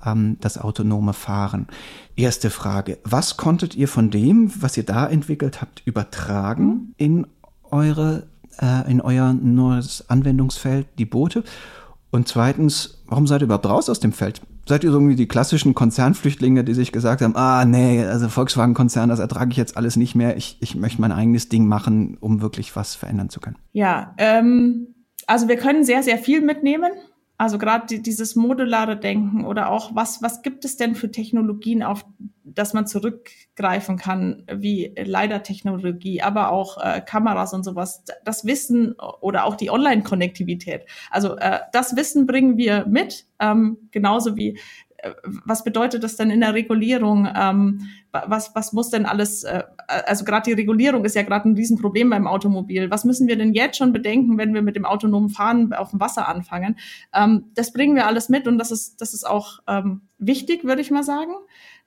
ähm, 0.08 0.38
das 0.42 0.58
autonome 0.58 1.14
Fahren. 1.14 1.68
Erste 2.16 2.50
Frage, 2.50 2.98
was 3.04 3.38
konntet 3.38 3.76
ihr 3.76 3.88
von 3.88 4.10
dem, 4.10 4.52
was 4.60 4.78
ihr 4.78 4.84
da 4.84 5.08
entwickelt 5.08 5.62
habt, 5.62 5.82
übertragen 5.86 6.94
in 6.98 7.28
eure 7.70 8.28
äh, 8.60 8.90
in 8.90 9.02
euer 9.02 9.34
neues 9.34 10.10
Anwendungsfeld, 10.10 10.88
die 10.98 11.06
Boote? 11.06 11.44
Und 12.10 12.28
zweitens, 12.28 13.04
warum 13.06 13.28
seid 13.28 13.42
ihr 13.42 13.46
überhaupt 13.46 13.68
raus 13.68 13.90
aus 13.90 14.00
dem 14.00 14.14
Feld? 14.14 14.42
Seid 14.66 14.84
ihr 14.84 14.92
so 14.92 14.98
irgendwie 14.98 15.16
die 15.16 15.28
klassischen 15.28 15.74
Konzernflüchtlinge, 15.74 16.64
die 16.64 16.74
sich 16.74 16.92
gesagt 16.92 17.22
haben, 17.22 17.36
ah 17.36 17.64
nee, 17.64 18.04
also 18.04 18.28
Volkswagen-Konzern, 18.28 19.10
das 19.10 19.20
ertrage 19.20 19.52
ich 19.52 19.58
jetzt 19.58 19.78
alles 19.78 19.96
nicht 19.96 20.16
mehr. 20.16 20.36
Ich, 20.36 20.58
ich 20.60 20.76
möchte 20.76 21.00
mein 21.00 21.12
eigenes 21.12 21.48
Ding 21.48 21.68
machen, 21.68 22.18
um 22.20 22.42
wirklich 22.42 22.76
was 22.76 22.96
verändern 22.96 23.30
zu 23.30 23.40
können. 23.40 23.58
Ja, 23.72 24.14
ähm, 24.18 24.88
also 25.26 25.48
wir 25.48 25.58
können 25.58 25.84
sehr, 25.84 26.04
sehr 26.04 26.18
viel 26.18 26.42
mitnehmen. 26.42 26.92
Also 27.40 27.60
gerade 27.60 28.00
dieses 28.00 28.36
modulare 28.36 28.98
Denken 28.98 29.46
oder 29.46 29.70
auch 29.70 29.94
was, 29.94 30.24
was 30.24 30.42
gibt 30.42 30.66
es 30.66 30.76
denn 30.76 30.96
für 30.96 31.12
Technologien, 31.12 31.84
auf 31.84 32.04
das 32.44 32.74
man 32.74 32.88
zurückgreifen 32.88 33.98
kann, 33.98 34.44
wie 34.52 34.92
Leider-Technologie, 34.98 36.24
aber 36.24 36.52
auch 36.52 36.84
äh, 36.84 37.00
Kameras 37.02 37.54
und 37.54 37.64
sowas. 37.64 38.04
Das 38.26 38.46
Wissen 38.46 38.94
oder 39.22 39.46
auch 39.46 39.56
die 39.56 39.70
Online-Konnektivität. 39.70 40.86
Also 41.12 41.36
äh, 41.38 41.60
das 41.74 41.96
Wissen 41.96 42.26
bringen 42.26 42.58
wir 42.58 42.88
mit, 42.88 43.28
ähm, 43.40 43.78
genauso 43.92 44.36
wie 44.36 44.58
was 45.24 45.64
bedeutet 45.64 46.04
das 46.04 46.16
denn 46.16 46.32
in 46.32 46.42
der 46.42 46.54
Regulierung? 46.54 47.28
Ähm, 47.36 47.82
was, 48.28 48.56
was 48.56 48.74
muss 48.74 48.90
denn 48.90 49.06
alles, 49.06 49.44
äh, 49.44 49.64
also 49.88 50.26
gerade 50.26 50.50
die 50.50 50.54
Regulierung 50.54 51.06
ist 51.06 51.16
ja 51.16 51.24
gerade 51.24 51.48
ein 51.48 51.56
Riesenproblem 51.56 52.10
beim 52.10 52.28
Automobil. 52.28 52.90
Was 52.90 53.06
müssen 53.06 53.28
wir 53.28 53.38
denn 53.38 53.54
jetzt 53.54 53.78
schon 53.78 53.94
bedenken, 53.94 54.38
wenn 54.38 54.54
wir 54.54 54.62
mit 54.62 54.76
dem 54.76 54.86
autonomen 54.86 55.30
Fahren 55.30 55.74
auf 55.74 55.92
dem 55.92 56.00
Wasser 56.00 56.28
anfangen? 56.28 56.78
Ähm, 57.14 57.52
das 57.54 57.74
bringen 57.74 57.96
wir 57.96 58.08
alles 58.08 58.30
mit 58.30 58.48
und 58.48 58.58
das 58.58 58.72
ist, 58.72 59.00
das 59.02 59.14
ist 59.14 59.28
auch 59.28 59.60
ähm, 59.68 60.02
wichtig, 60.18 60.64
würde 60.64 60.82
ich 60.82 60.92
mal 60.92 61.04
sagen. 61.04 61.34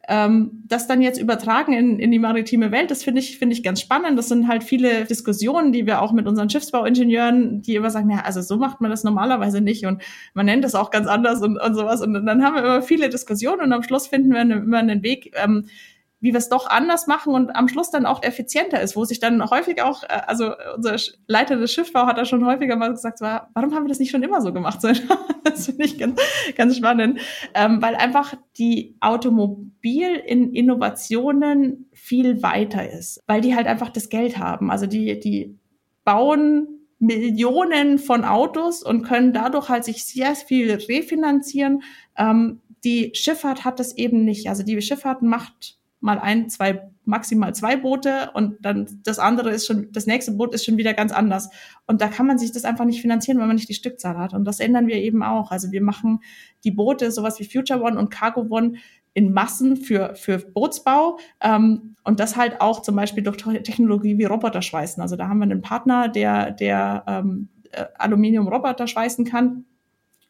ähm, 0.09 0.65
das 0.67 0.87
dann 0.87 1.03
jetzt 1.03 1.21
übertragen 1.21 1.73
in, 1.73 1.99
in 1.99 2.11
die 2.11 2.19
maritime 2.19 2.73
Welt, 2.73 2.91
das 2.91 3.05
finde 3.05 3.21
ich, 3.21 3.39
finde 3.39 3.55
ich 3.55 3.63
ganz 3.63 3.81
spannend. 3.81 4.19
Das 4.19 4.29
sind 4.29 4.49
halt 4.49 4.65
viele 4.65 5.05
Diskussionen, 5.05 5.73
die 5.73 5.87
wir 5.87 6.01
auch 6.01 6.13
mit 6.13 6.27
unseren 6.27 6.49
Schiffsbauingenieuren, 6.49 7.63
die 7.63 7.75
immer 7.75 7.91
sagen, 7.91 8.11
ja, 8.11 8.23
also 8.25 8.41
so 8.41 8.57
macht 8.57 8.81
man 8.81 8.91
das 8.91 9.05
normalerweise 9.05 9.61
nicht 9.61 9.87
und 9.87 10.03
man 10.35 10.47
nennt 10.47 10.65
das 10.65 10.75
auch 10.75 10.91
ganz 10.91 11.07
anders 11.07 11.43
und, 11.43 11.59
und 11.59 11.75
sowas. 11.75 12.01
Und 12.01 12.15
dann 12.15 12.43
haben 12.43 12.55
wir 12.55 12.65
immer 12.65 12.83
viele 12.83 13.09
Diskussionen 13.09 13.61
und 13.61 13.73
am 13.73 13.83
Schluss 13.83 14.07
finden 14.07 14.33
wir 14.33 14.41
immer 14.41 14.79
einen 14.79 15.03
Weg, 15.03 15.35
ähm, 15.43 15.67
wie 16.21 16.33
wir 16.33 16.39
es 16.39 16.49
doch 16.49 16.69
anders 16.69 17.07
machen 17.07 17.35
und 17.35 17.57
am 17.57 17.69
Schluss 17.69 17.91
dann 17.91 18.07
auch 18.07 18.23
effizienter 18.23 18.81
ist, 18.81 18.95
wo 18.95 19.05
sich 19.05 19.21
dann 19.21 19.49
häufig 19.51 19.83
auch, 19.83 20.03
äh, 20.05 20.21
also 20.27 20.53
unser 20.77 20.97
Leiter 21.27 21.57
des 21.57 21.73
Schiffbau 21.73 22.07
hat 22.07 22.19
da 22.19 22.25
schon 22.25 22.45
häufiger 22.45 22.77
mal 22.77 22.91
gesagt, 22.91 23.21
warum 23.21 23.75
haben 23.75 23.85
wir 23.85 23.89
das 23.89 23.99
nicht 23.99 24.11
schon 24.11 24.23
immer 24.23 24.41
so 24.41 24.53
gemacht? 24.53 24.81
Das 25.43 25.67
finde 25.67 25.87
ich 25.87 25.99
ganz, 25.99 26.21
ganz 26.55 26.77
spannend, 26.77 27.19
ähm, 27.55 27.81
weil 27.81 27.97
einfach 27.97 28.35
die 28.59 28.97
Automobil 29.01 30.15
in 30.15 30.53
Innovationen 30.53 31.89
viel 31.93 32.43
weiter 32.43 32.89
ist, 32.89 33.21
weil 33.27 33.41
die 33.41 33.57
halt 33.57 33.67
einfach 33.67 33.89
das 33.89 34.11
Geld 34.11 34.37
haben. 34.37 34.71
Also 34.71 34.87
die, 34.87 35.19
die 35.19 35.59
bauen 36.05 36.81
Millionen 36.99 37.99
von 37.99 38.25
Autos 38.25 38.83
und 38.83 39.03
können 39.03 39.33
dadurch 39.33 39.71
halt 39.71 39.85
sich 39.85 40.05
sehr 40.05 40.35
viel 40.37 40.71
refinanzieren. 40.71 41.83
Ähm, 42.17 42.61
die 42.85 43.13
Schifffahrt 43.15 43.65
hat 43.65 43.81
das 43.81 43.97
eben 43.97 44.25
nicht. 44.25 44.49
Also 44.49 44.63
die 44.63 44.81
Schifffahrt 44.83 45.23
macht 45.23 45.80
mal 46.01 46.19
ein, 46.19 46.49
zwei, 46.49 46.91
maximal 47.05 47.55
zwei 47.55 47.77
Boote 47.77 48.31
und 48.35 48.65
dann 48.65 49.01
das 49.05 49.19
andere 49.19 49.51
ist 49.51 49.67
schon, 49.67 49.93
das 49.93 50.07
nächste 50.07 50.33
Boot 50.33 50.55
ist 50.55 50.65
schon 50.65 50.77
wieder 50.77 50.95
ganz 50.95 51.13
anders. 51.13 51.51
Und 51.87 52.01
da 52.01 52.09
kann 52.09 52.27
man 52.27 52.39
sich 52.39 52.53
das 52.53 52.65
einfach 52.65 52.85
nicht 52.85 53.01
finanzieren, 53.01 53.39
weil 53.39 53.47
man 53.47 53.57
nicht 53.57 53.69
die 53.69 53.75
Stückzahl 53.75 54.17
hat. 54.17 54.33
Und 54.33 54.45
das 54.45 54.61
ändern 54.61 54.87
wir 54.87 54.97
eben 54.97 55.23
auch. 55.23 55.51
Also 55.51 55.73
wir 55.73 55.83
machen 55.83 56.21
die 56.65 56.71
Boote, 56.71 57.11
sowas 57.11 57.39
wie 57.39 57.45
Future 57.45 57.83
One 57.83 57.99
und 57.99 58.11
Cargo 58.11 58.47
One, 58.49 58.75
in 59.13 59.33
Massen 59.33 59.77
für, 59.77 60.15
für 60.15 60.39
Bootsbau 60.39 61.19
ähm, 61.41 61.97
und 62.05 62.21
das 62.21 62.37
halt 62.37 62.61
auch 62.61 62.81
zum 62.83 62.97
Beispiel 62.97 63.25
durch 63.25 63.39
Technologie 63.39 64.19
wie 64.19 64.25
Roboterschweißen. 64.25 65.03
Also 65.03 65.17
da 65.17 65.29
haben 65.29 65.39
wir 65.39 65.45
einen 65.45 65.63
Partner, 65.63 66.09
der, 66.09 66.53
der 66.53 67.05
ähm, 67.07 67.49
äh, 67.73 67.87
Aluminium-Roboter 67.99 68.87
schweißen 68.87 69.25
kann. 69.25 69.65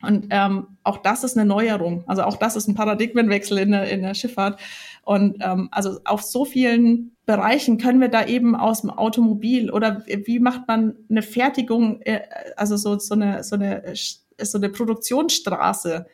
Und 0.03 0.29
ähm, 0.31 0.79
auch 0.83 0.99
das 0.99 1.25
ist 1.25 1.37
eine 1.37 1.47
Neuerung. 1.47 2.05
Also 2.07 2.23
auch 2.23 2.39
das 2.39 2.57
ist 2.57 2.69
ein 2.69 2.75
Paradigmenwechsel 2.75 3.59
in 3.59 3.73
der, 3.73 3.91
in 3.91 4.03
der 4.03 4.15
Schifffahrt. 4.15 4.59
Und 5.03 5.39
ähm, 5.41 5.69
also 5.73 6.01
auf 6.05 6.23
so 6.23 6.45
vielen 6.45 7.17
Bereichen 7.27 7.79
können 7.79 8.01
wir 8.01 8.09
da 8.09 8.27
eben 8.27 8.55
aus 8.55 8.83
dem 8.83 8.91
Automobil 8.91 9.71
oder 9.71 10.05
wie 10.07 10.39
macht 10.39 10.69
man 10.69 10.97
eine 11.09 11.23
Fertigung, 11.23 12.01
äh, 12.03 12.21
also 12.57 12.77
so, 12.77 12.99
so, 12.99 13.15
eine, 13.15 13.43
so, 13.45 13.57
eine, 13.57 13.95
so 14.41 14.59
eine 14.59 14.69
Produktionsstraße. 14.69 16.07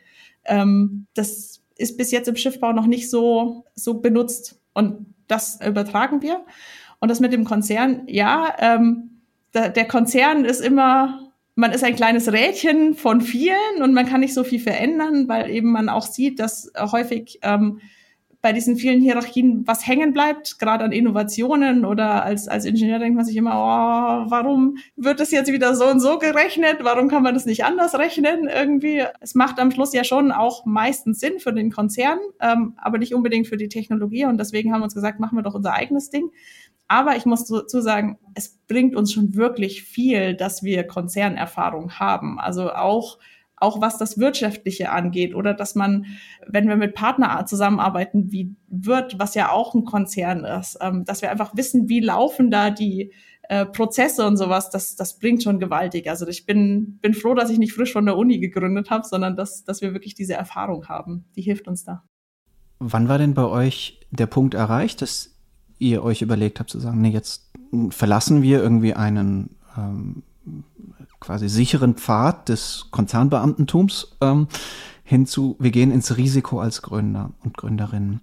Ähm, 0.45 1.07
das 1.13 1.61
ist 1.77 1.97
bis 1.97 2.11
jetzt 2.11 2.27
im 2.27 2.35
Schiffbau 2.35 2.71
noch 2.71 2.87
nicht 2.87 3.09
so, 3.09 3.65
so 3.75 3.95
benutzt. 3.95 4.59
Und 4.73 5.13
das 5.27 5.59
übertragen 5.65 6.21
wir. 6.21 6.45
Und 6.99 7.09
das 7.09 7.19
mit 7.19 7.33
dem 7.33 7.45
Konzern, 7.45 8.03
ja, 8.07 8.55
ähm, 8.59 9.21
der, 9.53 9.69
der 9.69 9.85
Konzern 9.85 10.45
ist 10.45 10.61
immer 10.61 11.27
man 11.57 11.71
ist 11.71 11.83
ein 11.83 11.95
kleines 11.95 12.31
Rädchen 12.31 12.93
von 12.93 13.19
vielen 13.19 13.81
und 13.81 13.91
man 13.91 14.05
kann 14.05 14.19
nicht 14.19 14.35
so 14.35 14.43
viel 14.43 14.59
verändern, 14.59 15.27
weil 15.27 15.49
eben 15.49 15.71
man 15.71 15.89
auch 15.89 16.05
sieht, 16.05 16.39
dass 16.39 16.71
häufig 16.77 17.39
ähm, 17.41 17.81
bei 18.41 18.53
diesen 18.53 18.75
vielen 18.75 19.01
Hierarchien 19.01 19.65
was 19.65 19.87
hängen 19.87 20.13
bleibt, 20.13 20.59
gerade 20.59 20.83
an 20.83 20.91
Innovationen 20.91 21.85
oder 21.85 22.23
als, 22.23 22.47
als 22.47 22.65
Ingenieur 22.65 22.99
denkt 22.99 23.15
man 23.15 23.25
sich 23.25 23.35
immer, 23.35 23.51
oh, 23.51 24.29
warum 24.29 24.77
wird 24.95 25.19
das 25.19 25.31
jetzt 25.31 25.51
wieder 25.51 25.75
so 25.75 25.85
und 25.87 25.99
so 25.99 26.19
gerechnet? 26.19 26.77
Warum 26.83 27.07
kann 27.07 27.23
man 27.23 27.33
das 27.33 27.45
nicht 27.45 27.65
anders 27.65 27.95
rechnen 27.95 28.47
irgendwie? 28.47 29.03
Es 29.21 29.33
macht 29.33 29.59
am 29.59 29.71
Schluss 29.71 29.93
ja 29.93 30.03
schon 30.03 30.31
auch 30.31 30.65
meistens 30.65 31.19
Sinn 31.19 31.39
für 31.39 31.53
den 31.53 31.71
Konzern, 31.71 32.19
ähm, 32.39 32.73
aber 32.77 32.99
nicht 32.99 33.15
unbedingt 33.15 33.47
für 33.47 33.57
die 33.57 33.69
Technologie 33.69 34.25
und 34.25 34.37
deswegen 34.37 34.71
haben 34.71 34.81
wir 34.81 34.85
uns 34.85 34.95
gesagt, 34.95 35.19
machen 35.19 35.37
wir 35.37 35.43
doch 35.43 35.55
unser 35.55 35.73
eigenes 35.73 36.09
Ding. 36.09 36.29
Aber 36.87 37.17
ich 37.17 37.25
muss 37.25 37.45
dazu 37.45 37.81
sagen, 37.81 38.17
es 38.33 38.59
bringt 38.67 38.95
uns 38.95 39.11
schon 39.11 39.35
wirklich 39.35 39.83
viel, 39.83 40.35
dass 40.35 40.63
wir 40.63 40.85
Konzernerfahrung 40.85 41.99
haben. 41.99 42.39
Also 42.39 42.71
auch 42.71 43.17
auch 43.57 43.81
was 43.81 43.97
das 43.97 44.19
Wirtschaftliche 44.19 44.91
angeht 44.91 45.35
oder 45.35 45.53
dass 45.53 45.75
man, 45.75 46.05
wenn 46.47 46.69
wir 46.69 46.75
mit 46.75 46.93
Partner 46.93 47.45
zusammenarbeiten, 47.45 48.31
wie 48.31 48.55
wird, 48.67 49.19
was 49.19 49.33
ja 49.33 49.51
auch 49.51 49.73
ein 49.73 49.83
Konzern 49.83 50.45
ist, 50.45 50.77
ähm, 50.81 51.05
dass 51.05 51.21
wir 51.21 51.31
einfach 51.31 51.55
wissen, 51.55 51.89
wie 51.89 51.99
laufen 51.99 52.51
da 52.51 52.69
die 52.69 53.11
äh, 53.49 53.65
Prozesse 53.65 54.27
und 54.27 54.37
sowas, 54.37 54.69
das, 54.69 54.95
das 54.95 55.17
bringt 55.17 55.41
schon 55.41 55.59
gewaltig. 55.59 56.09
Also 56.09 56.27
ich 56.27 56.45
bin, 56.45 56.99
bin 57.01 57.13
froh, 57.13 57.33
dass 57.33 57.49
ich 57.49 57.57
nicht 57.57 57.73
frisch 57.73 57.93
von 57.93 58.05
der 58.05 58.17
Uni 58.17 58.39
gegründet 58.39 58.89
habe, 58.91 59.07
sondern 59.07 59.35
dass, 59.35 59.63
dass 59.63 59.81
wir 59.81 59.93
wirklich 59.93 60.13
diese 60.15 60.35
Erfahrung 60.35 60.87
haben. 60.87 61.25
Die 61.35 61.41
hilft 61.41 61.67
uns 61.67 61.83
da. 61.83 62.03
Wann 62.79 63.09
war 63.09 63.17
denn 63.17 63.33
bei 63.33 63.45
euch 63.45 64.01
der 64.11 64.27
Punkt 64.27 64.53
erreicht, 64.53 65.01
dass 65.01 65.35
ihr 65.79 66.03
euch 66.03 66.21
überlegt 66.21 66.59
habt 66.59 66.69
zu 66.69 66.79
sagen, 66.79 67.01
nee, 67.01 67.09
jetzt 67.09 67.51
verlassen 67.89 68.41
wir 68.43 68.61
irgendwie 68.61 68.93
einen 68.93 69.55
ähm, 69.77 70.23
quasi 71.19 71.49
sicheren 71.49 71.95
Pfad 71.95 72.49
des 72.49 72.87
Konzernbeamtentums 72.91 74.17
ähm, 74.21 74.47
hinzu, 75.03 75.55
wir 75.59 75.71
gehen 75.71 75.91
ins 75.91 76.17
Risiko 76.17 76.59
als 76.59 76.81
Gründer 76.81 77.31
und 77.43 77.57
Gründerinnen. 77.57 78.21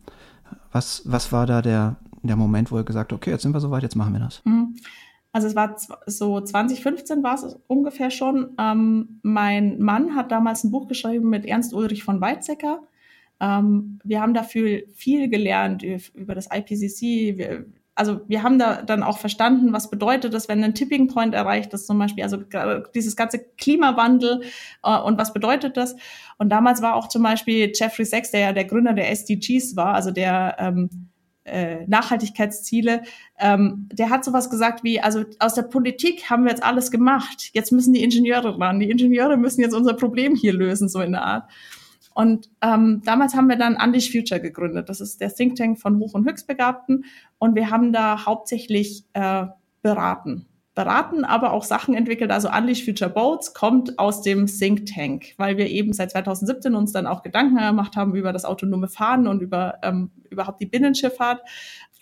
Was, 0.71 1.03
was 1.05 1.33
war 1.33 1.47
da 1.47 1.63
der, 1.63 1.97
der 2.23 2.37
Moment, 2.37 2.71
wo 2.71 2.77
ihr 2.77 2.85
gesagt 2.85 3.13
habt, 3.13 3.21
okay, 3.21 3.31
jetzt 3.31 3.43
sind 3.43 3.55
wir 3.55 3.61
soweit, 3.61 3.83
jetzt 3.83 3.97
machen 3.97 4.13
wir 4.13 4.21
das? 4.21 4.43
Mhm. 4.45 4.77
Also 5.33 5.49
es 5.49 5.57
war 5.57 5.77
so 6.07 6.41
2015 6.41 7.25
war 7.25 7.35
es 7.35 7.59
ungefähr 7.67 8.13
schon. 8.13 8.55
Ähm, 8.57 9.19
mein 9.23 9.81
Mann 9.81 10.15
hat 10.15 10.31
damals 10.31 10.63
ein 10.63 10.71
Buch 10.71 10.87
geschrieben 10.87 11.29
mit 11.29 11.45
Ernst 11.45 11.75
Ulrich 11.75 12.05
von 12.05 12.21
Weizsäcker. 12.21 12.83
Ähm, 13.41 13.99
wir 14.05 14.21
haben 14.21 14.33
dafür 14.33 14.83
viel 14.95 15.29
gelernt 15.29 15.83
über 15.83 16.37
das 16.37 16.49
IPCC. 16.53 17.67
Also 17.95 18.21
wir 18.27 18.43
haben 18.43 18.59
da 18.59 18.83
dann 18.83 19.03
auch 19.03 19.19
verstanden, 19.19 19.73
was 19.73 19.89
bedeutet 19.89 20.35
das, 20.35 20.49
wenn 20.49 20.65
ein 20.65 20.75
Tipping 20.75 21.09
Point 21.09 21.35
erreicht 21.35 21.73
ist, 21.73 21.87
zum 21.87 21.99
Beispiel, 21.99 22.25
also 22.25 22.39
dieses 22.95 23.15
ganze 23.15 23.39
Klimawandel 23.57 24.43
äh, 24.83 24.99
und 24.99 25.17
was 25.19 25.33
bedeutet 25.33 25.77
das? 25.77 25.95
Und 26.39 26.49
damals 26.49 26.83
war 26.83 26.97
auch 26.97 27.09
zum 27.09 27.23
Beispiel 27.23 27.73
Jeffrey 27.75 28.05
Sachs, 28.05 28.33
der 28.33 28.41
ja 28.41 28.53
der 28.53 28.65
Gründer 28.65 28.95
der 28.95 29.11
SDGs 29.11 29.77
war, 29.77 29.95
also 29.95 30.11
der 30.11 30.57
ähm, 30.59 31.09
äh, 31.45 31.87
Nachhaltigkeitsziele, 31.87 33.03
ähm, 33.39 33.89
der 33.93 34.11
hat 34.11 34.25
sowas 34.25 34.51
gesagt 34.51 34.83
wie, 34.83 35.01
also 35.01 35.25
aus 35.39 35.55
der 35.55 35.63
Politik 35.63 36.31
haben 36.31 36.45
wir 36.45 36.51
jetzt 36.51 36.65
alles 36.65 36.91
gemacht, 36.91 37.51
jetzt 37.53 37.71
müssen 37.71 37.93
die 37.93 38.03
Ingenieure 38.03 38.59
ran, 38.59 38.81
die 38.81 38.91
Ingenieure 38.91 39.37
müssen 39.37 39.61
jetzt 39.61 39.75
unser 39.75 39.95
Problem 39.95 40.35
hier 40.35 40.53
lösen, 40.53 40.89
so 40.89 41.01
in 41.01 41.13
der 41.13 41.23
Art. 41.23 41.51
Und 42.15 42.49
ähm, 42.63 43.03
damals 43.05 43.35
haben 43.35 43.49
wir 43.49 43.57
dann 43.57 43.77
Unleash 43.77 44.11
Future 44.11 44.41
gegründet. 44.41 44.89
Das 44.89 45.01
ist 45.01 45.21
der 45.21 45.35
Think 45.35 45.57
Tank 45.57 45.81
von 45.81 45.99
Hoch- 45.99 46.15
und 46.15 46.27
Höchstbegabten. 46.29 47.05
Und 47.39 47.57
wir 47.57 47.71
haben 47.71 47.93
da 47.93 48.25
hauptsächlich 48.25 49.05
äh, 49.13 49.47
beraten. 49.83 50.47
Beraten, 50.75 51.25
aber 51.25 51.53
auch 51.53 51.63
Sachen 51.63 51.95
entwickelt. 51.95 52.33
Also 52.33 52.51
Unleash 52.51 52.85
Future 52.85 53.11
Boats 53.11 53.55
kommt 53.55 53.99
aus 53.99 54.23
dem 54.23 54.47
Think 54.47 54.87
Tank, 54.87 55.35
weil 55.37 55.57
wir 55.57 55.69
eben 55.69 55.93
seit 55.93 56.11
2017 56.11 56.75
uns 56.75 56.91
dann 56.91 57.07
auch 57.07 57.23
Gedanken 57.23 57.59
gemacht 57.59 57.97
haben 57.97 58.15
über 58.15 58.33
das 58.33 58.45
autonome 58.45 58.89
Fahren 58.89 59.29
und 59.29 59.41
über 59.41 59.79
ähm, 59.83 60.11
überhaupt 60.31 60.61
die 60.61 60.67
Binnenschifffahrt. 60.67 61.43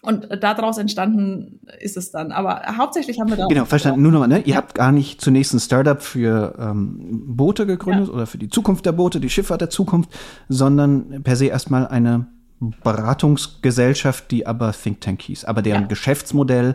Und 0.05 0.27
daraus 0.41 0.79
entstanden 0.79 1.61
ist 1.79 1.97
es 1.97 2.11
dann. 2.11 2.33
Aber 2.33 2.63
hauptsächlich 2.77 3.21
haben 3.21 3.31
wir 3.31 3.37
da. 3.37 3.47
Genau, 3.47 3.65
verstanden. 3.65 4.03
Nur 4.03 4.11
nochmal, 4.11 4.29
ne? 4.29 4.41
Ihr 4.41 4.57
habt 4.57 4.75
gar 4.75 4.91
nicht 4.91 5.21
zunächst 5.21 5.55
ein 5.55 5.61
Startup 5.61 6.03
für 6.03 6.57
ähm, 6.59 7.23
Boote 7.37 7.67
gegründet 7.67 8.09
ja. 8.09 8.13
oder 8.13 8.27
für 8.27 8.39
die 8.39 8.49
Zukunft 8.49 8.85
der 8.85 8.93
Boote, 8.93 9.21
die 9.21 9.31
Schifffahrt 9.31 9.61
der 9.61 9.71
Zukunft, 9.71 10.11
sondern 10.49 11.23
per 11.23 11.37
se 11.37 11.47
erstmal 11.47 11.87
eine 11.87 12.27
Beratungsgesellschaft, 12.83 14.31
die 14.33 14.45
aber 14.45 14.73
Think 14.73 15.01
Tank 15.01 15.23
hieß, 15.23 15.45
aber 15.45 15.63
deren 15.63 15.83
ja. 15.83 15.89
Geschäftsmodell 15.89 16.75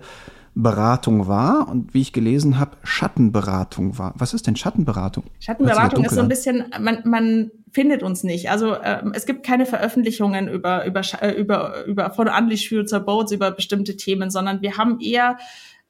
Beratung 0.56 1.28
war 1.28 1.68
und 1.70 1.94
wie 1.94 2.02
ich 2.02 2.14
gelesen 2.14 2.58
habe, 2.58 2.78
Schattenberatung 2.84 4.00
war. 4.00 4.14
Was 4.18 4.34
ist 4.34 4.48
denn 4.48 4.56
Schattenberatung? 4.56 5.26
Schattenberatung 5.40 6.04
ist 6.04 6.16
so 6.16 6.22
ein 6.22 6.28
bisschen, 6.28 6.66
man, 6.80 7.02
man 7.06 7.52
findet 7.78 8.02
uns 8.02 8.24
nicht. 8.24 8.50
Also 8.50 8.74
äh, 8.74 9.04
es 9.14 9.28
gibt 9.28 9.46
keine 9.46 9.68
Veröffentlichungen 9.68 10.48
über, 10.48 10.84
über, 10.88 11.02
äh, 11.22 11.34
über, 11.34 11.86
über 11.86 12.10
von 12.10 12.28
Unleash 12.28 12.70
Future 12.70 13.00
Boats 13.00 13.32
über 13.32 13.52
bestimmte 13.52 13.96
Themen, 13.96 14.32
sondern 14.32 14.64
wir 14.64 14.78
haben 14.78 15.00
eher 15.00 15.38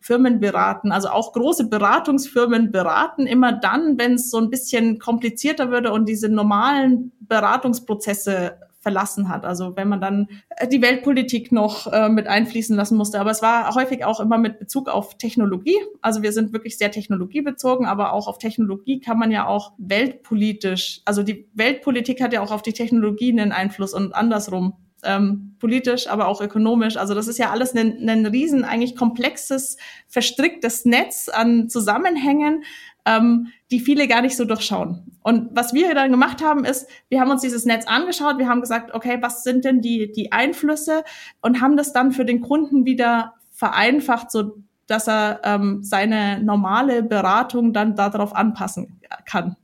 Firmen 0.01 0.41
beraten, 0.41 0.91
also 0.91 1.07
auch 1.07 1.31
große 1.31 1.69
Beratungsfirmen 1.69 2.73
beraten 2.73 3.25
immer 3.25 3.53
dann, 3.53 3.97
wenn 3.97 4.15
es 4.15 4.29
so 4.29 4.37
ein 4.37 4.49
bisschen 4.49 4.99
komplizierter 4.99 5.71
würde 5.71 5.93
und 5.93 6.09
diese 6.09 6.27
normalen 6.27 7.13
Beratungsprozesse 7.21 8.57
verlassen 8.79 9.29
hat. 9.29 9.45
Also 9.45 9.75
wenn 9.75 9.89
man 9.89 10.01
dann 10.01 10.27
äh, 10.49 10.67
die 10.67 10.81
Weltpolitik 10.81 11.51
noch 11.51 11.91
äh, 11.91 12.09
mit 12.09 12.27
einfließen 12.27 12.75
lassen 12.75 12.97
musste. 12.97 13.19
Aber 13.19 13.31
es 13.31 13.41
war 13.41 13.73
häufig 13.75 14.05
auch 14.05 14.19
immer 14.19 14.37
mit 14.37 14.59
Bezug 14.59 14.87
auf 14.87 15.17
Technologie. 15.17 15.77
Also 16.01 16.21
wir 16.21 16.31
sind 16.31 16.53
wirklich 16.53 16.77
sehr 16.77 16.91
technologiebezogen, 16.91 17.85
aber 17.85 18.13
auch 18.13 18.27
auf 18.27 18.37
Technologie 18.37 18.99
kann 18.99 19.17
man 19.17 19.31
ja 19.31 19.47
auch 19.47 19.73
weltpolitisch, 19.77 21.01
also 21.05 21.23
die 21.23 21.49
Weltpolitik 21.53 22.21
hat 22.21 22.33
ja 22.33 22.41
auch 22.41 22.51
auf 22.51 22.61
die 22.61 22.73
Technologie 22.73 23.31
einen 23.31 23.51
Einfluss 23.51 23.93
und 23.93 24.13
andersrum. 24.13 24.73
Ähm, 25.03 25.55
politisch, 25.59 26.07
aber 26.07 26.27
auch 26.27 26.41
ökonomisch. 26.41 26.97
Also 26.97 27.13
das 27.13 27.27
ist 27.27 27.37
ja 27.37 27.51
alles 27.51 27.75
ein, 27.75 28.09
ein 28.09 28.25
riesen, 28.25 28.65
eigentlich 28.65 28.95
komplexes, 28.95 29.77
verstricktes 30.07 30.85
Netz 30.85 31.29
an 31.29 31.69
Zusammenhängen, 31.69 32.63
ähm, 33.07 33.47
die 33.71 33.79
viele 33.79 34.07
gar 34.07 34.21
nicht 34.21 34.37
so 34.37 34.45
durchschauen. 34.45 35.17
Und 35.23 35.49
was 35.53 35.73
wir 35.73 35.95
dann 35.95 36.11
gemacht 36.11 36.43
haben, 36.43 36.65
ist, 36.65 36.87
wir 37.09 37.19
haben 37.19 37.31
uns 37.31 37.41
dieses 37.41 37.65
Netz 37.65 37.87
angeschaut, 37.87 38.37
wir 38.37 38.47
haben 38.47 38.61
gesagt, 38.61 38.93
okay, 38.93 39.17
was 39.21 39.43
sind 39.43 39.65
denn 39.65 39.81
die, 39.81 40.11
die 40.11 40.31
Einflüsse 40.31 41.03
und 41.41 41.61
haben 41.61 41.77
das 41.77 41.93
dann 41.93 42.11
für 42.11 42.25
den 42.25 42.41
Kunden 42.41 42.85
wieder 42.85 43.33
vereinfacht, 43.51 44.31
so 44.31 44.57
dass 44.85 45.07
er 45.07 45.41
ähm, 45.43 45.83
seine 45.83 46.41
normale 46.41 47.03
Beratung 47.03 47.73
dann 47.73 47.95
darauf 47.95 48.33
anpassen 48.35 49.01
kann. 49.25 49.57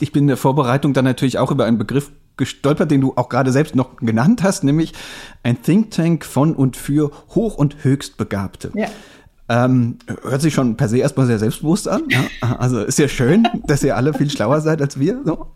Ich 0.00 0.10
bin 0.10 0.24
in 0.24 0.28
der 0.28 0.36
Vorbereitung 0.36 0.94
dann 0.94 1.04
natürlich 1.04 1.38
auch 1.38 1.50
über 1.50 1.66
einen 1.66 1.78
Begriff 1.78 2.12
gestolpert, 2.36 2.90
den 2.90 3.00
du 3.00 3.12
auch 3.16 3.28
gerade 3.28 3.52
selbst 3.52 3.76
noch 3.76 3.96
genannt 3.96 4.42
hast, 4.42 4.64
nämlich 4.64 4.92
ein 5.42 5.62
Think 5.62 5.90
Tank 5.90 6.24
von 6.24 6.56
und 6.56 6.76
für 6.76 7.10
Hoch- 7.34 7.56
und 7.56 7.84
Höchstbegabte. 7.84 8.72
Ja. 8.74 8.88
Ähm, 9.48 9.98
hört 10.22 10.40
sich 10.40 10.54
schon 10.54 10.76
per 10.76 10.88
se 10.88 10.98
erstmal 10.98 11.26
sehr 11.26 11.38
selbstbewusst 11.38 11.86
an. 11.88 12.02
Ja? 12.08 12.24
Also 12.58 12.82
ist 12.82 12.98
ja 12.98 13.08
schön, 13.08 13.46
dass 13.66 13.82
ihr 13.82 13.96
alle 13.96 14.14
viel 14.14 14.30
schlauer 14.30 14.60
seid 14.60 14.80
als 14.80 14.98
wir. 14.98 15.20
So. 15.24 15.48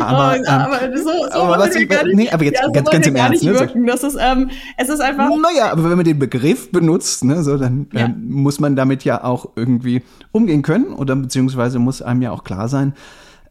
Aber, 0.00 0.32
oh, 0.32 0.36
ähm, 0.36 0.44
aber 0.46 0.96
so, 0.96 1.10
so 1.32 1.40
aber 1.40 1.58
was 1.58 1.74
ich, 1.76 1.88
nicht, 1.88 2.04
nee, 2.14 2.30
aber 2.30 2.44
jetzt 2.44 2.58
ja, 2.60 2.66
so 2.66 2.72
ganz, 2.72 2.90
ganz 2.90 3.06
im 3.06 3.16
Ernst. 3.16 3.44
Ne, 3.44 3.56
so. 3.56 3.64
das 3.86 4.02
ist, 4.02 4.18
ähm, 4.20 4.50
es 4.76 4.88
ist 4.88 5.00
einfach. 5.00 5.28
Naja, 5.28 5.70
aber 5.70 5.84
wenn 5.84 5.96
man 5.96 6.04
den 6.04 6.18
Begriff 6.18 6.70
benutzt, 6.72 7.24
ne, 7.24 7.42
so, 7.42 7.56
dann 7.56 7.86
ja. 7.92 8.06
ähm, 8.06 8.28
muss 8.28 8.60
man 8.60 8.76
damit 8.76 9.04
ja 9.04 9.22
auch 9.22 9.50
irgendwie 9.56 10.02
umgehen 10.32 10.62
können 10.62 10.92
oder 10.92 11.14
beziehungsweise 11.14 11.78
muss 11.78 12.02
einem 12.02 12.22
ja 12.22 12.32
auch 12.32 12.44
klar 12.44 12.68
sein, 12.68 12.94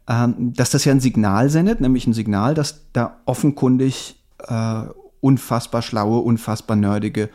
ähm, 0.08 0.52
dass 0.54 0.70
das 0.70 0.84
ja 0.84 0.92
ein 0.92 1.00
Signal 1.00 1.48
sendet, 1.48 1.80
nämlich 1.80 2.06
ein 2.06 2.12
Signal, 2.12 2.54
dass 2.54 2.82
da 2.92 3.16
offenkundig 3.24 4.16
äh, 4.46 4.82
unfassbar 5.20 5.82
schlaue, 5.82 6.20
unfassbar 6.20 6.76
nerdige 6.76 7.30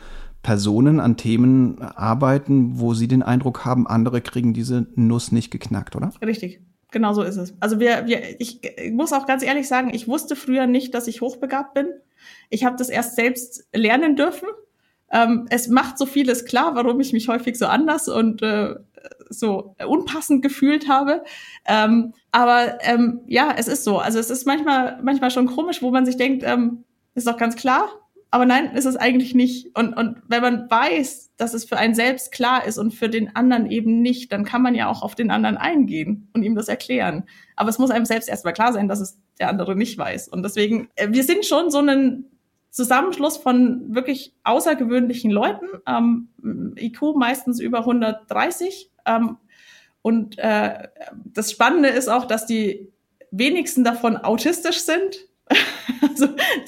Personen 0.48 1.02
an 1.02 1.18
Themen 1.18 1.82
arbeiten, 1.82 2.80
wo 2.80 2.94
sie 2.94 3.10
den 3.10 3.22
Eindruck 3.22 3.66
haben, 3.66 3.86
andere 3.86 4.22
kriegen 4.22 4.54
diese 4.54 4.88
Nuss 4.96 5.34
nicht 5.34 5.52
geknackt, 5.52 5.94
oder? 5.98 6.14
Richtig. 6.26 6.62
Genau 6.90 7.12
so 7.12 7.22
ist 7.22 7.36
es. 7.36 7.54
Also 7.60 7.82
wir, 7.82 8.08
wir, 8.08 8.40
ich, 8.40 8.62
muss 8.94 9.12
auch 9.12 9.26
ganz 9.26 9.44
ehrlich 9.44 9.68
sagen, 9.68 9.94
ich 9.94 10.08
wusste 10.08 10.38
früher 10.38 10.66
nicht, 10.66 10.94
dass 10.94 11.10
ich 11.10 11.20
hochbegabt 11.20 11.74
bin. 11.74 11.88
Ich 12.50 12.64
habe 12.64 12.78
das 12.78 12.88
erst 12.88 13.18
selbst 13.18 13.68
lernen 13.74 14.16
dürfen. 14.16 14.48
Ähm, 15.12 15.48
es 15.50 15.68
macht 15.68 15.98
so 15.98 16.06
vieles 16.06 16.46
klar, 16.46 16.76
warum 16.76 16.98
ich 17.02 17.12
mich 17.12 17.28
häufig 17.28 17.58
so 17.58 17.66
anders 17.66 18.08
und 18.08 18.42
äh, 18.42 18.76
so 19.30 19.76
unpassend 19.86 20.42
gefühlt 20.42 20.88
habe. 20.88 21.26
Ähm, 21.66 22.14
aber 22.32 22.78
ähm, 22.84 23.20
ja, 23.28 23.54
es 23.58 23.68
ist 23.68 23.84
so. 23.84 23.98
Also 23.98 24.18
es 24.18 24.30
ist 24.30 24.48
manchmal, 24.48 24.98
manchmal 25.04 25.30
schon 25.30 25.48
komisch, 25.48 25.82
wo 25.82 25.92
man 25.92 26.06
sich 26.06 26.16
denkt, 26.16 26.44
ähm, 26.46 26.86
ist 27.16 27.28
doch 27.28 27.36
ganz 27.36 27.58
klar. 27.58 27.90
Aber 28.30 28.46
nein, 28.46 28.76
ist 28.76 28.86
es 28.86 28.98
eigentlich 28.98 29.36
nicht. 29.36 29.76
Und, 29.78 29.94
und 29.94 30.22
wenn 30.28 30.42
man 30.42 30.70
weiß, 30.70 31.32
dass 31.38 31.54
es 31.54 31.64
für 31.64 31.78
einen 31.78 31.96
selbst 31.96 32.32
klar 32.32 32.66
ist 32.66 32.78
und 32.78 32.94
für 32.94 33.10
den 33.10 33.36
anderen 33.36 33.72
eben 33.72 34.02
nicht, 34.02 34.32
dann 34.32 34.44
kann 34.44 34.62
man 34.62 34.76
ja 34.76 34.90
auch 34.90 35.02
auf 35.02 35.16
den 35.16 35.32
anderen 35.32 35.58
eingehen 35.58 36.30
und 36.34 36.44
ihm 36.44 36.56
das 36.56 36.68
erklären. 36.68 37.24
Aber 37.56 37.70
es 37.70 37.80
muss 37.80 37.90
einem 37.90 38.06
selbst 38.06 38.28
erstmal 38.28 38.54
klar 38.54 38.74
sein, 38.74 38.90
dass 38.90 39.00
es 39.00 39.18
der 39.40 39.50
andere 39.50 39.76
nicht 39.76 39.98
weiß. 39.98 40.28
Und 40.28 40.44
deswegen, 40.44 40.90
äh, 40.96 41.08
wir 41.12 41.24
sind 41.24 41.46
schon 41.46 41.72
so 41.72 41.80
ein 41.80 42.26
Zusammenschluss 42.70 43.38
von 43.38 43.96
wirklich 43.96 44.36
außergewöhnlichen 44.44 45.32
Leuten, 45.32 45.66
ähm, 45.88 46.30
IQ 46.78 47.16
meistens 47.16 47.60
über 47.60 47.80
130. 47.80 48.92
Ähm, 49.06 49.38
und 50.02 50.38
äh, 50.38 50.88
das 51.26 51.52
Spannende 51.52 51.90
ist 51.90 52.08
auch, 52.08 52.26
dass 52.26 52.46
die 52.46 52.92
wenigsten 53.32 53.84
davon 53.84 54.18
autistisch 54.18 54.82
sind. 54.82 55.28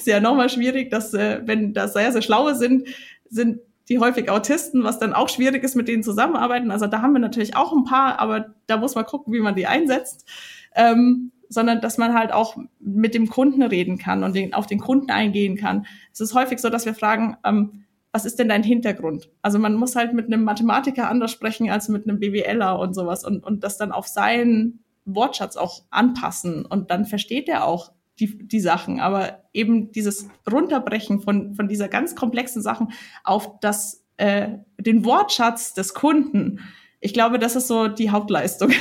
ist 0.00 0.06
ja 0.06 0.20
nochmal 0.20 0.48
schwierig, 0.48 0.90
dass 0.90 1.14
äh, 1.14 1.40
wenn 1.44 1.72
das 1.74 1.92
sehr, 1.92 2.12
sehr 2.12 2.22
schlaue 2.22 2.54
sind, 2.54 2.88
sind 3.28 3.60
die 3.88 3.98
häufig 3.98 4.30
Autisten, 4.30 4.84
was 4.84 4.98
dann 4.98 5.12
auch 5.12 5.28
schwierig 5.28 5.64
ist, 5.64 5.74
mit 5.74 5.88
denen 5.88 6.02
zusammenarbeiten. 6.02 6.70
Also 6.70 6.86
da 6.86 7.02
haben 7.02 7.12
wir 7.12 7.18
natürlich 7.18 7.56
auch 7.56 7.72
ein 7.72 7.84
paar, 7.84 8.18
aber 8.20 8.54
da 8.66 8.76
muss 8.76 8.94
man 8.94 9.04
gucken, 9.04 9.32
wie 9.32 9.40
man 9.40 9.56
die 9.56 9.66
einsetzt. 9.66 10.28
Ähm, 10.74 11.32
sondern 11.52 11.80
dass 11.80 11.98
man 11.98 12.14
halt 12.14 12.32
auch 12.32 12.56
mit 12.78 13.12
dem 13.12 13.28
Kunden 13.28 13.62
reden 13.62 13.98
kann 13.98 14.22
und 14.22 14.36
den, 14.36 14.54
auf 14.54 14.66
den 14.66 14.78
Kunden 14.78 15.10
eingehen 15.10 15.56
kann. 15.56 15.84
Es 16.12 16.20
ist 16.20 16.32
häufig 16.32 16.60
so, 16.60 16.70
dass 16.70 16.86
wir 16.86 16.94
fragen, 16.94 17.36
ähm, 17.44 17.84
was 18.12 18.24
ist 18.24 18.38
denn 18.38 18.48
dein 18.48 18.62
Hintergrund? 18.62 19.28
Also 19.42 19.58
man 19.58 19.74
muss 19.74 19.96
halt 19.96 20.14
mit 20.14 20.26
einem 20.26 20.44
Mathematiker 20.44 21.08
anders 21.08 21.32
sprechen 21.32 21.68
als 21.68 21.88
mit 21.88 22.08
einem 22.08 22.20
BWLer 22.20 22.78
und 22.78 22.94
sowas 22.94 23.24
und, 23.24 23.44
und 23.44 23.64
das 23.64 23.78
dann 23.78 23.90
auf 23.90 24.06
seinen 24.06 24.84
Wortschatz 25.04 25.56
auch 25.56 25.82
anpassen 25.90 26.64
und 26.64 26.90
dann 26.92 27.04
versteht 27.04 27.48
er 27.48 27.64
auch 27.64 27.92
die, 28.20 28.46
die 28.46 28.60
Sachen. 28.60 29.00
Aber 29.00 29.44
eben 29.52 29.92
dieses 29.92 30.28
Runterbrechen 30.50 31.20
von, 31.20 31.54
von 31.54 31.68
dieser 31.68 31.88
ganz 31.88 32.14
komplexen 32.14 32.62
Sachen 32.62 32.92
auf 33.24 33.58
das, 33.60 34.04
äh, 34.18 34.58
den 34.78 35.04
Wortschatz 35.04 35.74
des 35.74 35.94
Kunden, 35.94 36.60
ich 37.00 37.14
glaube, 37.14 37.38
das 37.38 37.56
ist 37.56 37.66
so 37.66 37.88
die 37.88 38.10
Hauptleistung. 38.10 38.72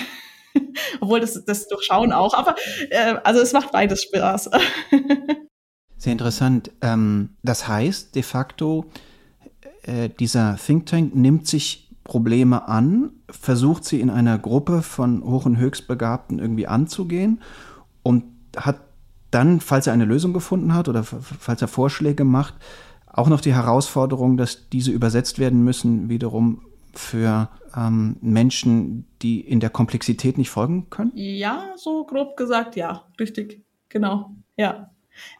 Obwohl 0.99 1.21
das, 1.21 1.45
das 1.45 1.67
Durchschauen 1.67 2.11
auch. 2.11 2.33
Aber 2.33 2.55
äh, 2.89 3.15
also 3.23 3.39
es 3.39 3.53
macht 3.53 3.71
beides 3.71 4.03
Spaß. 4.03 4.49
Sehr 5.97 6.11
interessant. 6.11 6.71
Ähm, 6.81 7.37
das 7.43 7.67
heißt 7.67 8.15
de 8.15 8.23
facto, 8.23 8.85
äh, 9.83 10.09
dieser 10.09 10.57
Think 10.57 10.85
Tank 10.87 11.15
nimmt 11.15 11.47
sich 11.47 11.89
Probleme 12.03 12.67
an, 12.67 13.11
versucht 13.29 13.85
sie 13.85 14.01
in 14.01 14.09
einer 14.09 14.39
Gruppe 14.39 14.81
von 14.81 15.23
Hoch- 15.23 15.45
und 15.45 15.57
Höchstbegabten 15.57 16.39
irgendwie 16.39 16.67
anzugehen 16.67 17.41
und 18.01 18.23
hat 18.55 18.81
dann, 19.31 19.59
falls 19.59 19.87
er 19.87 19.93
eine 19.93 20.05
Lösung 20.05 20.33
gefunden 20.33 20.73
hat 20.73 20.87
oder 20.87 21.03
falls 21.03 21.61
er 21.61 21.67
Vorschläge 21.67 22.23
macht, 22.23 22.55
auch 23.07 23.27
noch 23.27 23.41
die 23.41 23.53
Herausforderung, 23.53 24.37
dass 24.37 24.69
diese 24.69 24.91
übersetzt 24.91 25.39
werden 25.39 25.63
müssen, 25.63 26.09
wiederum 26.09 26.61
für 26.93 27.49
ähm, 27.75 28.17
Menschen, 28.21 29.05
die 29.21 29.41
in 29.41 29.59
der 29.59 29.69
Komplexität 29.69 30.37
nicht 30.37 30.49
folgen 30.49 30.89
können? 30.89 31.11
Ja, 31.15 31.73
so 31.75 32.05
grob 32.05 32.37
gesagt, 32.37 32.75
ja, 32.75 33.03
richtig, 33.19 33.63
genau, 33.89 34.31
ja. 34.57 34.89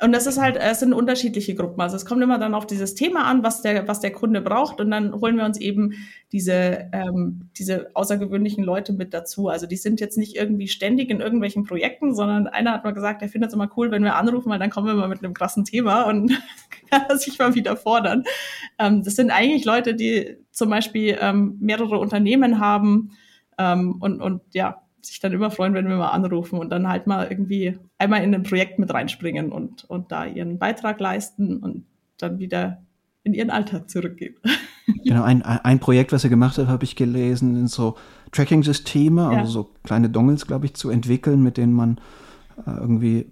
Und 0.01 0.11
das 0.11 0.27
ist 0.27 0.39
halt, 0.39 0.57
es 0.57 0.79
sind 0.79 0.93
unterschiedliche 0.93 1.55
Gruppen. 1.55 1.81
Also 1.81 1.95
es 1.95 2.05
kommt 2.05 2.21
immer 2.21 2.39
dann 2.39 2.53
auf 2.53 2.67
dieses 2.67 2.95
Thema 2.95 3.25
an, 3.25 3.43
was 3.43 3.61
der, 3.61 3.87
was 3.87 3.99
der 3.99 4.11
Kunde 4.11 4.41
braucht. 4.41 4.79
Und 4.79 4.91
dann 4.91 5.13
holen 5.13 5.37
wir 5.37 5.45
uns 5.45 5.59
eben 5.59 5.93
diese, 6.31 6.89
ähm, 6.91 7.49
diese 7.57 7.89
außergewöhnlichen 7.93 8.63
Leute 8.63 8.93
mit 8.93 9.13
dazu. 9.13 9.49
Also 9.49 9.67
die 9.67 9.75
sind 9.75 9.99
jetzt 9.99 10.17
nicht 10.17 10.35
irgendwie 10.35 10.67
ständig 10.67 11.09
in 11.09 11.19
irgendwelchen 11.19 11.63
Projekten, 11.63 12.13
sondern 12.13 12.47
einer 12.47 12.73
hat 12.73 12.83
mal 12.83 12.93
gesagt, 12.93 13.21
er 13.21 13.29
findet 13.29 13.49
es 13.49 13.53
immer 13.53 13.69
cool, 13.77 13.91
wenn 13.91 14.03
wir 14.03 14.15
anrufen, 14.15 14.49
weil 14.49 14.59
dann 14.59 14.69
kommen 14.69 14.87
wir 14.87 14.93
mal 14.93 15.09
mit 15.09 15.23
einem 15.23 15.33
krassen 15.33 15.65
Thema 15.65 16.03
und 16.03 16.31
kann 16.89 17.17
sich 17.17 17.37
mal 17.39 17.55
wieder 17.55 17.75
fordern. 17.75 18.23
Ähm, 18.77 19.03
das 19.03 19.15
sind 19.15 19.31
eigentlich 19.31 19.65
Leute, 19.65 19.95
die 19.95 20.37
zum 20.51 20.69
Beispiel 20.69 21.17
ähm, 21.19 21.57
mehrere 21.59 21.99
Unternehmen 21.99 22.59
haben 22.59 23.11
ähm, 23.57 23.97
und, 23.99 24.21
und 24.21 24.41
ja, 24.53 24.81
sich 25.09 25.19
dann 25.19 25.33
immer 25.33 25.51
freuen, 25.51 25.73
wenn 25.73 25.87
wir 25.87 25.97
mal 25.97 26.09
anrufen 26.09 26.59
und 26.59 26.69
dann 26.69 26.87
halt 26.87 27.07
mal 27.07 27.27
irgendwie 27.29 27.77
einmal 27.97 28.23
in 28.23 28.33
ein 28.33 28.43
Projekt 28.43 28.79
mit 28.79 28.93
reinspringen 28.93 29.51
und, 29.51 29.83
und 29.85 30.11
da 30.11 30.25
ihren 30.25 30.57
Beitrag 30.57 30.99
leisten 30.99 31.57
und 31.57 31.85
dann 32.17 32.39
wieder 32.39 32.81
in 33.23 33.33
ihren 33.33 33.49
Alltag 33.49 33.89
zurückgehen. 33.89 34.35
Genau, 35.05 35.21
ein, 35.21 35.43
ein 35.43 35.79
Projekt, 35.79 36.11
was 36.11 36.23
ihr 36.23 36.31
gemacht 36.31 36.57
habt, 36.57 36.67
habe 36.67 36.83
ich 36.83 36.95
gelesen, 36.95 37.55
sind 37.55 37.69
so 37.69 37.95
Tracking-Systeme, 38.31 39.21
ja. 39.21 39.39
also 39.39 39.51
so 39.51 39.69
kleine 39.83 40.09
Dongles, 40.09 40.47
glaube 40.47 40.65
ich, 40.65 40.73
zu 40.73 40.89
entwickeln, 40.89 41.43
mit 41.43 41.57
denen 41.57 41.73
man 41.73 42.01
irgendwie 42.65 43.27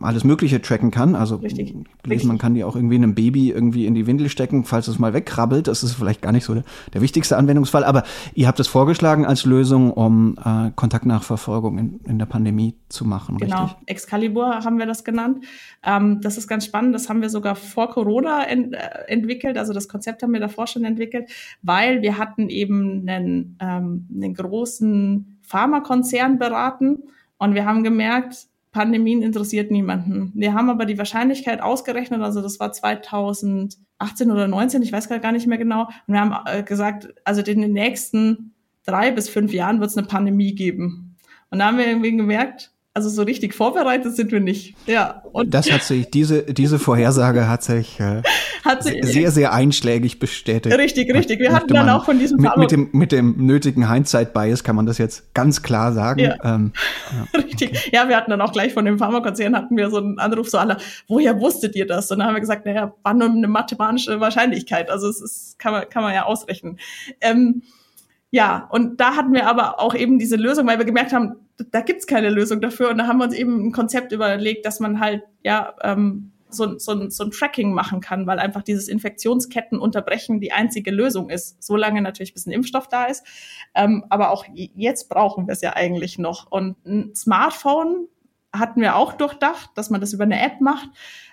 alles 0.00 0.24
Mögliche 0.24 0.62
tracken 0.62 0.90
kann. 0.90 1.14
Also 1.14 1.36
Richtig. 1.36 1.74
gelesen, 2.02 2.28
man 2.28 2.38
kann 2.38 2.54
die 2.54 2.64
auch 2.64 2.76
irgendwie 2.76 2.96
einem 2.96 3.14
Baby 3.14 3.50
irgendwie 3.50 3.86
in 3.86 3.94
die 3.94 4.06
Windel 4.06 4.28
stecken, 4.28 4.64
falls 4.64 4.88
es 4.88 4.98
mal 4.98 5.12
wegkrabbelt. 5.12 5.66
Das 5.66 5.82
ist 5.82 5.94
vielleicht 5.94 6.22
gar 6.22 6.32
nicht 6.32 6.44
so 6.44 6.54
der, 6.54 6.64
der 6.94 7.00
wichtigste 7.00 7.36
Anwendungsfall, 7.36 7.84
aber 7.84 8.04
ihr 8.34 8.46
habt 8.46 8.60
es 8.60 8.68
vorgeschlagen 8.68 9.26
als 9.26 9.44
Lösung, 9.44 9.90
um 9.92 10.36
äh, 10.44 10.70
Kontaktnachverfolgung 10.74 11.78
in, 11.78 12.00
in 12.06 12.18
der 12.18 12.26
Pandemie 12.26 12.76
zu 12.88 13.04
machen. 13.04 13.38
Genau, 13.38 13.64
richtig? 13.64 13.82
Excalibur 13.86 14.64
haben 14.64 14.78
wir 14.78 14.86
das 14.86 15.04
genannt. 15.04 15.44
Ähm, 15.82 16.20
das 16.20 16.38
ist 16.38 16.48
ganz 16.48 16.64
spannend. 16.64 16.94
Das 16.94 17.08
haben 17.08 17.20
wir 17.20 17.30
sogar 17.30 17.56
vor 17.56 17.90
Corona 17.90 18.44
ent, 18.44 18.74
äh, 18.74 18.78
entwickelt. 19.08 19.58
Also 19.58 19.72
das 19.72 19.88
Konzept 19.88 20.22
haben 20.22 20.32
wir 20.32 20.40
davor 20.40 20.66
schon 20.66 20.84
entwickelt, 20.84 21.30
weil 21.62 22.02
wir 22.02 22.18
hatten 22.18 22.48
eben 22.48 23.08
einen, 23.08 23.56
ähm, 23.60 24.06
einen 24.14 24.34
großen 24.34 25.38
Pharmakonzern 25.42 26.38
beraten 26.38 27.02
und 27.38 27.54
wir 27.54 27.64
haben 27.64 27.82
gemerkt, 27.82 28.46
Pandemien 28.72 29.22
interessiert 29.22 29.70
niemanden. 29.70 30.32
Wir 30.34 30.54
haben 30.54 30.70
aber 30.70 30.86
die 30.86 30.98
Wahrscheinlichkeit 30.98 31.60
ausgerechnet, 31.60 32.22
also 32.22 32.40
das 32.40 32.58
war 32.58 32.72
2018 32.72 34.30
oder 34.30 34.48
19, 34.48 34.82
ich 34.82 34.92
weiß 34.92 35.08
gar 35.08 35.32
nicht 35.32 35.46
mehr 35.46 35.58
genau. 35.58 35.84
Und 36.06 36.14
wir 36.14 36.20
haben 36.20 36.34
äh, 36.46 36.62
gesagt, 36.62 37.14
also 37.24 37.42
in 37.42 37.60
den 37.60 37.72
nächsten 37.74 38.54
drei 38.84 39.10
bis 39.10 39.28
fünf 39.28 39.52
Jahren 39.52 39.80
wird 39.80 39.90
es 39.90 39.96
eine 39.96 40.06
Pandemie 40.06 40.54
geben. 40.54 41.16
Und 41.50 41.58
da 41.58 41.66
haben 41.66 41.78
wir 41.78 41.86
irgendwie 41.86 42.16
gemerkt, 42.16 42.72
also 42.94 43.08
so 43.08 43.22
richtig 43.22 43.54
vorbereitet 43.54 44.14
sind 44.14 44.32
wir 44.32 44.40
nicht. 44.40 44.74
Ja. 44.86 45.22
Und 45.32 45.54
das 45.54 45.70
hat 45.72 45.82
sich, 45.82 46.10
diese, 46.10 46.42
diese 46.42 46.78
Vorhersage 46.78 47.48
hat 47.48 47.62
sich, 47.62 47.98
äh, 47.98 48.22
hat 48.64 48.82
sich 48.82 49.02
sehr, 49.02 49.30
sehr 49.30 49.54
einschlägig 49.54 50.18
bestätigt. 50.18 50.76
Richtig, 50.76 51.12
richtig. 51.14 51.40
Wir 51.40 51.52
hatten 51.52 51.72
dann 51.72 51.88
auch 51.88 52.04
von 52.04 52.18
diesem 52.18 52.38
mit, 52.38 52.54
mit, 52.58 52.70
dem, 52.70 52.90
mit 52.92 53.10
dem 53.10 53.46
nötigen 53.46 53.90
Hindsight-Bias 53.90 54.62
kann 54.62 54.76
man 54.76 54.84
das 54.84 54.98
jetzt 54.98 55.32
ganz 55.32 55.62
klar 55.62 55.94
sagen. 55.94 56.20
Ja. 56.20 56.36
Ähm, 56.44 56.72
ja. 57.34 57.40
Richtig. 57.40 57.70
Okay. 57.70 57.90
Ja, 57.92 58.08
wir 58.10 58.16
hatten 58.16 58.30
dann 58.30 58.42
auch 58.42 58.52
gleich 58.52 58.74
von 58.74 58.84
dem 58.84 58.98
Pharmakonzern 58.98 59.56
hatten 59.56 59.76
wir 59.76 59.88
so 59.90 59.96
einen 59.96 60.18
Anruf 60.18 60.50
so 60.50 60.58
alle, 60.58 60.76
woher 61.08 61.40
wusstet 61.40 61.74
ihr 61.76 61.86
das? 61.86 62.10
Und 62.10 62.18
dann 62.18 62.28
haben 62.28 62.34
wir 62.34 62.40
gesagt, 62.40 62.66
naja, 62.66 62.94
war 63.02 63.14
nur 63.14 63.30
eine 63.30 63.48
mathematische 63.48 64.20
Wahrscheinlichkeit. 64.20 64.90
Also 64.90 65.08
es 65.08 65.22
ist, 65.22 65.58
kann 65.58 65.72
man, 65.72 65.88
kann 65.88 66.02
man 66.02 66.12
ja 66.12 66.24
ausrechnen. 66.24 66.78
Ähm, 67.22 67.62
ja, 68.30 68.66
und 68.70 68.98
da 68.98 69.16
hatten 69.16 69.32
wir 69.32 69.46
aber 69.46 69.78
auch 69.78 69.94
eben 69.94 70.18
diese 70.18 70.36
Lösung, 70.36 70.66
weil 70.66 70.78
wir 70.78 70.86
gemerkt 70.86 71.12
haben, 71.12 71.36
da 71.70 71.80
gibt's 71.80 72.06
keine 72.06 72.30
Lösung 72.30 72.60
dafür. 72.60 72.90
Und 72.90 72.98
da 72.98 73.06
haben 73.06 73.18
wir 73.18 73.24
uns 73.24 73.34
eben 73.34 73.66
ein 73.66 73.72
Konzept 73.72 74.12
überlegt, 74.12 74.66
dass 74.66 74.80
man 74.80 75.00
halt 75.00 75.22
ja 75.42 75.74
ähm, 75.82 76.32
so, 76.48 76.78
so, 76.78 77.08
so 77.08 77.24
ein 77.24 77.30
Tracking 77.30 77.72
machen 77.72 78.00
kann, 78.00 78.26
weil 78.26 78.38
einfach 78.38 78.62
dieses 78.62 78.88
Infektionsketten 78.88 79.78
unterbrechen 79.78 80.40
die 80.40 80.52
einzige 80.52 80.90
Lösung 80.90 81.30
ist. 81.30 81.62
Solange 81.62 82.02
natürlich 82.02 82.34
bis 82.34 82.46
ein 82.46 82.52
Impfstoff 82.52 82.88
da 82.88 83.04
ist. 83.04 83.24
Ähm, 83.74 84.04
aber 84.10 84.30
auch 84.30 84.44
jetzt 84.54 85.08
brauchen 85.08 85.46
wir 85.46 85.52
es 85.52 85.62
ja 85.62 85.74
eigentlich 85.74 86.18
noch. 86.18 86.50
Und 86.50 86.76
ein 86.86 87.14
Smartphone 87.14 88.08
hatten 88.52 88.80
wir 88.80 88.96
auch 88.96 89.14
durchdacht, 89.14 89.70
dass 89.74 89.90
man 89.90 90.00
das 90.00 90.12
über 90.12 90.24
eine 90.24 90.40
App 90.40 90.60
macht. 90.60 90.88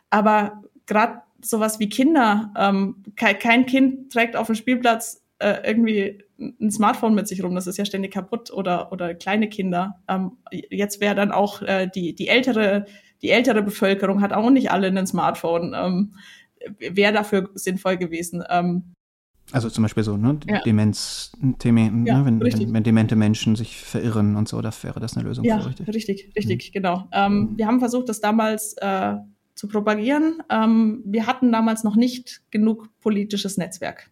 Aber 0.10 0.64
gerade 0.86 1.22
sowas 1.42 1.80
wie 1.80 1.90
Kinder, 1.90 2.54
ähm, 2.58 3.04
kein, 3.16 3.40
kein 3.40 3.66
Kind 3.66 4.12
trägt 4.12 4.36
auf 4.36 4.48
dem 4.48 4.56
Spielplatz 4.56 5.24
äh, 5.40 5.62
irgendwie 5.66 6.24
ein 6.40 6.72
Smartphone 6.72 7.16
mit 7.16 7.28
sich 7.28 7.44
rum, 7.44 7.56
das 7.56 7.68
ist 7.68 7.78
ja 7.78 7.86
ständig 7.86 8.14
kaputt 8.14 8.52
oder 8.52 8.92
oder 8.92 9.14
kleine 9.14 9.50
Kinder. 9.50 10.00
Ähm, 10.08 10.38
jetzt 10.52 11.02
wäre 11.02 11.16
dann 11.16 11.32
auch 11.32 11.62
äh, 11.62 11.90
die 11.94 12.16
die 12.16 12.28
ältere 12.28 12.86
die 13.22 13.30
ältere 13.30 13.62
Bevölkerung 13.62 14.22
hat 14.22 14.34
auch 14.34 14.50
nicht 14.50 14.72
alle 14.72 14.88
ein 14.88 15.08
Smartphone. 15.08 15.76
Ähm, 15.76 16.14
wäre 16.80 17.14
dafür 17.14 17.50
sinnvoll 17.54 17.98
gewesen. 17.98 18.44
Ähm, 18.50 18.94
also 19.52 19.70
zum 19.70 19.84
Beispiel 19.84 20.04
so, 20.04 20.16
ne? 20.16 20.40
Ja. 20.48 20.62
Demenz-Themen, 20.62 22.06
ja, 22.06 22.20
ne? 22.20 22.26
wenn, 22.26 22.40
wenn, 22.40 22.74
wenn, 22.74 22.84
demente 22.84 23.16
Menschen 23.16 23.56
sich 23.56 23.78
verirren 23.78 24.36
und 24.36 24.48
so, 24.48 24.62
das 24.62 24.84
wäre 24.84 25.00
das 25.00 25.18
eine 25.18 25.28
Lösung 25.28 25.44
ja, 25.44 25.60
für, 25.60 25.68
richtig? 25.68 25.88
Richtig, 25.88 26.32
richtig, 26.36 26.70
mhm. 26.70 26.74
genau. 26.74 27.08
Ähm, 27.12 27.34
mhm. 27.34 27.58
Wir 27.58 27.68
haben 27.68 27.80
versucht, 27.80 28.10
das 28.10 28.22
damals 28.22 28.76
äh, 28.78 29.16
zu 29.56 29.68
propagieren. 29.68 30.44
Ähm, 30.50 31.02
wir 31.06 31.26
hatten 31.26 31.52
damals 31.52 31.84
noch 31.84 31.96
nicht 31.96 32.42
genug 32.52 32.90
politisches 33.02 33.58
Netzwerk. 33.58 34.12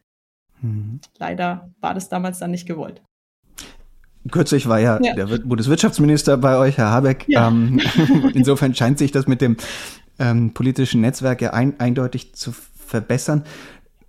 Mhm. 0.62 1.00
Leider 1.18 1.70
war 1.82 1.94
das 1.94 2.10
damals 2.10 2.40
dann 2.40 2.52
nicht 2.52 2.68
gewollt. 2.68 3.02
Kürzlich 4.32 4.68
war 4.68 4.80
ja, 4.80 5.00
ja. 5.02 5.14
der 5.14 5.26
Bundeswirtschaftsminister 5.26 6.38
bei 6.38 6.58
euch, 6.58 6.78
Herr 6.78 6.92
Habeck. 6.92 7.26
Ja. 7.28 7.48
Ähm, 7.48 7.80
insofern 8.34 8.76
scheint 8.76 8.98
sich 8.98 9.12
das 9.12 9.28
mit 9.28 9.42
dem 9.42 9.58
ähm, 10.20 10.54
politischen 10.54 11.02
Netzwerk 11.02 11.42
ja 11.42 11.52
ein, 11.52 11.80
eindeutig 11.80 12.34
zu 12.34 12.52
verbessern. 12.52 13.44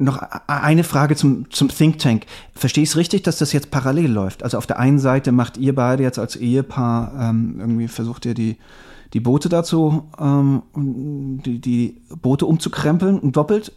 Noch 0.01 0.23
eine 0.47 0.85
Frage 0.85 1.17
zum, 1.17 1.51
zum 1.51 1.69
Think 1.69 1.99
Tank. 1.99 2.25
Verstehe 2.55 2.85
ich 2.85 2.91
es 2.91 2.97
richtig, 2.97 3.23
dass 3.25 3.39
das 3.39 3.53
jetzt 3.53 3.73
parallel 3.73 4.13
läuft? 4.13 4.45
Also 4.45 4.57
auf 4.57 4.67
der 4.67 4.79
einen 4.79 5.01
Seite 5.01 5.33
macht 5.33 5.57
ihr 5.57 5.75
beide 5.75 6.05
jetzt 6.05 6.21
als 6.21 6.37
Ehepaar 6.37 7.31
ähm, 7.31 7.57
irgendwie 7.59 7.89
versucht 7.89 8.25
ihr 8.25 8.35
die, 8.35 8.59
die 9.13 9.21
Boote 9.21 9.49
dazu, 9.49 10.09
ähm, 10.21 10.63
die, 11.45 11.61
die 11.61 12.01
Boote 12.23 12.47
umzukrempeln 12.47 13.33
doppelt 13.33 13.73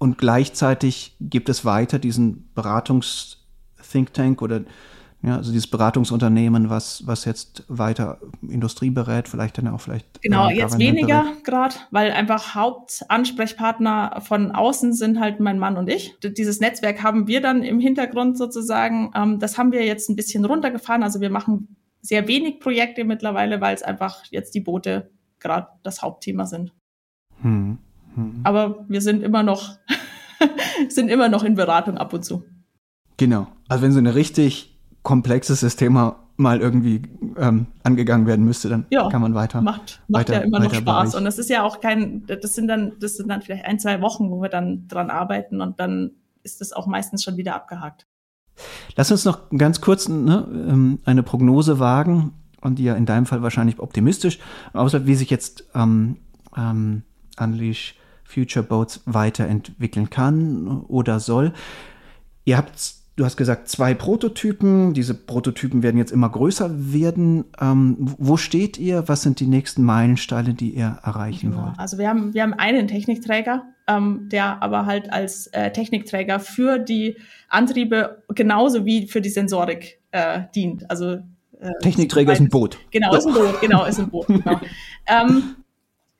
und 0.00 0.16
gleichzeitig 0.16 1.14
gibt 1.20 1.50
es 1.50 1.66
weiter 1.66 1.98
diesen 1.98 2.50
Beratungs-Think 2.54 4.14
Tank 4.14 4.40
oder 4.40 4.62
ja, 5.22 5.36
also 5.36 5.52
dieses 5.52 5.66
Beratungsunternehmen, 5.66 6.70
was, 6.70 7.06
was 7.06 7.26
jetzt 7.26 7.64
weiter 7.68 8.18
Industrie 8.40 8.88
berät, 8.88 9.28
vielleicht 9.28 9.58
dann 9.58 9.68
auch 9.68 9.82
vielleicht. 9.82 10.22
Genau, 10.22 10.48
äh, 10.48 10.54
jetzt 10.54 10.78
weniger 10.78 11.26
gerade, 11.44 11.74
weil 11.90 12.12
einfach 12.12 12.54
Hauptansprechpartner 12.54 14.22
von 14.22 14.52
außen 14.52 14.94
sind 14.94 15.20
halt 15.20 15.38
mein 15.38 15.58
Mann 15.58 15.76
und 15.76 15.90
ich. 15.90 16.14
Dieses 16.22 16.60
Netzwerk 16.60 17.02
haben 17.02 17.26
wir 17.26 17.42
dann 17.42 17.62
im 17.62 17.78
Hintergrund 17.78 18.38
sozusagen. 18.38 19.10
Ähm, 19.14 19.38
das 19.38 19.58
haben 19.58 19.72
wir 19.72 19.84
jetzt 19.84 20.08
ein 20.08 20.16
bisschen 20.16 20.46
runtergefahren. 20.46 21.02
Also 21.02 21.20
wir 21.20 21.28
machen 21.28 21.76
sehr 22.00 22.26
wenig 22.26 22.58
Projekte 22.60 23.04
mittlerweile, 23.04 23.60
weil 23.60 23.74
es 23.74 23.82
einfach 23.82 24.24
jetzt 24.30 24.54
die 24.54 24.60
Boote 24.60 25.10
gerade 25.40 25.68
das 25.82 26.00
Hauptthema 26.00 26.46
sind. 26.46 26.72
Hm, 27.42 27.76
hm. 28.20 28.40
Aber 28.44 28.84
wir 28.88 29.00
sind 29.00 29.22
immer 29.22 29.42
noch, 29.42 29.76
sind 30.88 31.08
immer 31.08 31.28
noch 31.28 31.44
in 31.44 31.54
Beratung 31.54 31.98
ab 31.98 32.12
und 32.12 32.24
zu. 32.24 32.44
Genau. 33.16 33.48
Also 33.68 33.82
wenn 33.82 33.92
so 33.92 33.98
eine 33.98 34.14
richtig 34.14 34.78
komplexes 35.02 35.76
Thema 35.76 36.16
mal 36.36 36.60
irgendwie 36.60 37.02
ähm, 37.36 37.66
angegangen 37.82 38.26
werden 38.26 38.44
müsste, 38.44 38.68
dann 38.68 38.86
ja, 38.90 39.08
kann 39.08 39.20
man 39.20 39.34
weiter. 39.34 39.60
Macht, 39.60 40.00
macht 40.08 40.28
weiter, 40.28 40.34
ja 40.34 40.40
immer 40.40 40.58
noch 40.58 40.74
Spaß. 40.74 41.14
Und 41.14 41.24
das 41.24 41.38
ist 41.38 41.50
ja 41.50 41.62
auch 41.62 41.80
kein, 41.80 42.26
das 42.26 42.54
sind 42.54 42.66
dann, 42.66 42.94
das 42.98 43.16
sind 43.16 43.28
dann 43.28 43.42
vielleicht 43.42 43.66
ein, 43.66 43.78
zwei 43.78 44.00
Wochen, 44.00 44.30
wo 44.30 44.40
wir 44.40 44.48
dann 44.48 44.88
dran 44.88 45.10
arbeiten 45.10 45.60
und 45.60 45.78
dann 45.78 46.12
ist 46.42 46.60
das 46.60 46.72
auch 46.72 46.86
meistens 46.86 47.22
schon 47.22 47.36
wieder 47.36 47.54
abgehakt. 47.54 48.06
Lass 48.96 49.10
uns 49.10 49.24
noch 49.24 49.50
ganz 49.50 49.80
kurz 49.80 50.08
ne, 50.08 50.46
ähm, 50.50 50.98
eine 51.04 51.22
Prognose 51.22 51.78
wagen 51.78 52.32
und 52.60 52.78
die 52.78 52.84
ja 52.84 52.94
in 52.94 53.06
deinem 53.06 53.26
Fall 53.26 53.42
wahrscheinlich 53.42 53.78
optimistisch 53.78 54.38
aussieht, 54.72 55.06
wie 55.06 55.14
sich 55.14 55.30
jetzt 55.30 55.64
ähm, 55.74 56.16
ähm, 56.56 57.02
Unleash 57.38 57.94
Future 58.30 58.64
Boats 58.64 59.02
weiterentwickeln 59.06 60.10
kann 60.10 60.82
oder 60.88 61.20
soll. 61.20 61.52
Ihr 62.44 62.56
habt 62.56 63.00
Du 63.20 63.26
hast 63.26 63.36
gesagt, 63.36 63.68
zwei 63.68 63.92
Prototypen. 63.92 64.94
Diese 64.94 65.12
Prototypen 65.12 65.82
werden 65.82 65.98
jetzt 65.98 66.10
immer 66.10 66.30
größer 66.30 66.70
werden. 66.72 67.44
Ähm, 67.60 67.96
wo 67.98 68.38
steht 68.38 68.78
ihr? 68.78 69.08
Was 69.08 69.20
sind 69.20 69.40
die 69.40 69.46
nächsten 69.46 69.82
Meilensteine, 69.82 70.54
die 70.54 70.70
ihr 70.70 71.00
erreichen 71.04 71.50
genau. 71.50 71.64
wollt? 71.64 71.78
Also 71.78 71.98
wir 71.98 72.08
haben, 72.08 72.32
wir 72.32 72.42
haben 72.42 72.54
einen 72.54 72.88
Technikträger, 72.88 73.64
ähm, 73.86 74.30
der 74.32 74.62
aber 74.62 74.86
halt 74.86 75.12
als 75.12 75.48
äh, 75.48 75.70
Technikträger 75.70 76.40
für 76.40 76.78
die 76.78 77.18
Antriebe 77.50 78.22
genauso 78.34 78.86
wie 78.86 79.06
für 79.06 79.20
die 79.20 79.28
Sensorik 79.28 80.00
äh, 80.12 80.44
dient. 80.54 80.90
Also 80.90 81.18
äh, 81.60 81.72
Technikträger 81.82 82.32
ist 82.32 82.40
ein 82.40 82.48
Boot. 82.48 82.78
Genau, 82.90 83.14
ist 83.14 83.26
ein 83.26 83.34
Boot. 83.34 83.60
Genau, 83.60 83.84
ist 83.84 83.98
ein 83.98 84.08
Boot. 84.08 84.28
Genau. 84.28 84.60
ähm, 85.06 85.56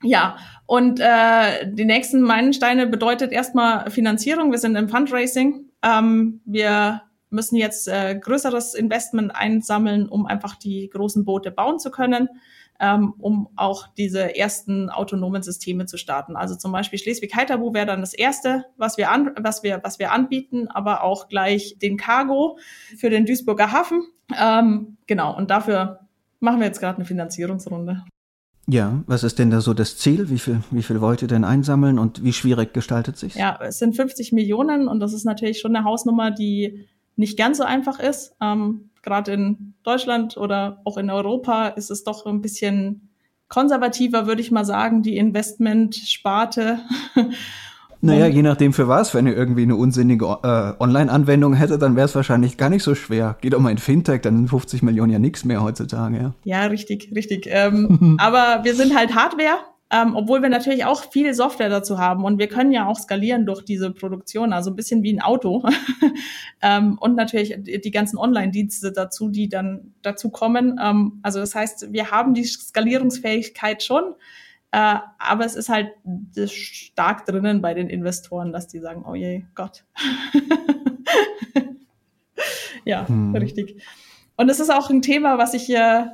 ja, 0.03 0.37
und 0.71 1.01
äh, 1.01 1.67
die 1.69 1.85
nächsten 1.85 2.21
Meilensteine 2.21 2.87
bedeutet 2.87 3.33
erstmal 3.33 3.91
Finanzierung. 3.91 4.53
Wir 4.53 4.59
sind 4.59 4.77
im 4.77 4.89
Fundraising. 4.89 5.65
Ähm, 5.83 6.43
wir 6.45 7.03
müssen 7.29 7.57
jetzt 7.57 7.89
äh, 7.89 8.17
größeres 8.17 8.75
Investment 8.75 9.35
einsammeln, 9.35 10.09
um 10.09 10.27
einfach 10.27 10.55
die 10.55 10.89
großen 10.89 11.25
Boote 11.25 11.51
bauen 11.51 11.81
zu 11.81 11.91
können, 11.91 12.29
ähm, 12.79 13.15
um 13.19 13.49
auch 13.57 13.89
diese 13.99 14.37
ersten 14.37 14.91
autonomen 14.91 15.43
Systeme 15.43 15.87
zu 15.87 15.97
starten. 15.97 16.37
Also 16.37 16.55
zum 16.55 16.71
Beispiel 16.71 17.01
Schleswig-Heiterbu 17.01 17.75
wäre 17.75 17.87
dann 17.87 18.01
das 18.01 18.15
erste, 18.15 18.67
was 18.77 18.97
wir, 18.97 19.11
an, 19.11 19.33
was, 19.41 19.65
wir, 19.65 19.81
was 19.83 19.99
wir 19.99 20.13
anbieten, 20.13 20.69
aber 20.69 21.03
auch 21.03 21.27
gleich 21.27 21.79
den 21.83 21.97
Cargo 21.97 22.61
für 22.97 23.11
den 23.11 23.27
Duisburger 23.27 23.73
Hafen. 23.73 24.05
Ähm, 24.41 24.99
genau, 25.09 25.37
und 25.37 25.51
dafür 25.51 26.07
machen 26.39 26.61
wir 26.61 26.69
jetzt 26.69 26.79
gerade 26.79 26.99
eine 26.99 27.07
Finanzierungsrunde. 27.07 28.05
Ja, 28.73 29.03
was 29.07 29.25
ist 29.25 29.41
denn 29.41 29.51
da 29.51 29.61
so 29.61 29.75
das 29.75 29.97
Ziel? 29.97 30.31
Wie 30.31 30.39
viel, 30.39 30.63
wie 30.71 30.85
viel 30.85 31.01
wollt 31.01 31.23
ihr 31.23 31.29
denn 31.29 31.45
einsammeln 31.45 31.99
und 31.99 32.23
wie 32.23 32.33
schwierig 32.33 32.73
gestaltet 32.73 33.17
sich? 33.17 33.35
Ja, 33.35 33.59
es 33.61 33.79
sind 33.79 33.97
50 33.97 34.31
Millionen 34.31 34.87
und 34.87 35.01
das 35.01 35.13
ist 35.13 35.25
natürlich 35.25 35.59
schon 35.59 35.75
eine 35.75 35.85
Hausnummer, 35.85 36.31
die 36.31 36.87
nicht 37.17 37.37
ganz 37.37 37.59
so 37.59 37.65
einfach 37.65 37.99
ist. 37.99 38.37
Ähm, 38.41 38.91
Gerade 39.03 39.33
in 39.33 39.75
Deutschland 39.83 40.37
oder 40.37 40.83
auch 40.85 40.99
in 40.99 41.11
Europa 41.11 41.69
ist 41.69 41.91
es 41.91 42.05
doch 42.05 42.27
ein 42.27 42.43
bisschen 42.43 43.09
konservativer, 43.49 44.27
würde 44.29 44.41
ich 44.41 44.53
mal 44.53 44.65
sagen, 44.65 45.03
die 45.03 45.17
Investmentsparte. 45.17 46.79
Naja, 48.03 48.27
je 48.27 48.43
nachdem 48.43 48.73
für 48.73 48.89
was. 48.89 49.15
Wenn 49.15 49.27
ihr 49.27 49.37
irgendwie 49.37 49.63
eine 49.63 49.77
unsinnige 49.77 50.25
äh, 50.43 50.83
Online-Anwendung 50.83 51.55
hättet, 51.55 51.83
dann 51.83 51.97
wäre 51.97 52.07
es 52.07 52.15
wahrscheinlich 52.15 52.57
gar 52.57 52.71
nicht 52.71 52.83
so 52.83 52.95
schwer. 52.95 53.37
Geht 53.41 53.55
auch 53.55 53.61
mal 53.61 53.71
in 53.71 53.79
Fintech, 53.79 54.23
dann 54.23 54.37
sind 54.37 54.49
50 54.49 54.83
Millionen 54.83 55.13
ja 55.13 55.19
nichts 55.19 55.45
mehr 55.45 55.63
heutzutage. 55.63 56.17
Ja, 56.17 56.35
ja 56.45 56.67
richtig, 56.67 57.13
richtig. 57.15 57.47
Ähm, 57.51 58.17
aber 58.21 58.65
wir 58.65 58.75
sind 58.75 58.97
halt 58.97 59.15
Hardware, 59.15 59.59
ähm, 59.91 60.15
obwohl 60.17 60.41
wir 60.41 60.49
natürlich 60.49 60.85
auch 60.85 61.11
viel 61.11 61.35
Software 61.35 61.69
dazu 61.69 61.99
haben 61.99 62.25
und 62.25 62.39
wir 62.39 62.47
können 62.47 62.73
ja 62.73 62.87
auch 62.87 62.99
skalieren 62.99 63.45
durch 63.45 63.65
diese 63.65 63.91
Produktion, 63.91 64.53
also 64.53 64.71
ein 64.71 64.77
bisschen 64.77 65.03
wie 65.03 65.13
ein 65.13 65.21
Auto. 65.21 65.65
ähm, 66.63 66.97
und 67.01 67.17
natürlich 67.17 67.55
die 67.63 67.91
ganzen 67.91 68.17
Online-Dienste 68.17 68.93
dazu, 68.93 69.29
die 69.29 69.49
dann 69.49 69.93
dazu 70.01 70.31
kommen. 70.31 70.81
Ähm, 70.83 71.21
also 71.23 71.41
das 71.41 71.55
heißt, 71.55 71.93
wir 71.93 72.11
haben 72.11 72.33
die 72.33 72.45
Skalierungsfähigkeit 72.45 73.83
schon. 73.83 74.15
Äh, 74.73 74.97
aber 75.19 75.45
es 75.45 75.57
ist 75.57 75.69
halt 75.69 75.89
stark 76.47 77.27
drinnen 77.27 77.61
bei 77.61 77.75
den 77.75 77.89
Investoren, 77.89 78.53
dass 78.53 78.69
die 78.69 78.79
sagen, 78.79 79.05
oh 79.07 79.15
je, 79.15 79.45
Gott. 79.55 79.85
ja, 82.85 83.07
hm. 83.09 83.35
richtig. 83.35 83.83
Und 84.37 84.49
es 84.49 84.61
ist 84.61 84.71
auch 84.71 84.89
ein 84.91 85.03
Thema, 85.03 85.39
was 85.39 85.55
ich 85.55 85.69
äh, 85.71 86.07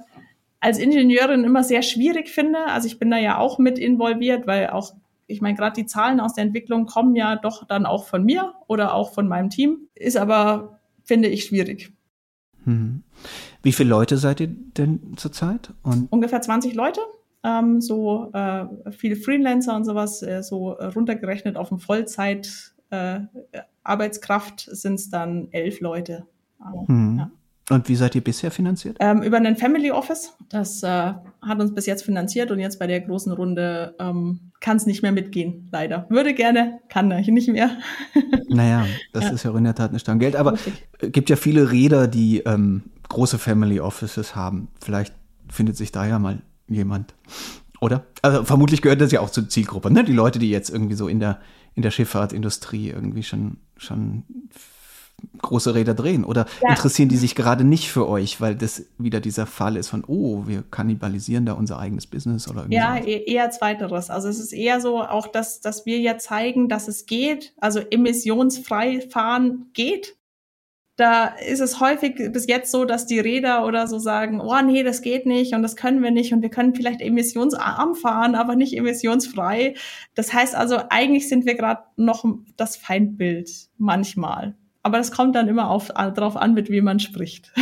als 0.60 0.78
Ingenieurin 0.78 1.44
immer 1.44 1.62
sehr 1.62 1.82
schwierig 1.82 2.28
finde. 2.28 2.66
Also 2.66 2.86
ich 2.86 2.98
bin 2.98 3.10
da 3.10 3.18
ja 3.18 3.38
auch 3.38 3.58
mit 3.58 3.78
involviert, 3.78 4.46
weil 4.46 4.68
auch, 4.70 4.94
ich 5.26 5.42
meine, 5.42 5.56
gerade 5.56 5.74
die 5.74 5.86
Zahlen 5.86 6.18
aus 6.18 6.34
der 6.34 6.44
Entwicklung 6.44 6.86
kommen 6.86 7.14
ja 7.14 7.36
doch 7.36 7.66
dann 7.66 7.84
auch 7.84 8.06
von 8.06 8.24
mir 8.24 8.54
oder 8.66 8.94
auch 8.94 9.12
von 9.12 9.28
meinem 9.28 9.50
Team. 9.50 9.88
Ist 9.94 10.16
aber, 10.16 10.80
finde 11.04 11.28
ich, 11.28 11.44
schwierig. 11.44 11.92
Hm. 12.64 13.02
Wie 13.62 13.72
viele 13.72 13.90
Leute 13.90 14.16
seid 14.16 14.40
ihr 14.40 14.48
denn 14.48 15.12
zurzeit? 15.16 15.72
Und 15.82 16.10
Ungefähr 16.10 16.40
20 16.40 16.74
Leute 16.74 17.00
ähm, 17.46 17.80
so 17.80 18.30
äh, 18.32 18.66
viele 18.90 19.16
Freelancer 19.16 19.76
und 19.76 19.84
sowas, 19.84 20.22
äh, 20.22 20.42
so 20.42 20.72
runtergerechnet 20.72 21.56
auf 21.56 21.70
eine 21.70 21.78
Vollzeit 21.78 22.74
äh, 22.90 23.20
Arbeitskraft 23.84 24.68
sind 24.70 24.94
es 24.94 25.10
dann 25.10 25.48
elf 25.52 25.80
Leute. 25.80 26.26
Aber, 26.58 26.84
mhm. 26.88 27.18
ja. 27.18 27.30
Und 27.68 27.88
wie 27.88 27.96
seid 27.96 28.14
ihr 28.14 28.22
bisher 28.22 28.52
finanziert? 28.52 28.96
Ähm, 29.00 29.22
über 29.22 29.38
einen 29.38 29.56
Family 29.56 29.90
Office. 29.90 30.32
Das 30.48 30.84
äh, 30.84 30.86
hat 30.86 31.60
uns 31.60 31.74
bis 31.74 31.86
jetzt 31.86 32.04
finanziert 32.04 32.52
und 32.52 32.60
jetzt 32.60 32.78
bei 32.78 32.86
der 32.86 33.00
großen 33.00 33.32
Runde 33.32 33.96
ähm, 33.98 34.52
kann 34.60 34.76
es 34.76 34.86
nicht 34.86 35.02
mehr 35.02 35.10
mitgehen, 35.10 35.68
leider. 35.72 36.06
Würde 36.08 36.32
gerne, 36.32 36.78
kann 36.88 37.08
nicht 37.08 37.48
mehr. 37.48 37.70
Naja, 38.48 38.86
das 39.12 39.24
ja. 39.24 39.30
ist 39.30 39.42
ja 39.42 39.56
in 39.56 39.64
der 39.64 39.74
Tat 39.74 39.90
eine 39.90 39.98
Stange 39.98 40.20
Geld. 40.20 40.36
Aber 40.36 40.54
es 40.54 41.12
gibt 41.12 41.28
ja 41.28 41.36
viele 41.36 41.72
Räder, 41.72 42.06
die 42.06 42.38
ähm, 42.46 42.84
große 43.08 43.38
Family 43.38 43.80
Offices 43.80 44.36
haben. 44.36 44.68
Vielleicht 44.80 45.12
findet 45.50 45.76
sich 45.76 45.90
da 45.90 46.06
ja 46.06 46.20
mal 46.20 46.38
jemand. 46.68 47.14
Oder? 47.80 48.06
Also 48.22 48.44
vermutlich 48.44 48.82
gehört 48.82 49.00
das 49.00 49.12
ja 49.12 49.20
auch 49.20 49.30
zur 49.30 49.48
Zielgruppe, 49.48 49.90
ne? 49.90 50.04
Die 50.04 50.12
Leute, 50.12 50.38
die 50.38 50.50
jetzt 50.50 50.70
irgendwie 50.70 50.94
so 50.94 51.08
in 51.08 51.20
der, 51.20 51.40
in 51.74 51.82
der 51.82 51.90
Schifffahrtindustrie 51.90 52.90
irgendwie 52.90 53.22
schon, 53.22 53.58
schon 53.76 54.24
große 55.38 55.74
Räder 55.74 55.94
drehen? 55.94 56.24
Oder 56.24 56.46
ja. 56.62 56.70
interessieren 56.70 57.08
die 57.08 57.16
sich 57.16 57.34
gerade 57.34 57.64
nicht 57.64 57.90
für 57.90 58.08
euch, 58.08 58.40
weil 58.40 58.54
das 58.54 58.84
wieder 58.98 59.20
dieser 59.20 59.46
Fall 59.46 59.76
ist 59.76 59.88
von, 59.88 60.04
oh, 60.06 60.46
wir 60.46 60.62
kannibalisieren 60.62 61.46
da 61.46 61.52
unser 61.52 61.78
eigenes 61.78 62.06
Business 62.06 62.48
oder 62.48 62.60
irgendwie? 62.62 62.76
Ja, 62.76 62.96
e-, 62.96 63.24
eher 63.24 63.50
zweiteres. 63.50 64.10
Also 64.10 64.28
es 64.28 64.38
ist 64.38 64.52
eher 64.52 64.80
so 64.80 65.02
auch, 65.02 65.26
dass, 65.26 65.60
dass 65.60 65.86
wir 65.86 65.98
ja 65.98 66.18
zeigen, 66.18 66.68
dass 66.68 66.88
es 66.88 67.06
geht, 67.06 67.54
also 67.58 67.80
emissionsfrei 67.80 69.00
fahren 69.00 69.66
geht. 69.72 70.16
Da 70.96 71.26
ist 71.26 71.60
es 71.60 71.78
häufig 71.78 72.32
bis 72.32 72.46
jetzt 72.46 72.70
so, 72.70 72.86
dass 72.86 73.06
die 73.06 73.20
Räder 73.20 73.66
oder 73.66 73.86
so 73.86 73.98
sagen, 73.98 74.40
oh 74.40 74.62
nee, 74.64 74.82
das 74.82 75.02
geht 75.02 75.26
nicht 75.26 75.54
und 75.54 75.62
das 75.62 75.76
können 75.76 76.02
wir 76.02 76.10
nicht 76.10 76.32
und 76.32 76.40
wir 76.40 76.48
können 76.48 76.74
vielleicht 76.74 77.02
emissionsarm 77.02 77.94
fahren, 77.94 78.34
aber 78.34 78.56
nicht 78.56 78.76
emissionsfrei. 78.76 79.74
Das 80.14 80.32
heißt 80.32 80.54
also, 80.54 80.78
eigentlich 80.88 81.28
sind 81.28 81.44
wir 81.44 81.54
gerade 81.54 81.82
noch 81.96 82.24
das 82.56 82.76
Feindbild 82.76 83.50
manchmal. 83.76 84.56
Aber 84.86 84.98
das 84.98 85.10
kommt 85.10 85.34
dann 85.34 85.48
immer 85.48 85.68
auf, 85.68 85.88
darauf 85.88 86.36
an, 86.36 86.54
mit 86.54 86.70
wem 86.70 86.84
man 86.84 87.00
spricht. 87.00 87.52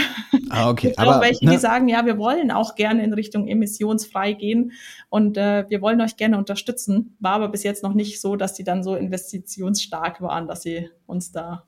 Ah, 0.50 0.68
okay. 0.68 0.88
Es 0.88 0.96
gibt 0.96 0.98
Aber, 0.98 1.16
auch 1.16 1.22
welche, 1.22 1.42
ne? 1.46 1.52
die 1.52 1.56
sagen, 1.56 1.88
ja, 1.88 2.04
wir 2.04 2.18
wollen 2.18 2.50
auch 2.50 2.74
gerne 2.74 3.02
in 3.02 3.14
Richtung 3.14 3.48
emissionsfrei 3.48 4.34
gehen 4.34 4.72
und 5.08 5.38
äh, 5.38 5.64
wir 5.70 5.80
wollen 5.80 6.02
euch 6.02 6.18
gerne 6.18 6.36
unterstützen. 6.36 7.16
War 7.20 7.32
aber 7.32 7.48
bis 7.48 7.62
jetzt 7.62 7.82
noch 7.82 7.94
nicht 7.94 8.20
so, 8.20 8.36
dass 8.36 8.52
die 8.52 8.62
dann 8.62 8.82
so 8.82 8.94
investitionsstark 8.94 10.20
waren, 10.20 10.46
dass 10.46 10.60
sie 10.60 10.90
uns 11.06 11.32
da 11.32 11.64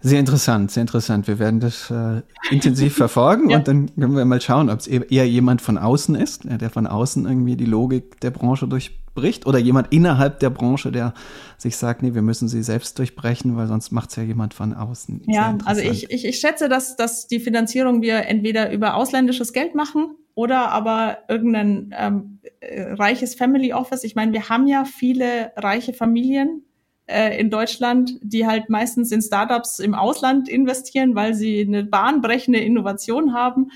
sehr 0.00 0.20
interessant, 0.20 0.70
sehr 0.70 0.82
interessant. 0.82 1.26
Wir 1.26 1.38
werden 1.38 1.60
das 1.60 1.90
äh, 1.90 2.22
intensiv 2.50 2.94
verfolgen 2.96 3.50
ja. 3.50 3.58
und 3.58 3.68
dann 3.68 3.94
können 3.94 4.16
wir 4.16 4.24
mal 4.24 4.40
schauen, 4.40 4.70
ob 4.70 4.80
es 4.80 4.86
eher 4.86 5.28
jemand 5.28 5.60
von 5.60 5.78
außen 5.78 6.14
ist, 6.14 6.42
der 6.44 6.70
von 6.70 6.86
außen 6.86 7.26
irgendwie 7.26 7.56
die 7.56 7.64
Logik 7.64 8.20
der 8.20 8.30
Branche 8.30 8.68
durchbricht 8.68 9.46
oder 9.46 9.58
jemand 9.58 9.92
innerhalb 9.92 10.40
der 10.40 10.50
Branche, 10.50 10.92
der 10.92 11.14
sich 11.56 11.76
sagt, 11.76 12.02
nee, 12.02 12.14
wir 12.14 12.22
müssen 12.22 12.48
sie 12.48 12.62
selbst 12.62 12.98
durchbrechen, 12.98 13.56
weil 13.56 13.66
sonst 13.66 13.90
macht 13.90 14.10
es 14.10 14.16
ja 14.16 14.22
jemand 14.22 14.54
von 14.54 14.74
außen. 14.74 15.22
Ja, 15.26 15.58
also 15.64 15.80
ich, 15.82 16.10
ich, 16.10 16.24
ich 16.24 16.38
schätze, 16.38 16.68
dass, 16.68 16.96
dass 16.96 17.26
die 17.26 17.40
Finanzierung 17.40 18.02
wir 18.02 18.26
entweder 18.26 18.70
über 18.72 18.94
ausländisches 18.94 19.52
Geld 19.52 19.74
machen 19.74 20.14
oder 20.34 20.70
aber 20.70 21.18
irgendein 21.28 21.92
ähm, 21.98 22.38
äh, 22.60 22.92
reiches 22.92 23.34
Family 23.34 23.72
Office. 23.72 24.04
Ich 24.04 24.14
meine, 24.14 24.32
wir 24.32 24.48
haben 24.48 24.68
ja 24.68 24.84
viele 24.84 25.50
reiche 25.56 25.92
Familien, 25.92 26.62
äh, 27.08 27.38
in 27.40 27.50
Deutschland, 27.50 28.12
die 28.22 28.46
halt 28.46 28.68
meistens 28.68 29.10
in 29.12 29.22
Startups 29.22 29.78
im 29.78 29.94
Ausland 29.94 30.48
investieren, 30.48 31.14
weil 31.14 31.34
sie 31.34 31.62
eine 31.62 31.84
bahnbrechende 31.84 32.60
Innovation 32.60 33.32
haben. 33.32 33.70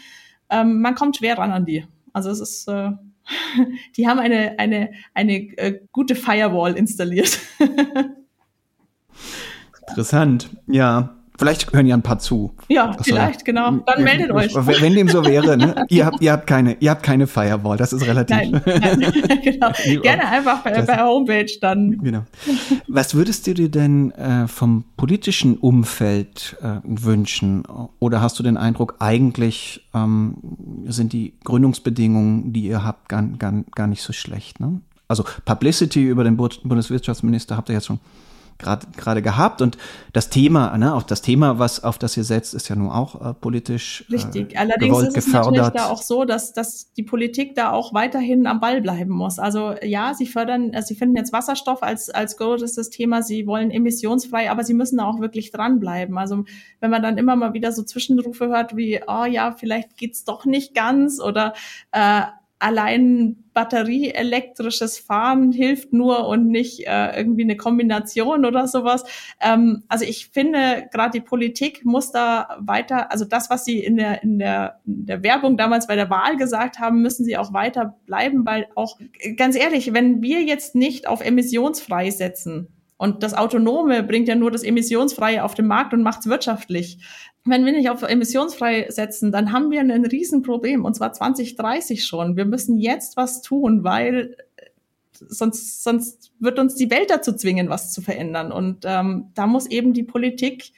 Ähm, 0.51 0.80
man 0.80 0.95
kommt 0.95 1.16
schwer 1.16 1.39
ran 1.39 1.51
an 1.51 1.64
die. 1.64 1.85
Also 2.12 2.30
es 2.30 2.41
ist, 2.41 2.68
äh, 2.68 2.91
die 3.97 4.07
haben 4.07 4.18
eine, 4.18 4.59
eine, 4.59 4.93
eine 5.14 5.35
äh, 5.57 5.80
gute 5.93 6.14
Firewall 6.14 6.74
installiert. 6.74 7.39
Interessant, 9.89 10.51
ja. 10.66 11.16
Vielleicht 11.43 11.72
hören 11.72 11.86
ja 11.86 11.97
ein 11.97 12.03
paar 12.03 12.18
zu. 12.18 12.55
Ja, 12.68 12.86
also, 12.86 13.03
vielleicht, 13.03 13.45
genau. 13.45 13.72
Dann 13.72 14.05
meldet 14.05 14.30
euch. 14.30 14.55
Wenn 14.55 14.95
dem 14.95 15.09
so 15.09 15.24
wäre, 15.24 15.57
ne? 15.57 15.84
ihr, 15.88 16.07
habt, 16.07 16.20
ihr, 16.20 16.30
habt 16.32 16.47
keine, 16.47 16.76
ihr 16.78 16.90
habt 16.90 17.03
keine 17.03 17.26
Firewall, 17.26 17.76
das 17.76 17.93
ist 17.93 18.07
relativ. 18.07 18.36
Nein, 18.36 18.62
nein. 18.64 19.12
genau. 19.43 19.72
Gerne 20.03 20.28
einfach 20.28 20.62
bei, 20.62 20.82
bei 20.82 21.03
Homepage 21.03 21.51
dann. 21.61 21.99
Genau. 21.99 22.22
Was 22.86 23.14
würdest 23.14 23.47
du 23.47 23.55
dir 23.55 23.68
denn 23.68 24.12
äh, 24.12 24.47
vom 24.47 24.84
politischen 24.97 25.57
Umfeld 25.57 26.57
äh, 26.62 26.76
wünschen? 26.84 27.64
Oder 27.99 28.20
hast 28.20 28.38
du 28.38 28.45
den 28.45 28.57
Eindruck, 28.57 28.97
eigentlich 29.01 29.88
ähm, 29.95 30.36
sind 30.86 31.12
die 31.12 31.34
Gründungsbedingungen, 31.43 32.53
die 32.53 32.68
ihr 32.68 32.84
habt, 32.84 33.09
gar, 33.09 33.22
gar, 33.22 33.53
gar 33.74 33.88
nicht 33.88 34.03
so 34.03 34.12
schlecht? 34.12 34.61
Ne? 34.61 34.80
Also 35.09 35.24
Publicity 35.45 36.05
über 36.05 36.22
den 36.22 36.36
Bundeswirtschaftsminister 36.36 37.57
habt 37.57 37.68
ihr 37.68 37.74
jetzt 37.74 37.86
schon 37.86 38.01
gerade 38.59 39.22
gehabt 39.22 39.62
und 39.62 39.78
das 40.12 40.28
Thema, 40.28 40.76
ne, 40.78 40.94
auch 40.94 41.03
das 41.03 41.22
Thema, 41.22 41.59
was 41.59 41.82
auf 41.82 41.98
das 41.98 42.16
ihr 42.16 42.24
setzt, 42.24 42.55
ist 42.55 42.68
ja 42.68 42.76
nun 42.76 42.90
auch 42.90 43.20
äh, 43.20 43.34
politisch 43.34 44.05
äh, 44.09 44.14
Richtig. 44.14 44.59
Allerdings 44.59 44.90
gewollt, 44.90 45.09
ist 45.09 45.16
es 45.16 45.24
gefördert. 45.26 45.53
natürlich 45.57 45.82
da 45.82 45.90
auch 45.90 46.03
so, 46.03 46.24
dass, 46.24 46.53
dass 46.53 46.92
die 46.92 47.03
Politik 47.03 47.55
da 47.55 47.72
auch 47.72 47.94
weiterhin 47.94 48.46
am 48.46 48.61
Ball 48.61 48.80
bleiben 48.80 49.12
muss. 49.12 49.38
Also 49.38 49.74
ja, 49.82 50.14
sie 50.14 50.26
fördern, 50.26 50.72
also 50.74 50.88
sie 50.88 50.94
finden 50.94 51.16
jetzt 51.16 51.32
Wasserstoff 51.32 51.82
als 51.82 52.11
als 52.11 52.36
großes 52.36 52.90
Thema, 52.90 53.22
sie 53.22 53.46
wollen 53.46 53.70
emissionsfrei, 53.70 54.50
aber 54.50 54.64
sie 54.64 54.74
müssen 54.74 54.98
da 54.98 55.07
auch 55.07 55.20
wirklich 55.20 55.50
dranbleiben. 55.50 56.18
Also 56.18 56.44
wenn 56.80 56.90
man 56.90 57.03
dann 57.03 57.18
immer 57.18 57.36
mal 57.36 57.55
wieder 57.55 57.72
so 57.72 57.82
Zwischenrufe 57.82 58.48
hört 58.48 58.76
wie, 58.76 59.00
oh 59.07 59.24
ja, 59.24 59.53
vielleicht 59.53 59.96
geht's 59.96 60.24
doch 60.24 60.44
nicht 60.44 60.74
ganz 60.74 61.20
oder 61.20 61.55
äh, 61.92 62.22
allein 62.63 63.37
batterieelektrisches 63.55 64.99
Fahren 64.99 65.53
hilft 65.53 65.93
nur 65.93 66.27
und 66.29 66.47
nicht 66.47 66.87
äh, 66.87 67.17
irgendwie 67.17 67.43
eine 67.43 67.57
Kombination 67.57 68.45
oder 68.45 68.67
sowas. 68.67 69.05
Ähm, 69.41 69.83
also 69.89 70.05
ich 70.05 70.29
finde, 70.29 70.89
gerade 70.93 71.11
die 71.11 71.25
Politik 71.25 71.85
muss 71.85 72.13
da 72.13 72.57
weiter, 72.61 73.11
also 73.11 73.25
das, 73.25 73.51
was 73.51 73.65
sie 73.65 73.81
in 73.81 73.97
der, 73.97 74.23
in, 74.23 74.39
der, 74.39 74.81
in 74.87 75.07
der 75.07 75.23
Werbung 75.23 75.57
damals 75.57 75.87
bei 75.87 75.97
der 75.97 76.09
Wahl 76.09 76.37
gesagt 76.37 76.79
haben, 76.79 77.03
müssen 77.03 77.25
sie 77.25 77.37
auch 77.37 77.53
weiter 77.53 77.97
bleiben, 78.07 78.47
weil 78.47 78.69
auch, 78.75 78.99
ganz 79.37 79.57
ehrlich, 79.57 79.93
wenn 79.93 80.23
wir 80.23 80.43
jetzt 80.43 80.75
nicht 80.75 81.09
auf 81.09 81.21
emissionsfrei 81.21 82.11
setzen, 82.11 82.69
und 83.03 83.25
das 83.25 83.35
Autonome 83.35 84.05
bringt 84.05 84.29
ja 84.29 84.37
nur 84.37 84.53
das 84.53 84.63
Emissionsfreie 84.63 85.43
auf 85.43 85.55
den 85.55 85.67
Markt 85.67 85.93
und 85.93 86.05
macht 86.05 86.21
es 86.21 86.29
wirtschaftlich 86.29 86.99
wenn 87.45 87.64
wir 87.64 87.72
nicht 87.72 87.90
auf 87.90 88.03
emissionsfrei 88.03 88.86
setzen, 88.88 89.32
dann 89.32 89.53
haben 89.53 89.70
wir 89.70 89.80
ein 89.80 90.05
Riesenproblem 90.05 90.84
und 90.84 90.95
zwar 90.95 91.12
2030 91.12 92.05
schon. 92.05 92.36
Wir 92.36 92.45
müssen 92.45 92.78
jetzt 92.78 93.16
was 93.16 93.43
tun, 93.43 93.82
weil 93.82 94.36
äh, 94.57 94.66
sonst, 95.28 95.82
sonst 95.82 96.32
wird 96.38 96.61
uns 96.61 96.76
die 96.76 96.90
Welt 96.90 97.11
dazu 97.11 97.32
zwingen, 97.32 97.68
was 97.68 97.93
zu 97.93 98.01
verändern. 98.01 98.53
Und 98.53 98.84
ähm, 98.84 99.30
da 99.34 99.49
muss 99.49 99.66
eben 99.66 99.93
die 99.93 100.05
Politik 100.05 100.72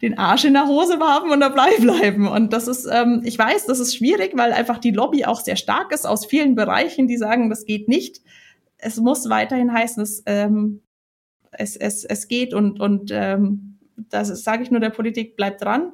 den 0.00 0.16
Arsch 0.16 0.46
in 0.46 0.54
der 0.54 0.66
Hose 0.66 0.98
haben 1.00 1.30
und 1.30 1.40
dabei 1.40 1.76
bleiben. 1.80 2.28
Und 2.28 2.52
das 2.54 2.66
ist, 2.66 2.88
ähm, 2.90 3.20
ich 3.24 3.38
weiß, 3.38 3.66
das 3.66 3.78
ist 3.78 3.94
schwierig, 3.94 4.32
weil 4.36 4.52
einfach 4.54 4.78
die 4.78 4.92
Lobby 4.92 5.26
auch 5.26 5.40
sehr 5.40 5.56
stark 5.56 5.92
ist 5.92 6.06
aus 6.06 6.24
vielen 6.24 6.54
Bereichen, 6.54 7.08
die 7.08 7.18
sagen, 7.18 7.50
das 7.50 7.66
geht 7.66 7.88
nicht. 7.88 8.22
Es 8.78 8.96
muss 8.96 9.28
weiterhin 9.28 9.72
heißen, 9.72 10.02
es, 10.02 10.22
ähm, 10.24 10.80
es, 11.52 11.76
es, 11.76 12.04
es 12.04 12.28
geht 12.28 12.54
und, 12.54 12.80
und 12.80 13.10
ähm, 13.12 13.75
das 13.96 14.28
sage 14.44 14.62
ich 14.62 14.70
nur 14.70 14.80
der 14.80 14.90
Politik, 14.90 15.36
bleibt 15.36 15.62
dran. 15.62 15.92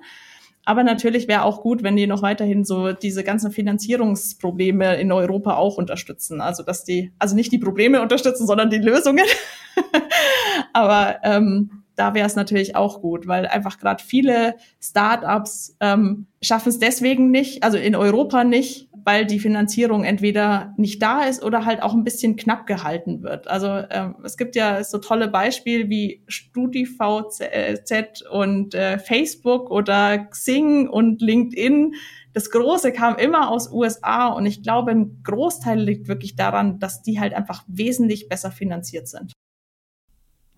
Aber 0.64 0.84
natürlich 0.84 1.26
wäre 1.26 1.42
auch 1.42 1.60
gut, 1.60 1.82
wenn 1.82 1.96
die 1.96 2.06
noch 2.06 2.22
weiterhin 2.22 2.64
so 2.64 2.92
diese 2.92 3.24
ganzen 3.24 3.50
Finanzierungsprobleme 3.50 4.94
in 5.00 5.10
Europa 5.10 5.56
auch 5.56 5.76
unterstützen. 5.76 6.40
Also 6.40 6.62
dass 6.62 6.84
die, 6.84 7.12
also 7.18 7.34
nicht 7.34 7.50
die 7.50 7.58
Probleme 7.58 8.00
unterstützen, 8.00 8.46
sondern 8.46 8.70
die 8.70 8.78
Lösungen. 8.78 9.26
Aber 10.72 11.16
ähm, 11.24 11.81
da 11.96 12.14
wäre 12.14 12.26
es 12.26 12.36
natürlich 12.36 12.74
auch 12.76 13.00
gut, 13.00 13.26
weil 13.26 13.46
einfach 13.46 13.78
gerade 13.78 14.02
viele 14.02 14.56
Startups 14.80 15.76
ähm, 15.80 16.26
schaffen 16.40 16.70
es 16.70 16.78
deswegen 16.78 17.30
nicht, 17.30 17.62
also 17.62 17.76
in 17.78 17.94
Europa 17.94 18.44
nicht, 18.44 18.88
weil 19.04 19.26
die 19.26 19.38
Finanzierung 19.38 20.04
entweder 20.04 20.74
nicht 20.76 21.02
da 21.02 21.24
ist 21.24 21.42
oder 21.42 21.64
halt 21.64 21.82
auch 21.82 21.92
ein 21.94 22.04
bisschen 22.04 22.36
knapp 22.36 22.66
gehalten 22.66 23.22
wird. 23.22 23.48
Also 23.48 23.82
ähm, 23.90 24.16
es 24.24 24.36
gibt 24.36 24.56
ja 24.56 24.82
so 24.84 24.98
tolle 24.98 25.28
Beispiele 25.28 25.88
wie 25.88 26.22
StudiVZ 26.28 28.22
und 28.30 28.74
äh, 28.74 28.98
Facebook 28.98 29.70
oder 29.70 30.18
Xing 30.18 30.88
und 30.88 31.20
LinkedIn. 31.20 31.94
Das 32.32 32.50
Große 32.50 32.92
kam 32.92 33.16
immer 33.16 33.50
aus 33.50 33.70
USA 33.70 34.28
und 34.28 34.46
ich 34.46 34.62
glaube, 34.62 34.92
ein 34.92 35.22
Großteil 35.22 35.78
liegt 35.78 36.08
wirklich 36.08 36.36
daran, 36.36 36.78
dass 36.78 37.02
die 37.02 37.20
halt 37.20 37.34
einfach 37.34 37.64
wesentlich 37.66 38.28
besser 38.28 38.50
finanziert 38.50 39.08
sind. 39.08 39.32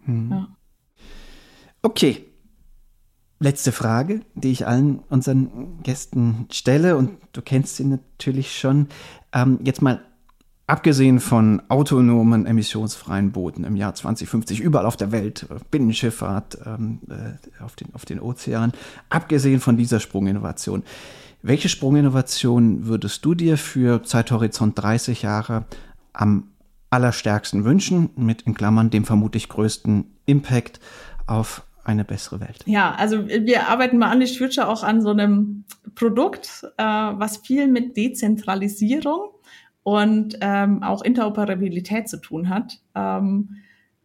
Hm. 0.04 0.30
Ja. 0.30 0.56
Okay, 1.84 2.24
letzte 3.40 3.70
Frage, 3.70 4.22
die 4.34 4.50
ich 4.50 4.66
allen 4.66 5.00
unseren 5.10 5.82
Gästen 5.82 6.46
stelle 6.50 6.96
und 6.96 7.18
du 7.34 7.42
kennst 7.42 7.76
sie 7.76 7.84
natürlich 7.84 8.58
schon. 8.58 8.88
Ähm, 9.34 9.58
jetzt 9.64 9.82
mal 9.82 10.00
abgesehen 10.66 11.20
von 11.20 11.60
autonomen 11.68 12.46
emissionsfreien 12.46 13.32
Booten 13.32 13.64
im 13.64 13.76
Jahr 13.76 13.94
2050 13.94 14.60
überall 14.60 14.86
auf 14.86 14.96
der 14.96 15.12
Welt, 15.12 15.46
äh, 15.50 15.56
Binnenschifffahrt 15.70 16.56
ähm, 16.64 17.00
äh, 17.10 17.62
auf, 17.62 17.76
den, 17.76 17.94
auf 17.94 18.06
den 18.06 18.18
Ozeanen, 18.18 18.72
abgesehen 19.10 19.60
von 19.60 19.76
dieser 19.76 20.00
Sprunginnovation. 20.00 20.84
Welche 21.42 21.68
Sprunginnovation 21.68 22.86
würdest 22.86 23.22
du 23.26 23.34
dir 23.34 23.58
für 23.58 24.02
Zeithorizont 24.02 24.78
30 24.78 25.20
Jahre 25.20 25.66
am 26.14 26.44
allerstärksten 26.88 27.66
wünschen, 27.66 28.08
mit 28.16 28.40
in 28.40 28.54
Klammern 28.54 28.88
dem 28.88 29.04
vermutlich 29.04 29.50
größten 29.50 30.06
Impact 30.24 30.80
auf 31.26 31.62
eine 31.84 32.04
bessere 32.04 32.40
Welt? 32.40 32.60
Ja, 32.66 32.94
also 32.94 33.28
wir 33.28 33.68
arbeiten 33.68 33.98
bei 33.98 34.10
Unleashed 34.10 34.38
Future 34.38 34.68
auch 34.68 34.82
an 34.82 35.00
so 35.00 35.10
einem 35.10 35.64
Produkt, 35.94 36.66
äh, 36.76 36.82
was 36.82 37.38
viel 37.38 37.68
mit 37.68 37.96
Dezentralisierung 37.96 39.30
und 39.82 40.38
ähm, 40.40 40.82
auch 40.82 41.02
Interoperabilität 41.02 42.08
zu 42.08 42.16
tun 42.16 42.48
hat. 42.48 42.80
Ähm, 42.94 43.56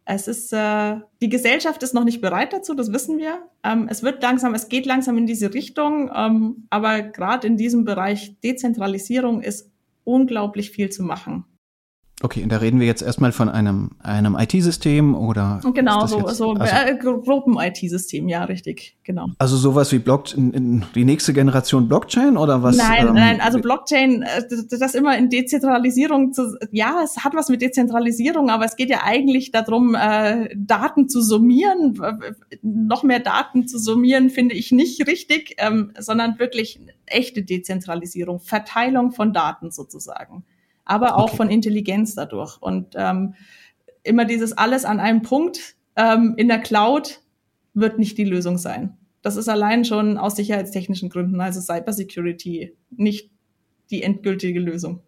es 0.04 0.28
ist, 0.28 0.52
äh, 0.52 0.96
die 1.22 1.28
Gesellschaft 1.28 1.82
ist 1.82 1.94
noch 1.94 2.04
nicht 2.04 2.20
bereit 2.20 2.52
dazu, 2.52 2.74
das 2.74 2.92
wissen 2.92 3.18
wir. 3.18 3.42
Ähm, 3.62 3.86
es 3.88 4.02
wird 4.02 4.22
langsam, 4.22 4.54
es 4.54 4.68
geht 4.68 4.84
langsam 4.86 5.16
in 5.18 5.26
diese 5.26 5.54
Richtung, 5.54 6.10
ähm, 6.14 6.66
aber 6.68 7.02
gerade 7.02 7.46
in 7.46 7.56
diesem 7.56 7.84
Bereich 7.84 8.36
Dezentralisierung 8.40 9.40
ist 9.40 9.70
unglaublich 10.04 10.70
viel 10.70 10.90
zu 10.90 11.02
machen. 11.02 11.44
Okay, 12.22 12.42
und 12.42 12.52
da 12.52 12.58
reden 12.58 12.80
wir 12.80 12.86
jetzt 12.86 13.00
erstmal 13.00 13.32
von 13.32 13.48
einem, 13.48 13.92
einem 14.02 14.36
IT-System 14.38 15.14
oder? 15.14 15.62
Genau, 15.72 16.04
so, 16.06 16.28
so 16.28 16.52
also, 16.52 16.74
äh, 16.74 16.94
Gruppen-IT-System, 16.98 18.28
ja, 18.28 18.44
richtig, 18.44 18.98
genau. 19.04 19.28
Also 19.38 19.56
sowas 19.56 19.90
wie 19.92 20.00
Blockchain, 20.00 20.84
die 20.94 21.04
nächste 21.06 21.32
Generation 21.32 21.88
Blockchain 21.88 22.36
oder 22.36 22.62
was? 22.62 22.76
Nein, 22.76 23.08
ähm, 23.08 23.14
nein, 23.14 23.40
also 23.40 23.58
Blockchain, 23.58 24.22
äh, 24.22 24.42
das 24.68 24.94
immer 24.94 25.16
in 25.16 25.30
Dezentralisierung 25.30 26.34
zu, 26.34 26.58
ja, 26.72 27.00
es 27.02 27.24
hat 27.24 27.34
was 27.34 27.48
mit 27.48 27.62
Dezentralisierung, 27.62 28.50
aber 28.50 28.66
es 28.66 28.76
geht 28.76 28.90
ja 28.90 29.00
eigentlich 29.02 29.50
darum, 29.50 29.94
äh, 29.94 30.50
Daten 30.54 31.08
zu 31.08 31.22
summieren. 31.22 31.98
Noch 32.60 33.02
mehr 33.02 33.20
Daten 33.20 33.66
zu 33.66 33.78
summieren 33.78 34.28
finde 34.28 34.54
ich 34.56 34.72
nicht 34.72 35.06
richtig, 35.06 35.54
ähm, 35.56 35.92
sondern 35.98 36.38
wirklich 36.38 36.80
echte 37.06 37.42
Dezentralisierung, 37.42 38.40
Verteilung 38.40 39.12
von 39.12 39.32
Daten 39.32 39.70
sozusagen 39.70 40.44
aber 40.84 41.16
auch 41.16 41.28
okay. 41.28 41.36
von 41.36 41.50
Intelligenz 41.50 42.14
dadurch. 42.14 42.56
Und 42.60 42.94
ähm, 42.96 43.34
immer 44.02 44.24
dieses 44.24 44.52
alles 44.56 44.84
an 44.84 45.00
einem 45.00 45.22
Punkt 45.22 45.76
ähm, 45.96 46.34
in 46.36 46.48
der 46.48 46.60
Cloud 46.60 47.20
wird 47.74 47.98
nicht 47.98 48.18
die 48.18 48.24
Lösung 48.24 48.58
sein. 48.58 48.96
Das 49.22 49.36
ist 49.36 49.48
allein 49.48 49.84
schon 49.84 50.16
aus 50.16 50.36
sicherheitstechnischen 50.36 51.10
Gründen, 51.10 51.40
also 51.40 51.60
Cybersecurity, 51.60 52.74
nicht 52.90 53.30
die 53.90 54.02
endgültige 54.02 54.60
Lösung. 54.60 55.02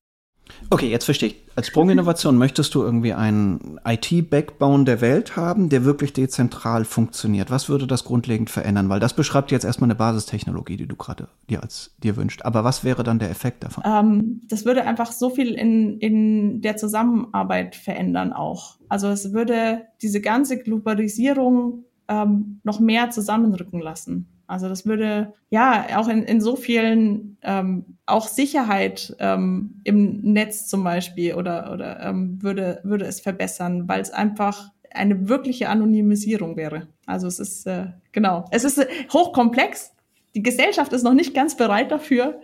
Okay, 0.70 0.90
jetzt 0.90 1.05
verstehe 1.05 1.30
ich. 1.30 1.36
Als 1.55 1.66
Sprunginnovation 1.66 2.38
möchtest 2.38 2.74
du 2.74 2.82
irgendwie 2.82 3.12
einen 3.12 3.78
IT-Backbone 3.84 4.84
der 4.84 5.01
Welt 5.03 5.36
haben, 5.36 5.68
der 5.68 5.84
wirklich 5.84 6.12
dezentral 6.12 6.84
funktioniert. 6.84 7.51
Was 7.51 7.68
würde 7.68 7.86
das 7.86 8.05
grundlegend 8.05 8.49
verändern? 8.49 8.88
Weil 8.88 9.01
das 9.01 9.14
beschreibt 9.14 9.51
jetzt 9.51 9.64
erstmal 9.64 9.88
eine 9.88 9.97
Basistechnologie, 9.97 10.78
die 10.78 10.86
du 10.86 10.97
gerade 10.97 11.28
dir 11.51 11.62
als 11.62 11.95
dir 12.03 12.16
wünscht. 12.16 12.43
Aber 12.43 12.64
was 12.64 12.84
wäre 12.84 13.03
dann 13.03 13.18
der 13.18 13.30
Effekt 13.30 13.64
davon? 13.64 13.84
Ähm, 13.86 14.40
das 14.49 14.64
würde 14.64 14.84
einfach 14.84 15.12
so 15.12 15.28
viel 15.28 15.53
in, 15.53 15.99
in 15.99 16.62
der 16.62 16.76
Zusammenarbeit 16.76 17.76
verändern 17.76 18.32
auch. 18.32 18.76
Also 18.88 19.09
es 19.09 19.32
würde 19.32 19.82
diese 20.01 20.22
ganze 20.22 20.59
Globalisierung 20.59 21.84
ähm, 22.09 22.61
noch 22.62 22.80
mehr 22.80 23.11
zusammenrücken 23.11 23.80
lassen. 23.80 24.32
Also 24.53 24.68
das 24.68 24.84
würde 24.84 25.32
ja 25.48 25.86
auch 25.96 26.09
in, 26.09 26.24
in 26.24 26.42
so 26.42 26.57
vielen 26.57 27.38
ähm, 27.40 27.96
auch 28.05 28.28
Sicherheit 28.28 29.16
ähm, 29.18 29.80
im 29.82 30.20
Netz 30.20 30.66
zum 30.66 30.84
Beispiel 30.84 31.36
oder 31.36 31.72
oder 31.72 32.00
ähm, 32.00 32.36
würde 32.42 32.78
würde 32.82 33.07
es 33.07 33.20
verbessern, 33.20 33.88
weil 33.88 34.03
es 34.03 34.11
einfach 34.11 34.70
eine 34.92 35.26
wirkliche 35.26 35.70
Anonymisierung 35.70 36.59
wäre. 36.59 36.88
Also 37.07 37.28
es 37.28 37.38
ist 37.38 37.66
äh, 37.66 37.86
genau, 38.12 38.44
es 38.50 38.64
ist 38.64 38.76
äh, 38.76 38.88
hochkomplex. 39.11 39.94
Die 40.34 40.42
Gesellschaft 40.42 40.92
ist 40.92 41.03
noch 41.03 41.14
nicht 41.14 41.32
ganz 41.32 41.57
bereit 41.57 41.90
dafür. 41.90 42.38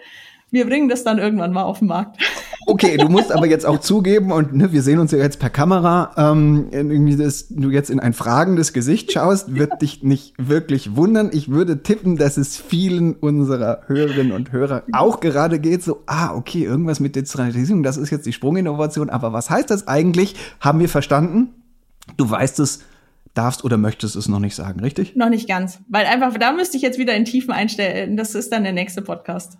Wir 0.51 0.67
bringen 0.67 0.89
das 0.89 1.05
dann 1.05 1.19
irgendwann 1.19 1.53
mal 1.53 1.65
auf 1.65 1.81
den 1.81 1.89
Markt. 1.89 2.19
Okay, 2.67 2.99
du 2.99 3.09
musst 3.09 3.33
aber 3.33 3.47
jetzt 3.47 3.65
auch 3.65 3.81
zugeben, 3.81 4.31
und 4.31 4.55
ne, 4.55 4.73
wir 4.73 4.83
sehen 4.83 4.99
uns 4.99 5.11
ja 5.11 5.19
jetzt 5.19 5.39
per 5.39 5.49
Kamera, 5.49 6.13
ähm, 6.19 6.69
irgendwie, 6.71 7.17
dass 7.17 7.49
du 7.49 7.71
jetzt 7.71 7.89
in 7.89 7.99
ein 7.99 8.13
fragendes 8.13 8.75
Gesicht 8.75 9.11
schaust, 9.11 9.55
wird 9.55 9.81
dich 9.81 10.03
nicht 10.03 10.35
wirklich 10.37 10.95
wundern. 10.95 11.31
Ich 11.33 11.51
würde 11.51 11.83
tippen, 11.83 12.19
dass 12.19 12.37
es 12.37 12.59
vielen 12.59 13.15
unserer 13.15 13.81
Hörerinnen 13.87 14.33
und 14.33 14.53
Hörer 14.53 14.83
auch 14.93 15.21
gerade 15.21 15.61
geht, 15.61 15.83
so, 15.83 16.03
ah, 16.07 16.35
okay, 16.35 16.65
irgendwas 16.65 17.01
mit 17.01 17.17
Dezentralisierung, 17.17 17.83
das 17.83 17.97
ist 17.97 18.11
jetzt 18.11 18.27
die 18.27 18.35
Sprunginnovation, 18.35 19.09
aber 19.09 19.33
was 19.33 19.49
heißt 19.49 19.71
das 19.71 19.89
eigentlich? 19.89 20.35
Haben 20.61 20.81
wir 20.81 20.91
verstanden? 20.91 21.55
Du 22.19 22.29
weißt 22.29 22.61
es, 22.61 22.81
darfst 23.33 23.65
oder 23.65 23.77
möchtest 23.77 24.17
es 24.17 24.29
noch 24.29 24.41
nicht 24.41 24.55
sagen, 24.55 24.81
richtig? 24.81 25.17
Noch 25.17 25.31
nicht 25.31 25.49
ganz, 25.49 25.79
weil 25.89 26.07
einfach, 26.07 26.37
da 26.39 26.53
müsste 26.53 26.77
ich 26.77 26.83
jetzt 26.83 26.99
wieder 26.99 27.15
in 27.15 27.25
Tiefen 27.25 27.53
einstellen. 27.53 28.17
Das 28.17 28.35
ist 28.35 28.53
dann 28.53 28.65
der 28.65 28.73
nächste 28.73 29.01
Podcast. 29.01 29.59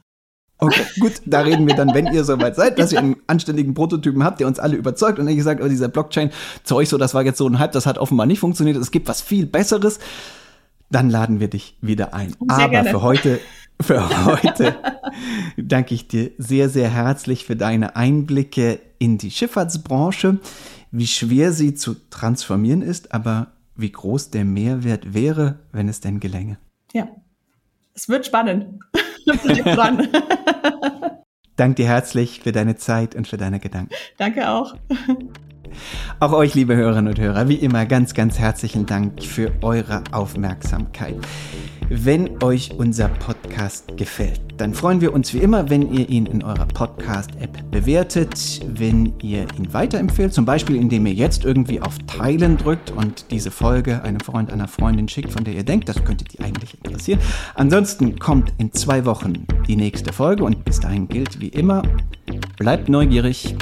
Okay, 0.61 0.83
gut, 0.99 1.13
da 1.25 1.41
reden 1.43 1.69
wir 1.69 1.77
dann, 1.77 1.95
wenn 1.95 2.07
ihr 2.09 2.25
soweit 2.25 2.57
seid, 2.57 2.81
dass 2.81 2.91
ihr 2.91 2.99
einen 2.99 3.17
anständigen 3.29 3.75
Prototypen 3.75 4.25
habt, 4.25 4.41
der 4.41 4.49
uns 4.49 4.59
alle 4.59 4.77
überzeugt. 4.77 5.21
Und 5.21 5.27
dann 5.27 5.37
gesagt, 5.37 5.63
oh, 5.63 5.69
dieser 5.69 5.87
Blockchain-Zeug, 5.89 6.89
so, 6.89 6.99
das 6.99 7.15
war 7.15 7.25
jetzt 7.25 7.39
so 7.39 7.47
ein 7.49 7.61
Hype, 7.61 7.71
das 7.71 7.87
hat 7.87 7.97
offenbar 7.97 8.27
nicht 8.27 8.41
funktioniert. 8.41 8.77
Es 8.77 8.91
gibt 8.91 9.07
was 9.07 9.21
viel 9.21 9.47
Besseres. 9.47 10.01
Dann 10.91 11.11
laden 11.11 11.39
wir 11.39 11.49
dich 11.49 11.77
wieder 11.81 12.13
ein. 12.13 12.31
Sehr 12.31 12.39
Aber 12.49 12.69
gerne. 12.71 12.91
für 12.91 13.03
heute, 13.03 13.41
für 13.81 14.27
heute 14.27 14.75
danke 15.57 15.95
ich 15.95 16.09
dir 16.09 16.33
sehr, 16.39 16.69
sehr 16.69 16.91
herzlich 16.91 17.45
für 17.45 17.55
deine 17.55 17.95
Einblicke 17.95 18.81
in 18.99 19.17
die 19.17 19.31
Schifffahrtsbranche, 19.31 20.39
wie 20.91 21.07
schwer 21.07 21.53
sie 21.53 21.75
zu 21.75 21.95
transformieren 22.11 22.83
ist, 22.83 23.13
aber 23.13 23.53
wie 23.77 23.93
groß 23.93 24.31
der 24.31 24.45
Mehrwert 24.45 25.15
wäre, 25.15 25.61
wenn 25.71 25.89
es 25.89 26.01
denn 26.01 26.19
gelänge. 26.19 26.59
Ja, 26.93 27.07
es 27.95 28.09
wird 28.09 28.27
spannend. 28.27 28.81
dran. 29.65 30.09
Danke 31.59 31.83
dir 31.83 31.89
herzlich 31.89 32.41
für 32.41 32.53
deine 32.53 32.77
Zeit 32.77 33.17
und 33.17 33.27
für 33.27 33.37
deine 33.37 33.59
Gedanken. 33.59 33.91
Danke 34.17 34.49
auch. 34.49 34.77
Auch 36.21 36.33
euch, 36.33 36.55
liebe 36.55 36.77
Hörerinnen 36.77 37.09
und 37.09 37.21
Hörer, 37.21 37.49
wie 37.49 37.57
immer 37.57 37.85
ganz, 37.85 38.15
ganz 38.15 38.39
herzlichen 38.39 38.87
Dank 38.87 39.23
für 39.23 39.53
eure 39.61 40.03
Aufmerksamkeit. 40.13 41.17
Wenn 41.91 42.43
euch 42.43 42.71
unser 42.77 43.09
Podcast 43.09 43.97
gefällt, 43.97 44.43
dann 44.59 44.75
freuen 44.75 45.01
wir 45.01 45.15
uns 45.15 45.33
wie 45.33 45.39
immer, 45.39 45.71
wenn 45.71 45.91
ihr 45.91 46.07
ihn 46.07 46.27
in 46.27 46.45
eurer 46.45 46.67
Podcast-App 46.67 47.71
bewertet, 47.71 48.61
wenn 48.67 49.15
ihr 49.23 49.47
ihn 49.57 49.73
weiterempfehlt, 49.73 50.35
zum 50.35 50.45
Beispiel 50.45 50.77
indem 50.77 51.07
ihr 51.07 51.15
jetzt 51.15 51.47
irgendwie 51.47 51.81
auf 51.81 51.97
Teilen 52.07 52.59
drückt 52.59 52.91
und 52.91 53.31
diese 53.31 53.51
Folge 53.51 54.03
einem 54.03 54.21
Freund, 54.21 54.53
einer 54.53 54.69
Freundin 54.69 55.09
schickt, 55.09 55.33
von 55.33 55.45
der 55.45 55.55
ihr 55.55 55.65
denkt, 55.65 55.89
das 55.89 56.05
könnte 56.05 56.27
die 56.27 56.41
eigentlich 56.41 56.77
interessieren. 56.85 57.21
Ansonsten 57.55 58.19
kommt 58.19 58.53
in 58.59 58.71
zwei 58.73 59.07
Wochen 59.07 59.47
die 59.67 59.77
nächste 59.77 60.13
Folge 60.13 60.45
und 60.45 60.67
bis 60.67 60.81
dahin 60.81 61.09
gilt 61.09 61.41
wie 61.41 61.49
immer, 61.49 61.83
bleibt 62.59 62.91
neugierig 62.91 63.57